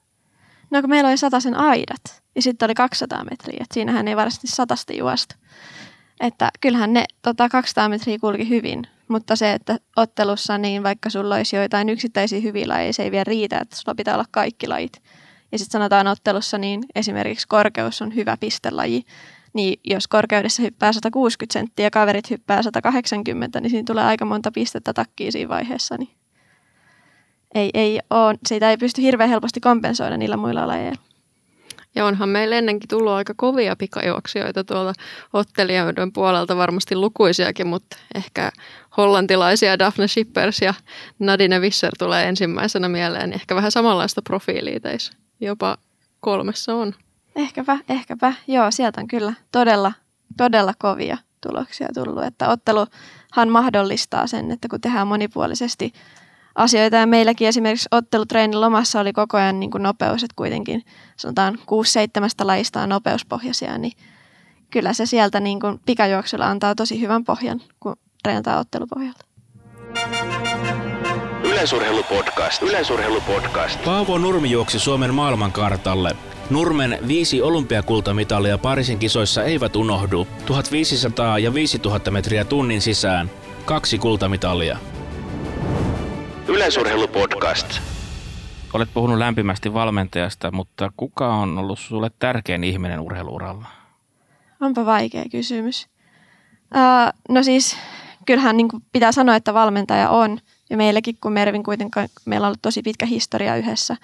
No 0.70 0.80
kun 0.80 0.90
meillä 0.90 1.08
oli 1.08 1.40
sen 1.40 1.54
aidat 1.54 2.22
ja 2.34 2.42
sitten 2.42 2.66
oli 2.66 2.74
200 2.74 3.24
metriä, 3.24 3.58
että 3.60 3.74
siinähän 3.74 4.08
ei 4.08 4.16
varsinaisesti 4.16 4.56
satasta 4.56 4.92
juosta. 4.92 5.36
Että 6.20 6.50
kyllähän 6.60 6.92
ne 6.92 7.04
tota, 7.22 7.48
200 7.48 7.88
metriä 7.88 8.18
kulki 8.20 8.48
hyvin, 8.48 8.86
mutta 9.08 9.36
se, 9.36 9.52
että 9.52 9.78
ottelussa 9.96 10.58
niin 10.58 10.82
vaikka 10.82 11.10
sulla 11.10 11.34
olisi 11.34 11.56
joitain 11.56 11.88
yksittäisiä 11.88 12.40
hyviä 12.40 12.68
lajeja, 12.68 12.92
se 12.92 13.02
ei 13.02 13.10
vielä 13.10 13.24
riitä, 13.24 13.58
että 13.58 13.76
sulla 13.76 13.94
pitää 13.94 14.14
olla 14.14 14.24
kaikki 14.30 14.68
lajit. 14.68 15.02
Ja 15.52 15.58
sitten 15.58 15.72
sanotaan 15.72 16.06
ottelussa, 16.06 16.58
niin 16.58 16.82
esimerkiksi 16.94 17.48
korkeus 17.48 18.02
on 18.02 18.14
hyvä 18.14 18.36
pistelaji, 18.40 19.04
niin 19.52 19.80
jos 19.84 20.08
korkeudessa 20.08 20.62
hyppää 20.62 20.92
160 20.92 21.52
senttiä 21.52 21.86
ja 21.86 21.90
kaverit 21.90 22.30
hyppää 22.30 22.62
180, 22.62 23.60
niin 23.60 23.70
siinä 23.70 23.86
tulee 23.86 24.04
aika 24.04 24.24
monta 24.24 24.50
pistettä 24.50 24.92
takkiin 24.92 25.32
siinä 25.32 25.48
vaiheessa. 25.48 25.96
Niin 25.98 26.10
ei, 27.54 27.70
ei 27.74 28.00
ole, 28.10 28.38
siitä 28.46 28.70
ei 28.70 28.76
pysty 28.76 29.02
hirveän 29.02 29.30
helposti 29.30 29.60
kompensoida 29.60 30.16
niillä 30.16 30.36
muilla 30.36 30.66
lajeilla. 30.66 31.02
Ja 31.94 32.06
onhan 32.06 32.28
meillä 32.28 32.56
ennenkin 32.56 32.88
tullut 32.88 33.12
aika 33.12 33.34
kovia 33.36 33.76
pikajuoksijoita 33.76 34.64
tuolta 34.64 34.92
ottelijoiden 35.32 36.12
puolelta, 36.12 36.56
varmasti 36.56 36.96
lukuisiakin, 36.96 37.66
mutta 37.66 37.96
ehkä 38.14 38.50
hollantilaisia 38.96 39.78
Daphne 39.78 40.08
Shippers 40.08 40.62
ja 40.62 40.74
Nadine 41.18 41.60
Visser 41.60 41.92
tulee 41.98 42.28
ensimmäisenä 42.28 42.88
mieleen. 42.88 43.32
Ehkä 43.32 43.54
vähän 43.54 43.72
samanlaista 43.72 44.22
profiilia 44.22 44.80
teissä 44.80 45.27
jopa 45.40 45.76
kolmessa 46.20 46.74
on. 46.74 46.94
Ehkäpä, 47.36 47.78
ehkäpä. 47.88 48.32
Joo, 48.46 48.70
sieltä 48.70 49.00
on 49.00 49.08
kyllä 49.08 49.32
todella, 49.52 49.92
todella 50.36 50.72
kovia 50.78 51.18
tuloksia 51.40 51.88
tullut. 51.94 52.24
Että 52.24 52.48
otteluhan 52.48 53.48
mahdollistaa 53.48 54.26
sen, 54.26 54.50
että 54.50 54.68
kun 54.68 54.80
tehdään 54.80 55.08
monipuolisesti 55.08 55.92
asioita. 56.54 56.96
Ja 56.96 57.06
meilläkin 57.06 57.48
esimerkiksi 57.48 57.88
ottelutreenin 57.90 58.60
lomassa 58.60 59.00
oli 59.00 59.12
koko 59.12 59.36
ajan 59.36 59.60
niin 59.60 59.70
kuin 59.70 59.82
nopeus, 59.82 60.22
että 60.22 60.34
kuitenkin 60.36 60.84
sanotaan 61.16 61.54
6-7 61.54 61.58
lajista 62.42 62.82
on 62.82 62.88
nopeuspohjaisia, 62.88 63.78
niin 63.78 63.92
kyllä 64.70 64.92
se 64.92 65.06
sieltä 65.06 65.40
niin 65.40 65.60
kuin 65.60 65.80
pikajuoksulla 65.86 66.46
antaa 66.46 66.74
tosi 66.74 67.00
hyvän 67.00 67.24
pohjan, 67.24 67.60
kun 67.80 67.96
treenataan 68.22 68.60
ottelupohjalta. 68.60 69.27
Yleisurheilupodcast. 71.58 72.62
Yleisurheilupodcast. 72.62 73.84
Paavo 73.84 74.18
Nurmi 74.18 74.50
juoksi 74.50 74.78
Suomen 74.78 75.14
maailmankartalle. 75.14 76.16
Nurmen 76.50 76.98
viisi 77.08 77.42
olympiakultamitalia 77.42 78.58
Pariisin 78.58 78.98
kisoissa 78.98 79.44
eivät 79.44 79.76
unohdu. 79.76 80.26
1500 80.46 81.38
ja 81.38 81.54
5000 81.54 82.10
metriä 82.10 82.44
tunnin 82.44 82.80
sisään. 82.80 83.30
Kaksi 83.64 83.98
kultamitalia. 83.98 84.78
Yleisurheilupodcast. 86.48 87.80
Olet 88.72 88.88
puhunut 88.94 89.18
lämpimästi 89.18 89.74
valmentajasta, 89.74 90.50
mutta 90.50 90.92
kuka 90.96 91.34
on 91.34 91.58
ollut 91.58 91.78
sulle 91.78 92.10
tärkein 92.18 92.64
ihminen 92.64 93.00
urheiluuralla? 93.00 93.68
Onpa 94.60 94.86
vaikea 94.86 95.24
kysymys. 95.30 95.88
Uh, 96.74 97.34
no 97.34 97.42
siis, 97.42 97.76
kyllähän 98.26 98.56
niin 98.56 98.68
pitää 98.92 99.12
sanoa, 99.12 99.36
että 99.36 99.54
valmentaja 99.54 100.10
on. 100.10 100.38
Ja 100.70 100.76
meilläkin, 100.76 101.16
kun 101.20 101.32
Mervin 101.32 101.62
kuitenkaan, 101.62 102.08
meillä 102.24 102.44
on 102.44 102.48
ollut 102.48 102.62
tosi 102.62 102.82
pitkä 102.82 103.06
historia 103.06 103.56
yhdessä. 103.56 103.96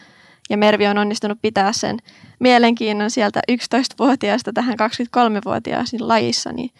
Ja 0.50 0.56
Mervi 0.56 0.86
on 0.86 0.98
onnistunut 0.98 1.38
pitää 1.42 1.72
sen 1.72 1.98
mielenkiinnon 2.40 3.10
sieltä 3.10 3.40
11-vuotiaasta 3.52 4.52
tähän 4.52 4.74
23-vuotiaaseen 4.74 6.08
lajissa. 6.08 6.52
Niin 6.52 6.70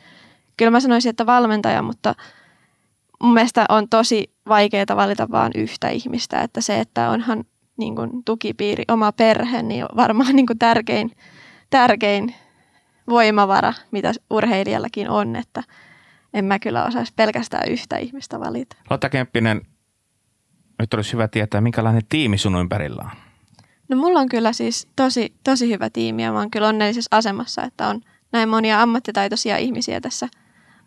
kyllä 0.57 0.71
mä 0.71 0.81
sanoisin, 0.81 1.11
että 1.11 1.27
valmentaja, 1.27 1.83
mutta 1.83 2.15
mun 3.23 3.35
mielestä 3.35 3.67
on 3.69 3.89
tosi 3.89 4.35
vaikeaa 4.49 4.97
valita 4.97 5.31
vain 5.31 5.53
yhtä 5.55 5.89
ihmistä, 5.89 6.41
että 6.41 6.61
se, 6.61 6.81
että 6.81 7.11
onhan 7.11 7.45
niin 7.77 7.97
kuin 7.97 8.11
tukipiiri, 8.25 8.85
oma 8.89 9.13
perhe, 9.13 9.63
niin 9.63 9.85
on 9.85 9.97
varmaan 9.97 10.37
niin 10.37 10.47
kuin 10.47 10.59
tärkein, 10.59 11.11
tärkein 11.71 12.35
voimavara, 13.09 13.73
mitä 13.91 14.13
urheilijallakin 14.31 15.11
on, 15.11 15.37
että 15.37 15.63
en 16.35 16.45
mä 16.45 16.59
kyllä 16.59 16.85
osaisi 16.85 17.13
pelkästään 17.17 17.69
yhtä 17.69 17.97
ihmistä 17.97 18.41
valita. 18.41 18.77
Lotta 18.91 19.09
Kemppinen, 19.09 19.63
nyt 20.79 20.95
olisi 20.95 21.13
hyvä 21.13 21.29
tietää, 21.29 21.61
minkälainen 21.61 22.03
tiimi 22.09 22.39
sun 22.39 22.61
ympärillä 22.61 23.03
on? 23.03 23.11
No 23.89 23.97
mulla 23.97 24.21
on 24.21 24.29
kyllä 24.29 24.53
siis 24.53 24.89
tosi, 24.97 25.35
tosi 25.45 25.71
hyvä 25.71 25.91
tiimi 25.91 26.23
ja 26.23 26.33
mä 26.33 26.39
oon 26.39 26.51
kyllä 26.51 26.69
onnellisessa 26.69 27.17
asemassa, 27.17 27.63
että 27.63 27.89
on 27.89 28.01
näin 28.33 28.49
monia 28.49 28.83
ammattitaitoisia 28.83 29.57
ihmisiä 29.57 30.01
tässä 30.01 30.29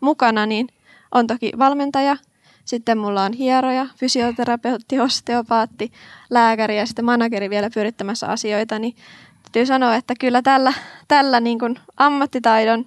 mukana, 0.00 0.46
niin 0.46 0.68
on 1.12 1.26
toki 1.26 1.52
valmentaja, 1.58 2.16
sitten 2.64 2.98
mulla 2.98 3.22
on 3.22 3.32
hieroja, 3.32 3.86
fysioterapeutti, 3.96 5.00
osteopaatti, 5.00 5.92
lääkäri 6.30 6.78
ja 6.78 6.86
sitten 6.86 7.04
manageri 7.04 7.50
vielä 7.50 7.70
pyörittämässä 7.74 8.26
asioita, 8.26 8.78
niin 8.78 8.96
täytyy 9.42 9.66
sanoa, 9.66 9.94
että 9.94 10.14
kyllä 10.20 10.42
tällä, 10.42 10.72
tällä 11.08 11.40
niin 11.40 11.58
kuin 11.58 11.78
ammattitaidon 11.96 12.84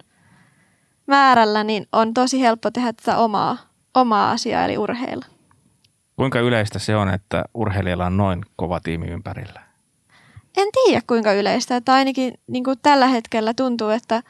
määrällä 1.08 1.64
niin 1.64 1.88
on 1.91 2.14
tosi 2.14 2.41
helppo 2.41 2.72
tehdä 2.72 2.93
tätä 2.93 3.18
omaa, 3.18 3.58
omaa 3.93 4.32
asiaa 4.32 4.66
eli 4.66 4.78
urheilla. 4.78 5.26
Kuinka 6.16 6.39
yleistä 6.39 6.80
se 6.80 6.95
on, 6.95 7.09
että 7.09 7.43
urheilijalla 7.53 8.05
on 8.05 8.18
noin 8.18 8.45
kova 8.55 8.80
tiimi 8.80 9.07
ympärillä? 9.07 9.62
En 10.57 10.68
tiedä 10.74 11.01
kuinka 11.07 11.34
yleistä, 11.34 11.76
että 11.76 11.93
ainakin 11.93 12.34
niin 12.47 12.64
kuin 12.64 12.80
tällä 12.82 13.07
hetkellä 13.07 13.53
tuntuu, 13.53 13.89
että 13.89 14.24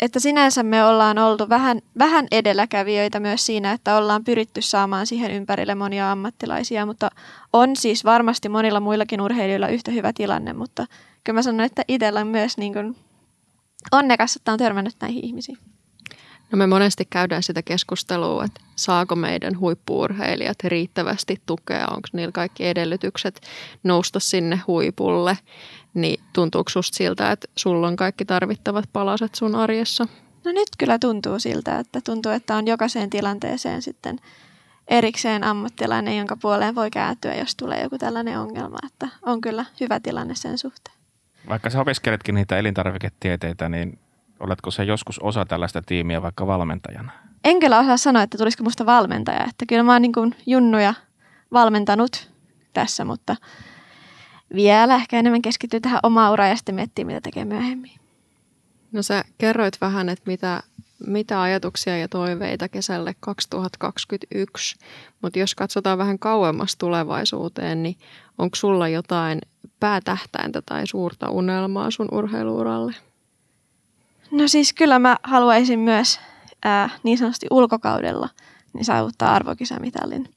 että 0.00 0.20
sinänsä 0.20 0.62
me 0.62 0.84
ollaan 0.84 1.18
oltu 1.18 1.48
vähän, 1.48 1.80
vähän 1.98 2.26
edelläkävijöitä 2.30 3.20
myös 3.20 3.46
siinä, 3.46 3.72
että 3.72 3.96
ollaan 3.96 4.24
pyritty 4.24 4.62
saamaan 4.62 5.06
siihen 5.06 5.30
ympärille 5.30 5.74
monia 5.74 6.12
ammattilaisia, 6.12 6.86
mutta 6.86 7.10
on 7.52 7.76
siis 7.76 8.04
varmasti 8.04 8.48
monilla 8.48 8.80
muillakin 8.80 9.20
urheilijoilla 9.20 9.68
yhtä 9.68 9.90
hyvä 9.90 10.12
tilanne, 10.12 10.52
mutta 10.52 10.86
kyllä 11.24 11.38
mä 11.38 11.42
sanon, 11.42 11.66
että 11.66 11.82
itsellä 11.88 12.20
on 12.20 12.26
myös 12.26 12.58
niin 12.58 12.72
kuin 12.72 12.96
onnekas, 13.92 14.36
että 14.36 14.52
on 14.52 14.58
törmännyt 14.58 14.94
näihin 15.00 15.24
ihmisiin. 15.24 15.58
No 16.52 16.58
me 16.58 16.66
monesti 16.66 17.04
käydään 17.10 17.42
sitä 17.42 17.62
keskustelua, 17.62 18.44
että 18.44 18.60
saako 18.76 19.16
meidän 19.16 19.60
huippuurheilijat 19.60 20.64
riittävästi 20.64 21.42
tukea, 21.46 21.86
onko 21.90 22.08
niillä 22.12 22.32
kaikki 22.32 22.66
edellytykset 22.66 23.40
nousta 23.82 24.20
sinne 24.20 24.60
huipulle, 24.66 25.38
niin 25.94 26.20
tuntuuko 26.32 26.70
susta 26.70 26.96
siltä, 26.96 27.32
että 27.32 27.48
sulla 27.56 27.88
on 27.88 27.96
kaikki 27.96 28.24
tarvittavat 28.24 28.84
palaset 28.92 29.34
sun 29.34 29.54
arjessa? 29.54 30.06
No 30.44 30.52
nyt 30.52 30.68
kyllä 30.78 30.98
tuntuu 30.98 31.38
siltä, 31.38 31.78
että 31.78 32.00
tuntuu, 32.00 32.32
että 32.32 32.56
on 32.56 32.66
jokaiseen 32.66 33.10
tilanteeseen 33.10 33.82
sitten 33.82 34.18
erikseen 34.88 35.44
ammattilainen, 35.44 36.18
jonka 36.18 36.36
puoleen 36.36 36.74
voi 36.74 36.90
kääntyä, 36.90 37.34
jos 37.34 37.56
tulee 37.56 37.82
joku 37.82 37.98
tällainen 37.98 38.38
ongelma, 38.38 38.78
että 38.86 39.08
on 39.22 39.40
kyllä 39.40 39.64
hyvä 39.80 40.00
tilanne 40.00 40.34
sen 40.34 40.58
suhteen. 40.58 40.96
Vaikka 41.48 41.70
sä 41.70 41.80
opiskeletkin 41.80 42.34
niitä 42.34 42.58
elintarviketieteitä, 42.58 43.68
niin 43.68 43.98
oletko 44.40 44.70
se 44.70 44.84
joskus 44.84 45.18
osa 45.18 45.44
tällaista 45.44 45.82
tiimiä 45.82 46.22
vaikka 46.22 46.46
valmentajana? 46.46 47.12
En 47.44 47.60
kyllä 47.60 47.78
osaa 47.78 47.96
sanoa, 47.96 48.22
että 48.22 48.38
tulisiko 48.38 48.64
musta 48.64 48.86
valmentaja. 48.86 49.44
Että 49.44 49.66
kyllä 49.68 49.82
mä 49.82 49.92
oon 49.92 50.02
niin 50.02 50.12
kuin 50.12 50.34
junnuja 50.46 50.94
valmentanut 51.52 52.30
tässä, 52.72 53.04
mutta 53.04 53.36
vielä 54.54 54.94
ehkä 54.94 55.18
enemmän 55.18 55.42
keskittyy 55.42 55.80
tähän 55.80 56.00
omaan 56.02 56.32
uraan 56.32 56.50
ja 56.50 56.56
sitten 56.56 56.74
miettii, 56.74 57.04
mitä 57.04 57.20
tekee 57.20 57.44
myöhemmin. 57.44 57.92
No 58.92 59.02
sä 59.02 59.24
kerroit 59.38 59.80
vähän, 59.80 60.08
että 60.08 60.22
mitä, 60.26 60.62
mitä 61.06 61.42
ajatuksia 61.42 61.98
ja 61.98 62.08
toiveita 62.08 62.68
kesälle 62.68 63.14
2021, 63.20 64.76
mutta 65.22 65.38
jos 65.38 65.54
katsotaan 65.54 65.98
vähän 65.98 66.18
kauemmas 66.18 66.76
tulevaisuuteen, 66.76 67.82
niin 67.82 67.96
onko 68.38 68.56
sulla 68.56 68.88
jotain 68.88 69.38
päätähtäintä 69.80 70.62
tai 70.62 70.86
suurta 70.86 71.30
unelmaa 71.30 71.90
sun 71.90 72.08
urheiluuralle? 72.12 72.94
No 74.30 74.48
siis 74.48 74.72
kyllä 74.72 74.98
mä 74.98 75.16
haluaisin 75.22 75.78
myös 75.78 76.20
ää, 76.64 76.90
niin 77.02 77.18
sanotusti 77.18 77.46
ulkokaudella 77.50 78.28
niin 78.72 78.84
saavuttaa 78.84 79.34
arvokisamitalin. 79.34 80.28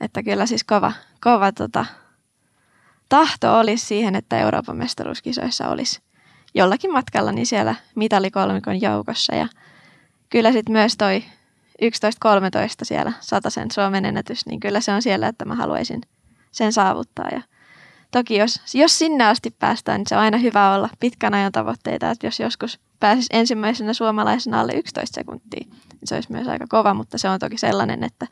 Että 0.00 0.22
kyllä 0.22 0.46
siis 0.46 0.64
kova, 0.64 0.92
kova 1.20 1.52
tota, 1.52 1.86
tahto 3.08 3.58
olisi 3.58 3.86
siihen, 3.86 4.14
että 4.14 4.38
Euroopan 4.38 4.76
mestaruuskisoissa 4.76 5.68
olisi 5.68 6.00
jollakin 6.54 6.92
matkalla 6.92 7.32
niin 7.32 7.46
siellä 7.46 7.74
mitalikolmikon 7.94 8.80
joukossa. 8.80 9.34
Ja 9.34 9.48
kyllä 10.30 10.52
sitten 10.52 10.72
myös 10.72 10.96
toi 10.96 11.24
11.13 11.82 11.86
siellä 12.82 13.12
sen 13.48 13.70
Suomen 13.70 14.04
ennätys, 14.04 14.46
niin 14.46 14.60
kyllä 14.60 14.80
se 14.80 14.92
on 14.92 15.02
siellä, 15.02 15.28
että 15.28 15.44
mä 15.44 15.54
haluaisin 15.54 16.00
sen 16.52 16.72
saavuttaa. 16.72 17.28
Ja 17.32 17.42
toki 18.10 18.36
jos, 18.36 18.60
jos 18.74 18.98
sinne 18.98 19.24
asti 19.24 19.50
päästään, 19.58 20.00
niin 20.00 20.08
se 20.08 20.16
on 20.16 20.22
aina 20.22 20.38
hyvä 20.38 20.74
olla 20.74 20.88
pitkän 21.00 21.34
ajan 21.34 21.52
tavoitteita, 21.52 22.10
että 22.10 22.26
jos 22.26 22.40
joskus 22.40 22.80
pääsisi 23.04 23.28
ensimmäisenä 23.32 23.92
suomalaisena 23.92 24.60
alle 24.60 24.72
11 24.72 25.14
sekuntia, 25.14 25.64
niin 25.68 26.00
se 26.04 26.14
olisi 26.14 26.32
myös 26.32 26.48
aika 26.48 26.64
kova, 26.68 26.94
mutta 26.94 27.18
se 27.18 27.28
on 27.28 27.38
toki 27.38 27.58
sellainen, 27.58 28.04
että 28.04 28.26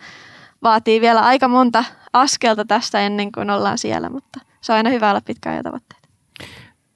vaatii 0.62 1.00
vielä 1.00 1.20
aika 1.20 1.48
monta 1.48 1.84
askelta 2.12 2.64
tästä 2.64 3.00
ennen 3.00 3.32
kuin 3.32 3.50
ollaan 3.50 3.78
siellä, 3.78 4.08
mutta 4.08 4.40
se 4.60 4.72
on 4.72 4.76
aina 4.76 4.90
hyvä 4.90 5.10
olla 5.10 5.20
pitkän 5.20 5.52
ajan 5.52 5.64
tavoitteita. 5.64 6.08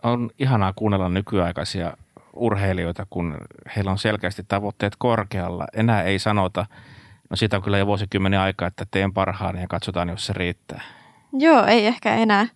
On 0.02 0.30
ihanaa 0.38 0.72
kuunnella 0.76 1.08
nykyaikaisia 1.08 1.96
urheilijoita, 2.32 3.06
kun 3.10 3.36
heillä 3.76 3.90
on 3.90 3.98
selkeästi 3.98 4.42
tavoitteet 4.48 4.92
korkealla. 4.98 5.66
Enää 5.72 6.02
ei 6.02 6.18
sanota, 6.18 6.66
no 7.30 7.36
siitä 7.36 7.56
on 7.56 7.62
kyllä 7.62 7.78
jo 7.78 7.86
vuosikymmenen 7.86 8.40
aikaa, 8.40 8.68
että 8.68 8.86
teen 8.90 9.12
parhaani 9.12 9.60
ja 9.60 9.66
katsotaan, 9.68 10.08
jos 10.08 10.26
se 10.26 10.32
riittää. 10.32 10.80
Joo, 11.32 11.64
ei 11.64 11.86
ehkä 11.86 12.14
enää 12.14 12.46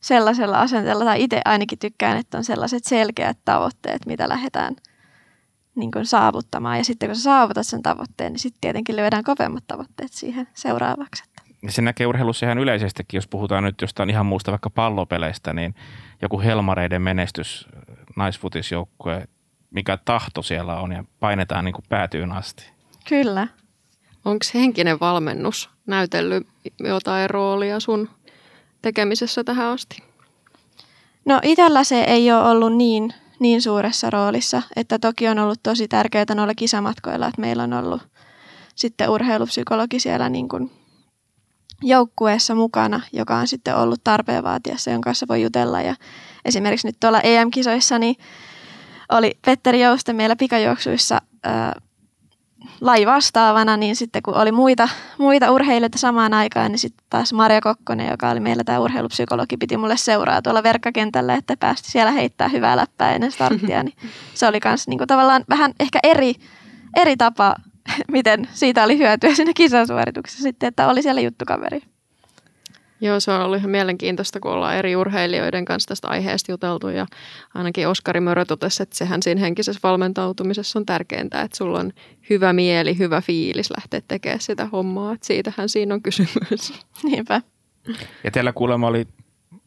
sellaisella 0.00 0.60
asenteella, 0.60 1.04
tai 1.04 1.22
itse 1.22 1.40
ainakin 1.44 1.78
tykkään, 1.78 2.16
että 2.16 2.38
on 2.38 2.44
sellaiset 2.44 2.84
selkeät 2.84 3.38
tavoitteet, 3.44 4.06
mitä 4.06 4.28
lähdetään 4.28 4.76
niin 5.74 5.90
kuin 5.90 6.06
saavuttamaan. 6.06 6.78
Ja 6.78 6.84
sitten 6.84 7.08
kun 7.08 7.16
sä 7.16 7.22
saavutat 7.22 7.66
sen 7.66 7.82
tavoitteen, 7.82 8.32
niin 8.32 8.40
sitten 8.40 8.60
tietenkin 8.60 8.96
löydään 8.96 9.24
kovemmat 9.24 9.64
tavoitteet 9.66 10.12
siihen 10.12 10.48
seuraavaksi. 10.54 11.24
Ja 11.62 11.72
se 11.72 11.82
näkee 11.82 12.06
urheilussa 12.06 12.46
ihan 12.46 12.58
yleisestikin, 12.58 13.18
jos 13.18 13.28
puhutaan 13.28 13.64
nyt 13.64 13.80
jostain 13.80 14.10
ihan 14.10 14.26
muusta 14.26 14.50
vaikka 14.50 14.70
pallopeleistä, 14.70 15.52
niin 15.52 15.74
joku 16.22 16.40
Helmareiden 16.40 17.02
menestys, 17.02 17.68
naisfutisjoukkue, 18.16 19.28
mikä 19.70 19.98
tahto 20.04 20.42
siellä 20.42 20.80
on 20.80 20.92
ja 20.92 21.04
painetaan 21.20 21.64
niin 21.64 21.72
kuin 21.72 21.84
päätyyn 21.88 22.32
asti. 22.32 22.70
Kyllä. 23.08 23.48
Onko 24.24 24.44
henkinen 24.54 25.00
valmennus 25.00 25.70
näytellyt 25.86 26.46
jotain 26.78 27.30
roolia 27.30 27.80
sun 27.80 28.10
tekemisessä 28.82 29.44
tähän 29.44 29.66
asti? 29.66 30.02
No 31.24 31.40
itsellä 31.42 31.84
se 31.84 32.04
ei 32.04 32.32
ole 32.32 32.48
ollut 32.48 32.76
niin, 32.76 33.14
niin 33.38 33.62
suuressa 33.62 34.10
roolissa, 34.10 34.62
että 34.76 34.98
toki 34.98 35.28
on 35.28 35.38
ollut 35.38 35.62
tosi 35.62 35.88
tärkeää 35.88 36.34
noilla 36.34 36.54
kisamatkoilla, 36.54 37.26
että 37.26 37.40
meillä 37.40 37.62
on 37.62 37.72
ollut 37.72 38.02
sitten 38.74 39.10
urheilupsykologi 39.10 40.00
siellä 40.00 40.28
niin 40.28 40.48
kuin 40.48 40.70
joukkueessa 41.82 42.54
mukana, 42.54 43.00
joka 43.12 43.36
on 43.36 43.46
sitten 43.46 43.76
ollut 43.76 44.00
tarpeen 44.04 44.44
vaatiessa, 44.44 44.90
jonka 44.90 45.08
kanssa 45.08 45.26
voi 45.28 45.42
jutella. 45.42 45.82
Ja 45.82 45.94
esimerkiksi 46.44 46.88
nyt 46.88 46.96
tuolla 47.00 47.20
EM-kisoissa 47.20 47.98
niin 47.98 48.16
oli 49.12 49.38
Petteri 49.46 49.80
Jouste 49.80 50.12
meillä 50.12 50.36
pikajuoksuissa 50.36 51.22
ää, 51.42 51.80
lai 52.80 53.06
vastaavana, 53.06 53.76
niin 53.76 53.96
sitten 53.96 54.22
kun 54.22 54.34
oli 54.34 54.52
muita, 54.52 54.88
muita 55.18 55.52
urheilijoita 55.52 55.98
samaan 55.98 56.34
aikaan, 56.34 56.72
niin 56.72 56.78
sitten 56.78 57.06
taas 57.10 57.32
Maria 57.32 57.60
Kokkonen, 57.60 58.10
joka 58.10 58.30
oli 58.30 58.40
meillä 58.40 58.64
tämä 58.64 58.78
urheilupsykologi, 58.78 59.56
piti 59.56 59.76
mulle 59.76 59.96
seuraa 59.96 60.42
tuolla 60.42 60.62
verkkakentällä, 60.62 61.34
että 61.34 61.56
päästi 61.56 61.90
siellä 61.90 62.12
heittää 62.12 62.48
hyvää 62.48 62.76
läppää 62.76 63.14
ennen 63.14 63.32
starttia. 63.32 63.82
Niin 63.82 63.96
se 64.34 64.46
oli 64.46 64.58
myös 64.64 64.88
niin 64.88 64.98
tavallaan 65.06 65.44
vähän 65.48 65.72
ehkä 65.80 65.98
eri, 66.02 66.34
eri 66.96 67.16
tapa, 67.16 67.54
miten 68.12 68.48
siitä 68.52 68.84
oli 68.84 68.98
hyötyä 68.98 69.34
siinä 69.34 69.52
kisasuorituksessa 69.54 70.42
sitten, 70.42 70.66
että 70.66 70.88
oli 70.88 71.02
siellä 71.02 71.20
juttukaveri. 71.20 71.80
Joo, 73.00 73.20
se 73.20 73.32
on 73.32 73.40
ollut 73.40 73.58
ihan 73.58 73.70
mielenkiintoista, 73.70 74.40
kun 74.40 74.50
ollaan 74.50 74.76
eri 74.76 74.96
urheilijoiden 74.96 75.64
kanssa 75.64 75.88
tästä 75.88 76.08
aiheesta 76.08 76.52
juteltu 76.52 76.88
ja 76.88 77.06
ainakin 77.54 77.88
Oskari 77.88 78.20
Mörö 78.20 78.44
totesi, 78.44 78.82
että 78.82 78.96
sehän 78.96 79.22
siinä 79.22 79.40
henkisessä 79.40 79.80
valmentautumisessa 79.82 80.78
on 80.78 80.86
tärkeintä, 80.86 81.42
että 81.42 81.56
sulla 81.56 81.80
on 81.80 81.92
hyvä 82.30 82.52
mieli, 82.52 82.98
hyvä 82.98 83.20
fiilis 83.20 83.70
lähteä 83.70 84.00
tekemään 84.08 84.40
sitä 84.40 84.66
hommaa, 84.66 85.12
että 85.12 85.26
siitähän 85.26 85.68
siinä 85.68 85.94
on 85.94 86.02
kysymys. 86.02 86.72
Niinpä. 87.04 87.40
Ja 88.24 88.30
teillä 88.30 88.52
kuulemma 88.52 88.86
oli, 88.86 89.06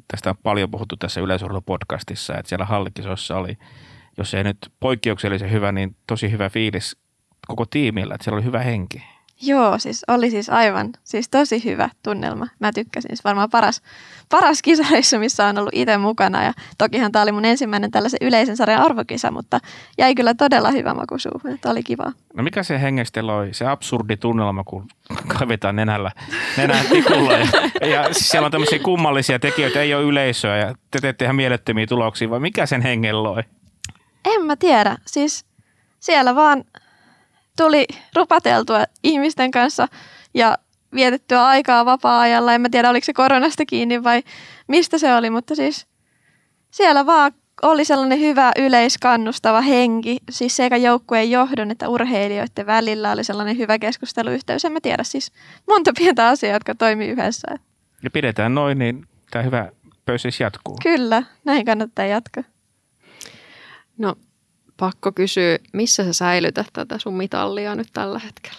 tästä 0.08 0.30
on 0.30 0.36
paljon 0.44 0.72
puhuttu 0.72 0.98
tässä 0.98 1.22
yleisurheilupodcastissa, 1.22 2.38
että 2.38 2.50
siellä 2.50 2.66
hallikisossa 2.66 3.38
oli, 3.38 3.58
jos 4.18 4.34
ei 4.34 4.44
nyt 4.44 4.58
poikkeuksellisen 4.80 5.52
hyvä, 5.52 5.72
niin 5.72 5.96
tosi 6.08 6.32
hyvä 6.32 6.50
fiilis 6.50 6.98
koko 7.48 7.66
tiimillä, 7.66 8.16
että 8.16 8.24
siellä 8.24 8.38
oli 8.38 8.46
hyvä 8.46 8.60
henki. 8.60 9.04
Joo, 9.42 9.78
siis 9.78 10.06
oli 10.08 10.30
siis 10.30 10.50
aivan, 10.50 10.90
siis 11.04 11.30
tosi 11.30 11.66
hyvä 11.66 11.90
tunnelma. 12.04 12.48
Mä 12.60 12.72
tykkäsin, 12.72 13.10
siis 13.10 13.24
varmaan 13.24 13.50
paras, 13.50 13.82
paras 14.30 14.62
kisareissu, 14.62 15.20
missä 15.20 15.46
on 15.46 15.58
ollut 15.58 15.74
itse 15.74 15.98
mukana. 15.98 16.44
Ja 16.44 16.54
tokihan 16.78 17.12
tämä 17.12 17.24
oli 17.24 17.32
mun 17.32 17.46
ensimmäinen 17.46 17.92
tällaisen 17.92 18.18
yleisen 18.22 18.58
sarjan 18.58 18.82
arvokisa, 18.82 19.32
mutta 19.32 19.60
jäi 19.98 20.16
kyllä 20.16 20.34
todella 20.34 20.72
hyvä 20.72 20.94
maku 20.94 21.18
suuhun, 21.18 21.52
että 21.52 21.70
oli 21.70 21.84
kiva. 21.84 22.12
No 22.34 22.44
mikä 22.44 22.64
se 22.64 22.82
hengestä 22.82 23.28
loi, 23.28 23.54
se 23.54 23.66
absurdi 23.66 24.18
tunnelma, 24.18 24.64
kun 24.64 24.88
kaivetaan 25.38 25.76
nenällä, 25.76 26.12
nenän 26.58 26.86
tikulla. 26.86 27.34
Ja, 27.34 27.48
ja 27.88 28.14
siis 28.14 28.30
siellä 28.30 28.46
on 28.46 28.52
tämmöisiä 28.52 28.80
kummallisia 28.80 29.40
tekijöitä, 29.40 29.82
ei 29.82 29.94
ole 29.94 30.04
yleisöä 30.04 30.58
ja 30.58 30.76
te 30.92 31.00
teette 31.00 31.26
ihan 31.26 31.36
mielettömiä 31.36 31.88
tuloksia, 31.88 32.30
vai 32.30 32.40
mikä 32.40 32.66
sen 32.66 32.82
hengen 32.82 33.24
loi? 33.24 33.44
En 34.26 34.46
mä 34.46 34.56
tiedä, 34.56 34.98
siis 35.06 35.46
siellä 36.00 36.36
vaan 36.36 36.64
tuli 37.58 37.86
rupateltua 38.16 38.84
ihmisten 39.04 39.52
kanssa 39.52 39.88
ja 40.34 40.58
vietettyä 40.94 41.46
aikaa 41.46 41.86
vapaa-ajalla. 41.86 42.54
En 42.54 42.62
mä 42.62 42.70
tiedä, 42.70 42.90
oliko 42.90 43.06
se 43.06 43.14
koronasta 43.14 43.66
kiinni 43.66 44.04
vai 44.04 44.24
mistä 44.68 44.98
se 44.98 45.16
oli, 45.16 45.30
mutta 45.30 45.56
siis 45.56 45.88
siellä 46.72 47.06
vaan 47.06 47.32
oli 47.62 47.86
sellainen 47.86 48.20
hyvä 48.20 48.52
yleiskannustava 48.58 49.62
henki, 49.62 50.18
siis 50.30 50.56
sekä 50.56 50.78
joukkueen 50.78 51.32
johdon 51.32 51.72
että 51.72 51.90
urheilijoiden 51.90 52.66
välillä 52.66 53.12
oli 53.12 53.24
sellainen 53.24 53.58
hyvä 53.58 53.80
keskusteluyhteys. 53.80 54.66
En 54.66 54.72
mä 54.72 54.80
tiedä, 54.82 55.04
siis 55.04 55.32
monta 55.68 55.92
pientä 55.98 56.28
asiaa, 56.28 56.54
jotka 56.54 56.76
toimii 56.76 57.10
yhdessä. 57.10 57.48
Ja 58.04 58.10
pidetään 58.10 58.56
noin, 58.56 58.80
niin 58.80 59.08
tämä 59.32 59.44
hyvä 59.44 59.72
pöysis 60.06 60.40
jatkuu. 60.40 60.78
Kyllä, 60.84 61.24
näin 61.46 61.66
kannattaa 61.66 62.06
jatkaa. 62.06 62.44
No 63.98 64.16
pakko 64.82 65.12
kysyä, 65.12 65.60
missä 65.74 66.04
sä 66.04 66.14
säilytät 66.14 66.68
tätä 66.74 67.00
sun 67.00 67.14
mitallia 67.14 67.76
nyt 67.76 67.88
tällä 67.94 68.20
hetkellä? 68.20 68.58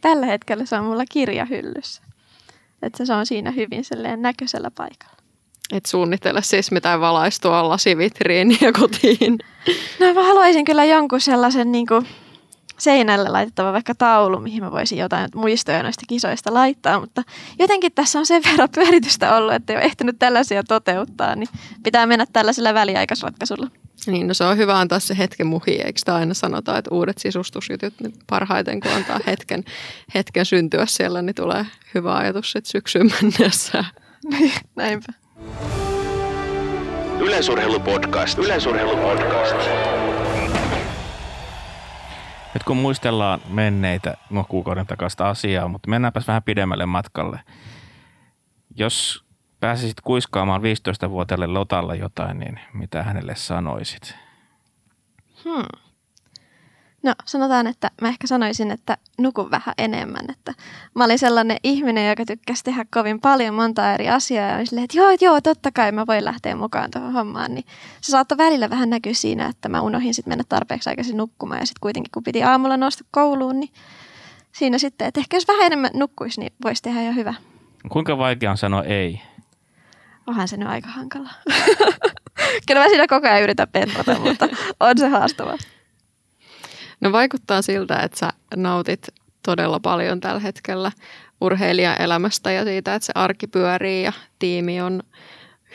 tällä 0.00 0.26
hetkellä 0.26 0.66
se 0.66 0.76
on 0.76 0.84
mulla 0.84 1.04
kirjahyllyssä. 1.12 2.02
Että 2.82 3.04
se 3.04 3.14
on 3.14 3.26
siinä 3.26 3.50
hyvin 3.50 3.84
näköisellä 4.16 4.70
paikalla. 4.70 5.16
Et 5.72 5.86
suunnittele 5.86 6.42
siis 6.42 6.70
mitään 6.70 7.00
valaistua 7.00 7.68
lasivitriiniä 7.68 8.72
kotiin. 8.80 9.38
No 10.00 10.14
mä 10.14 10.22
haluaisin 10.22 10.64
kyllä 10.64 10.84
jonkun 10.84 11.20
sellaisen 11.20 11.72
niin 11.72 11.86
kuin 11.86 12.06
seinälle 12.78 13.28
laitettava 13.28 13.72
vaikka 13.72 13.94
taulu, 13.94 14.40
mihin 14.40 14.64
mä 14.64 14.70
voisin 14.70 14.98
jotain 14.98 15.28
muistoja 15.34 15.82
noista 15.82 16.04
kisoista 16.08 16.54
laittaa, 16.54 17.00
mutta 17.00 17.22
jotenkin 17.58 17.92
tässä 17.92 18.18
on 18.18 18.26
sen 18.26 18.42
verran 18.50 18.68
pyöritystä 18.74 19.36
ollut, 19.36 19.54
että 19.54 19.72
ei 19.72 19.76
ole 19.76 19.84
ehtinyt 19.84 20.18
tällaisia 20.18 20.62
toteuttaa, 20.64 21.36
niin 21.36 21.48
pitää 21.82 22.06
mennä 22.06 22.26
tällaisella 22.32 22.74
väliaikaisratkaisulla. 22.74 23.81
Niin, 24.06 24.28
no 24.28 24.34
se 24.34 24.44
on 24.44 24.56
hyvä 24.56 24.78
antaa 24.78 25.00
se 25.00 25.18
hetken 25.18 25.46
muhi, 25.46 25.70
eikö 25.70 25.98
sitä 25.98 26.14
aina 26.14 26.34
sanota, 26.34 26.78
että 26.78 26.94
uudet 26.94 27.18
sisustusjutut 27.18 27.94
niin 28.00 28.14
parhaiten 28.26 28.80
kun 28.80 28.92
antaa 28.92 29.20
hetken, 29.26 29.64
hetken 30.14 30.46
syntyä 30.46 30.86
siellä, 30.86 31.22
niin 31.22 31.34
tulee 31.34 31.66
hyvä 31.94 32.16
ajatus 32.16 32.52
sitten 32.52 32.70
syksyyn 32.70 33.10
mennessä. 33.22 33.84
Näinpä. 34.76 35.12
Yleisurheilupodcast. 37.20 38.38
Yleisurheilupodcast. 38.38 39.56
Nyt 42.54 42.62
kun 42.62 42.76
muistellaan 42.76 43.40
menneitä 43.48 44.16
no, 44.30 44.44
kuukauden 44.48 44.86
takasta 44.86 45.28
asiaa, 45.30 45.68
mutta 45.68 45.90
mennäänpäs 45.90 46.26
vähän 46.26 46.42
pidemmälle 46.42 46.86
matkalle. 46.86 47.40
Jos 48.76 49.24
pääsisit 49.62 50.00
kuiskaamaan 50.00 50.62
15-vuotiaalle 50.62 51.46
Lotalle 51.46 51.96
jotain, 51.96 52.38
niin 52.38 52.60
mitä 52.74 53.02
hänelle 53.02 53.34
sanoisit? 53.36 54.14
Hmm. 55.44 55.80
No 57.02 57.14
sanotaan, 57.24 57.66
että 57.66 57.90
mä 58.00 58.08
ehkä 58.08 58.26
sanoisin, 58.26 58.70
että 58.70 58.96
nukun 59.18 59.50
vähän 59.50 59.74
enemmän. 59.78 60.24
Että 60.30 60.54
mä 60.94 61.04
olin 61.04 61.18
sellainen 61.18 61.56
ihminen, 61.64 62.08
joka 62.08 62.24
tykkäsi 62.26 62.64
tehdä 62.64 62.84
kovin 62.90 63.20
paljon 63.20 63.54
monta 63.54 63.94
eri 63.94 64.08
asiaa 64.08 64.48
ja 64.48 64.66
silleen, 64.66 64.84
että 64.84 64.98
joo, 64.98 65.10
joo, 65.20 65.40
totta 65.40 65.70
kai 65.72 65.92
mä 65.92 66.06
voin 66.06 66.24
lähteä 66.24 66.56
mukaan 66.56 66.90
tuohon 66.90 67.12
hommaan. 67.12 67.54
Niin 67.54 67.64
se 68.00 68.10
saattoi 68.10 68.38
välillä 68.38 68.70
vähän 68.70 68.90
näkyä 68.90 69.14
siinä, 69.14 69.46
että 69.46 69.68
mä 69.68 69.80
unohdin 69.80 70.14
sitten 70.14 70.30
mennä 70.30 70.44
tarpeeksi 70.48 70.90
aikaisin 70.90 71.16
nukkumaan 71.16 71.60
ja 71.60 71.66
sitten 71.66 71.80
kuitenkin 71.80 72.10
kun 72.14 72.22
piti 72.22 72.42
aamulla 72.42 72.76
nousta 72.76 73.04
kouluun, 73.10 73.60
niin 73.60 73.70
siinä 74.52 74.78
sitten, 74.78 75.08
että 75.08 75.20
ehkä 75.20 75.36
jos 75.36 75.48
vähän 75.48 75.66
enemmän 75.66 75.90
nukkuisi, 75.94 76.40
niin 76.40 76.52
voisi 76.64 76.82
tehdä 76.82 77.02
jo 77.02 77.12
hyvä. 77.12 77.34
Kuinka 77.88 78.18
vaikea 78.18 78.50
on 78.50 78.56
sanoa 78.56 78.82
ei? 78.82 79.22
Onhan 80.26 80.48
se 80.48 80.56
nyt 80.56 80.68
aika 80.68 80.88
hankala. 80.88 81.30
Kyllä 82.66 82.80
mä 82.80 82.88
siinä 82.88 83.06
koko 83.06 83.26
ajan 83.26 83.42
yritän 83.42 83.68
petrata, 83.68 84.18
mutta 84.18 84.48
on 84.80 84.98
se 84.98 85.08
haastavaa. 85.08 85.58
No 87.00 87.12
vaikuttaa 87.12 87.62
siltä, 87.62 87.98
että 87.98 88.18
sä 88.18 88.32
nautit 88.56 89.08
todella 89.42 89.80
paljon 89.80 90.20
tällä 90.20 90.40
hetkellä 90.40 90.92
urheilijaelämästä 91.40 92.52
ja 92.52 92.64
siitä, 92.64 92.94
että 92.94 93.06
se 93.06 93.12
arki 93.14 93.46
pyörii 93.46 94.02
ja 94.02 94.12
tiimi 94.38 94.80
on 94.80 95.02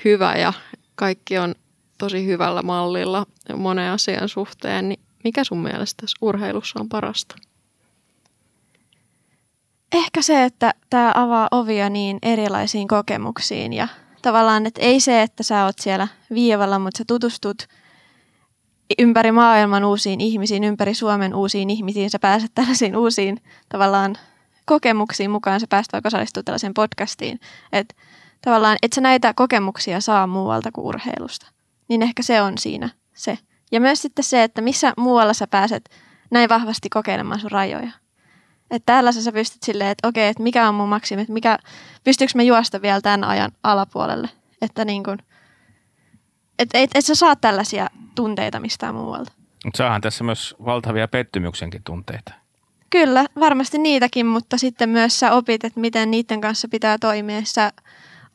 hyvä 0.06 0.36
ja 0.36 0.54
kaikki 0.96 1.38
on 1.38 1.56
tosi 1.98 2.26
hyvällä 2.26 2.62
mallilla 2.62 3.26
monen 3.56 3.92
asian 3.92 4.30
suhteen. 4.30 4.90
Niin 4.90 5.00
mikä 5.24 5.44
sun 5.44 5.64
mielestä 5.64 6.02
tässä 6.02 6.18
urheilussa 6.22 6.80
on 6.80 6.90
parasta? 6.90 7.36
Ehkä 9.92 10.22
se, 10.22 10.44
että 10.44 10.74
tämä 10.90 11.12
avaa 11.16 11.48
ovia 11.52 11.90
niin 11.90 12.20
erilaisiin 12.22 12.88
kokemuksiin 12.88 13.74
ja 13.74 13.88
tavallaan, 14.22 14.66
että 14.66 14.82
ei 14.82 15.00
se, 15.00 15.22
että 15.22 15.44
sä 15.44 15.66
oot 15.66 15.80
siellä 15.80 16.08
viivalla, 16.34 16.80
mutta 16.80 16.98
sä 16.98 17.04
tutustut 17.08 17.68
ympäri 19.00 19.32
maailman 19.32 19.86
uusiin 19.86 20.22
ihmisiin, 20.22 20.64
ympäri 20.64 20.94
Suomen 20.94 21.36
uusiin 21.36 21.70
ihmisiin, 21.70 22.10
sä 22.10 22.20
pääset 22.20 22.52
tällaisiin 22.56 22.98
uusiin 22.98 23.42
tavallaan 23.70 24.16
kokemuksiin 24.66 25.32
mukaan, 25.32 25.60
sä 25.60 25.68
pääset 25.70 25.94
vaikka 25.94 26.08
osallistumaan 26.08 26.46
tällaiseen 26.46 26.74
podcastiin, 26.74 27.40
että 27.72 27.96
tavallaan, 28.42 28.78
että 28.82 28.96
sä 28.96 29.02
näitä 29.02 29.34
kokemuksia 29.34 30.02
saa 30.02 30.28
muualta 30.28 30.72
kuin 30.72 30.86
urheilusta, 30.86 31.48
niin 31.88 32.02
ehkä 32.02 32.24
se 32.24 32.42
on 32.42 32.58
siinä 32.58 32.90
se. 33.14 33.38
Ja 33.72 33.82
myös 33.82 34.02
sitten 34.02 34.24
se, 34.24 34.44
että 34.44 34.62
missä 34.62 34.94
muualla 34.98 35.34
sä 35.34 35.48
pääset 35.48 35.90
näin 36.32 36.50
vahvasti 36.50 36.90
kokeilemaan 36.90 37.40
sun 37.40 37.52
rajoja. 37.52 37.92
Että 38.72 38.86
täällä 38.86 39.12
sä 39.12 39.32
pystyt 39.32 39.64
silleen, 39.64 39.90
että 39.90 40.08
okei, 40.08 40.28
että 40.28 40.44
mikä 40.44 40.70
on 40.70 40.76
mun 40.76 40.90
maksimi, 40.90 41.22
että 41.22 41.34
mikä, 41.34 41.60
pystyykö 42.04 42.32
mä 42.36 42.44
juosta 42.44 42.82
vielä 42.82 43.02
tämän 43.02 43.24
ajan 43.24 43.52
alapuolelle. 43.64 44.30
Että 44.62 44.86
niin 44.86 45.04
kuin, 45.04 45.18
et, 46.60 46.70
et, 46.74 46.90
et 46.96 47.06
sä 47.06 47.16
saa 47.16 47.36
tällaisia 47.36 47.90
tunteita 48.16 48.60
mistään 48.60 48.96
muualta. 48.96 49.32
Mutta 49.66 49.78
saahan 49.78 50.02
tässä 50.02 50.24
myös 50.24 50.56
valtavia 50.66 51.08
pettymyksenkin 51.08 51.84
tunteita. 51.84 52.34
Kyllä, 52.90 53.26
varmasti 53.40 53.78
niitäkin, 53.78 54.26
mutta 54.26 54.58
sitten 54.58 54.90
myös 54.90 55.20
sä 55.20 55.32
opit, 55.32 55.64
että 55.64 55.80
miten 55.80 56.12
niiden 56.12 56.42
kanssa 56.42 56.68
pitää 56.68 56.98
toimia. 56.98 57.42
Sä 57.44 57.72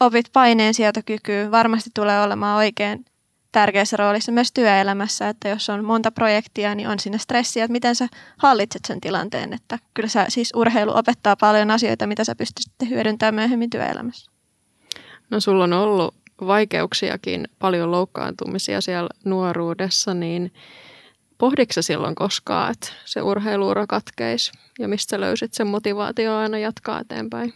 opit 0.01 0.27
paineen 0.33 0.75
sietokykyä. 0.75 1.51
Varmasti 1.51 1.91
tulee 1.95 2.23
olemaan 2.23 2.57
oikein 2.57 3.05
tärkeässä 3.53 3.97
roolissa 3.97 4.33
myös 4.33 4.53
työelämässä, 4.53 5.29
että 5.29 5.49
jos 5.49 5.71
on 5.71 5.85
monta 5.85 6.11
projektia, 6.11 6.75
niin 6.75 6.89
on 6.89 6.99
siinä 6.99 7.19
stressiä, 7.19 7.65
että 7.65 7.73
miten 7.73 7.97
sä 7.97 8.09
hallitset 8.37 8.85
sen 8.85 9.01
tilanteen. 9.01 9.53
Että 9.53 9.79
kyllä 9.95 10.09
sä, 10.09 10.27
siis 10.29 10.53
urheilu 10.57 10.97
opettaa 10.97 11.37
paljon 11.37 11.71
asioita, 11.71 12.07
mitä 12.07 12.25
sä 12.25 12.35
pystyt 12.35 12.65
sitten 12.65 12.89
hyödyntämään 12.89 13.35
myöhemmin 13.35 13.71
työelämässä. 13.71 14.31
No 15.31 15.41
sulla 15.41 15.65
on 15.65 15.73
ollut 15.73 16.15
vaikeuksiakin, 16.47 17.49
paljon 17.59 17.91
loukkaantumisia 17.91 18.81
siellä 18.81 19.09
nuoruudessa, 19.25 20.15
niin 20.15 20.53
pohditko 21.39 21.83
silloin 21.83 22.15
koskaan, 22.15 22.73
että 22.73 22.89
se 23.05 23.23
urheiluura 23.23 23.87
katkeisi 23.87 24.53
ja 24.79 24.89
mistä 24.89 25.21
löysit 25.21 25.55
sen 25.55 25.67
motivaatio 25.67 26.37
aina 26.37 26.59
jatkaa 26.59 27.01
eteenpäin? 27.01 27.55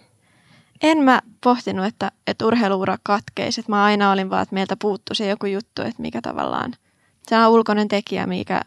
En 0.82 0.98
mä 0.98 1.22
pohtinut, 1.44 1.86
että, 1.86 2.12
että 2.26 2.46
urheiluura 2.46 2.96
katkeisi. 3.02 3.60
Että 3.60 3.72
mä 3.72 3.84
aina 3.84 4.10
olin 4.10 4.30
vaan, 4.30 4.42
että 4.42 4.54
meiltä 4.54 4.76
puuttu 4.76 5.14
se 5.14 5.28
joku 5.28 5.46
juttu, 5.46 5.82
että 5.82 6.02
mikä 6.02 6.22
tavallaan, 6.22 6.72
se 7.28 7.38
on 7.38 7.48
ulkoinen 7.48 7.88
tekijä, 7.88 8.26
mikä 8.26 8.60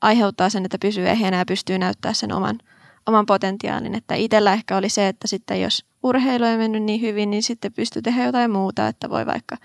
aiheuttaa 0.00 0.50
sen, 0.50 0.64
että 0.64 0.78
pysyy 0.78 1.08
ehjänä 1.08 1.36
ja 1.36 1.44
pystyy 1.46 1.78
näyttää 1.78 2.12
sen 2.12 2.32
oman, 2.32 2.58
oman 3.06 3.26
potentiaalin. 3.26 3.94
Että 3.94 4.14
itsellä 4.14 4.52
ehkä 4.52 4.76
oli 4.76 4.88
se, 4.88 5.08
että 5.08 5.28
sitten 5.28 5.62
jos 5.62 5.84
urheilu 6.02 6.44
ei 6.44 6.56
mennyt 6.56 6.82
niin 6.82 7.00
hyvin, 7.00 7.30
niin 7.30 7.42
sitten 7.42 7.72
pystyy 7.72 8.02
tehdä 8.02 8.24
jotain 8.24 8.50
muuta, 8.50 8.88
että 8.88 9.10
voi 9.10 9.26
vaikka 9.26 9.56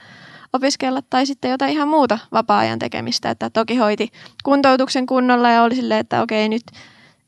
opiskella 0.53 1.01
tai 1.09 1.25
sitten 1.25 1.51
jotain 1.51 1.71
ihan 1.71 1.87
muuta 1.87 2.19
vapaa-ajan 2.31 2.79
tekemistä. 2.79 3.29
Että 3.29 3.49
toki 3.49 3.75
hoiti 3.75 4.11
kuntoutuksen 4.43 5.05
kunnolla 5.05 5.49
ja 5.49 5.63
oli 5.63 5.75
silleen, 5.75 5.99
että 5.99 6.21
okei 6.21 6.49
nyt 6.49 6.63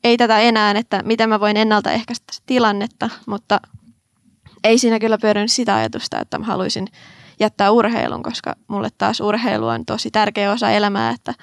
ei 0.04 0.16
tätä 0.16 0.40
enää, 0.40 0.70
että 0.70 1.02
miten 1.04 1.28
mä 1.28 1.40
voin 1.40 1.56
ennaltaehkäistä 1.56 2.32
tilannetta, 2.46 3.10
mutta 3.26 3.60
ei 4.64 4.78
siinä 4.78 4.98
kyllä 4.98 5.18
pyörinyt 5.18 5.52
sitä 5.52 5.76
ajatusta, 5.76 6.20
että 6.20 6.38
mä 6.38 6.44
haluaisin 6.44 6.86
jättää 7.40 7.70
urheilun, 7.70 8.22
koska 8.22 8.56
mulle 8.68 8.88
taas 8.98 9.20
urheilu 9.20 9.66
on 9.66 9.84
tosi 9.84 10.10
tärkeä 10.10 10.52
osa 10.52 10.70
elämää, 10.70 11.10
että, 11.10 11.34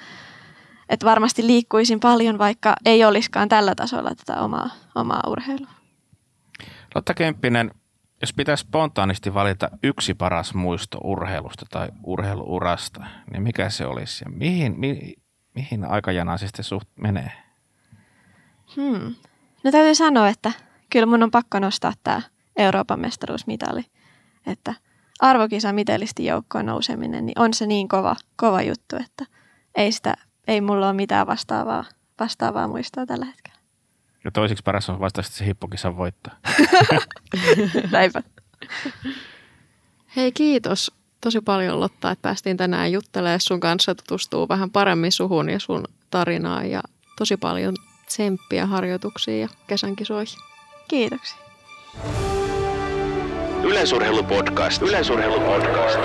että 0.88 1.06
varmasti 1.06 1.46
liikkuisin 1.46 2.00
paljon, 2.00 2.38
vaikka 2.38 2.74
ei 2.84 3.04
olisikaan 3.04 3.48
tällä 3.48 3.74
tasolla 3.74 4.14
tätä 4.14 4.40
omaa, 4.40 4.70
omaa 4.94 5.22
urheilua. 5.26 5.70
Lotta 6.94 7.14
Kemppinen, 7.14 7.70
jos 8.20 8.32
pitäisi 8.32 8.60
spontaanisti 8.60 9.34
valita 9.34 9.70
yksi 9.82 10.14
paras 10.14 10.54
muisto 10.54 10.98
urheilusta 11.04 11.66
tai 11.70 11.88
urheiluurasta, 12.04 13.06
niin 13.32 13.42
mikä 13.42 13.70
se 13.70 13.86
olisi 13.86 14.24
ja 14.24 14.30
mihin, 14.30 14.74
mi, 14.80 15.14
mihin 15.54 15.84
aikajanaan 15.84 16.38
se 16.38 16.46
sitten 16.46 16.64
suht 16.64 16.88
menee? 16.96 17.32
Hmm. 18.76 19.14
No 19.64 19.70
täytyy 19.70 19.94
sanoa, 19.94 20.28
että 20.28 20.52
kyllä 20.90 21.06
mun 21.06 21.22
on 21.22 21.30
pakko 21.30 21.58
nostaa 21.58 21.92
tämä 22.04 22.22
Euroopan 22.56 23.00
mestaruusmitali. 23.00 23.84
Että 24.46 24.74
arvokisa 25.20 25.72
mitelisti 25.72 26.24
joukkoon 26.24 26.66
nouseminen, 26.66 27.26
niin 27.26 27.38
on 27.38 27.54
se 27.54 27.66
niin 27.66 27.88
kova, 27.88 28.16
kova 28.36 28.62
juttu, 28.62 28.96
että 28.96 29.26
ei, 29.74 29.92
sitä, 29.92 30.14
ei 30.48 30.60
mulla 30.60 30.88
ole 30.88 30.96
mitään 30.96 31.26
vastaavaa, 31.26 31.84
vastaavaa 32.20 32.68
muistoa 32.68 33.06
tällä 33.06 33.26
hetkellä. 33.26 33.60
Ja 34.24 34.30
toisiksi 34.30 34.62
paras 34.62 34.90
on 34.90 35.00
vasta 35.00 35.22
se 35.22 35.46
hippokisan 35.46 35.96
voittaa. 35.96 36.36
Näinpä. 37.92 38.22
Hei 40.16 40.32
kiitos 40.32 40.92
tosi 41.20 41.40
paljon 41.40 41.80
Lotta, 41.80 42.10
että 42.10 42.22
päästiin 42.22 42.56
tänään 42.56 42.92
juttelemaan 42.92 43.40
sun 43.40 43.60
kanssa, 43.60 43.94
tutustuu 43.94 44.48
vähän 44.48 44.70
paremmin 44.70 45.12
suhun 45.12 45.50
ja 45.50 45.58
sun 45.58 45.84
tarinaan 46.10 46.70
ja 46.70 46.82
tosi 47.18 47.36
paljon 47.36 47.74
tsemppiä 48.06 48.66
harjoituksiin 48.66 49.40
ja 49.40 49.48
kesän 49.66 49.96
kisoihin. 49.96 50.38
Kiitoksia. 50.88 51.49
Yleisurheilupodcast. 53.62 54.82
Yleisurheilupodcast. 54.82 56.00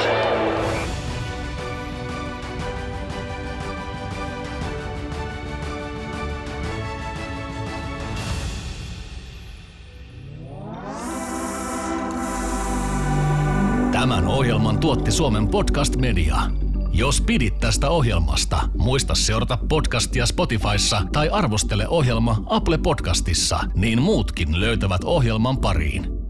Tämän 13.91 14.27
ohjelman 14.27 14.79
tuotti 14.79 15.11
Suomen 15.11 15.47
Podcast 15.47 15.95
Media. 15.95 16.64
Jos 16.98 17.22
pidit 17.22 17.60
tästä 17.60 17.89
ohjelmasta, 17.89 18.70
muista 18.78 19.16
seurata 19.16 19.58
podcastia 19.70 20.26
Spotifyssa 20.26 21.02
tai 21.14 21.30
arvostele 21.30 21.88
ohjelma 21.88 22.43
Apple 22.46 22.78
Podcastissa, 22.78 23.60
niin 23.74 24.02
muutkin 24.02 24.60
löytävät 24.60 25.04
ohjelman 25.04 25.58
pariin. 25.58 26.24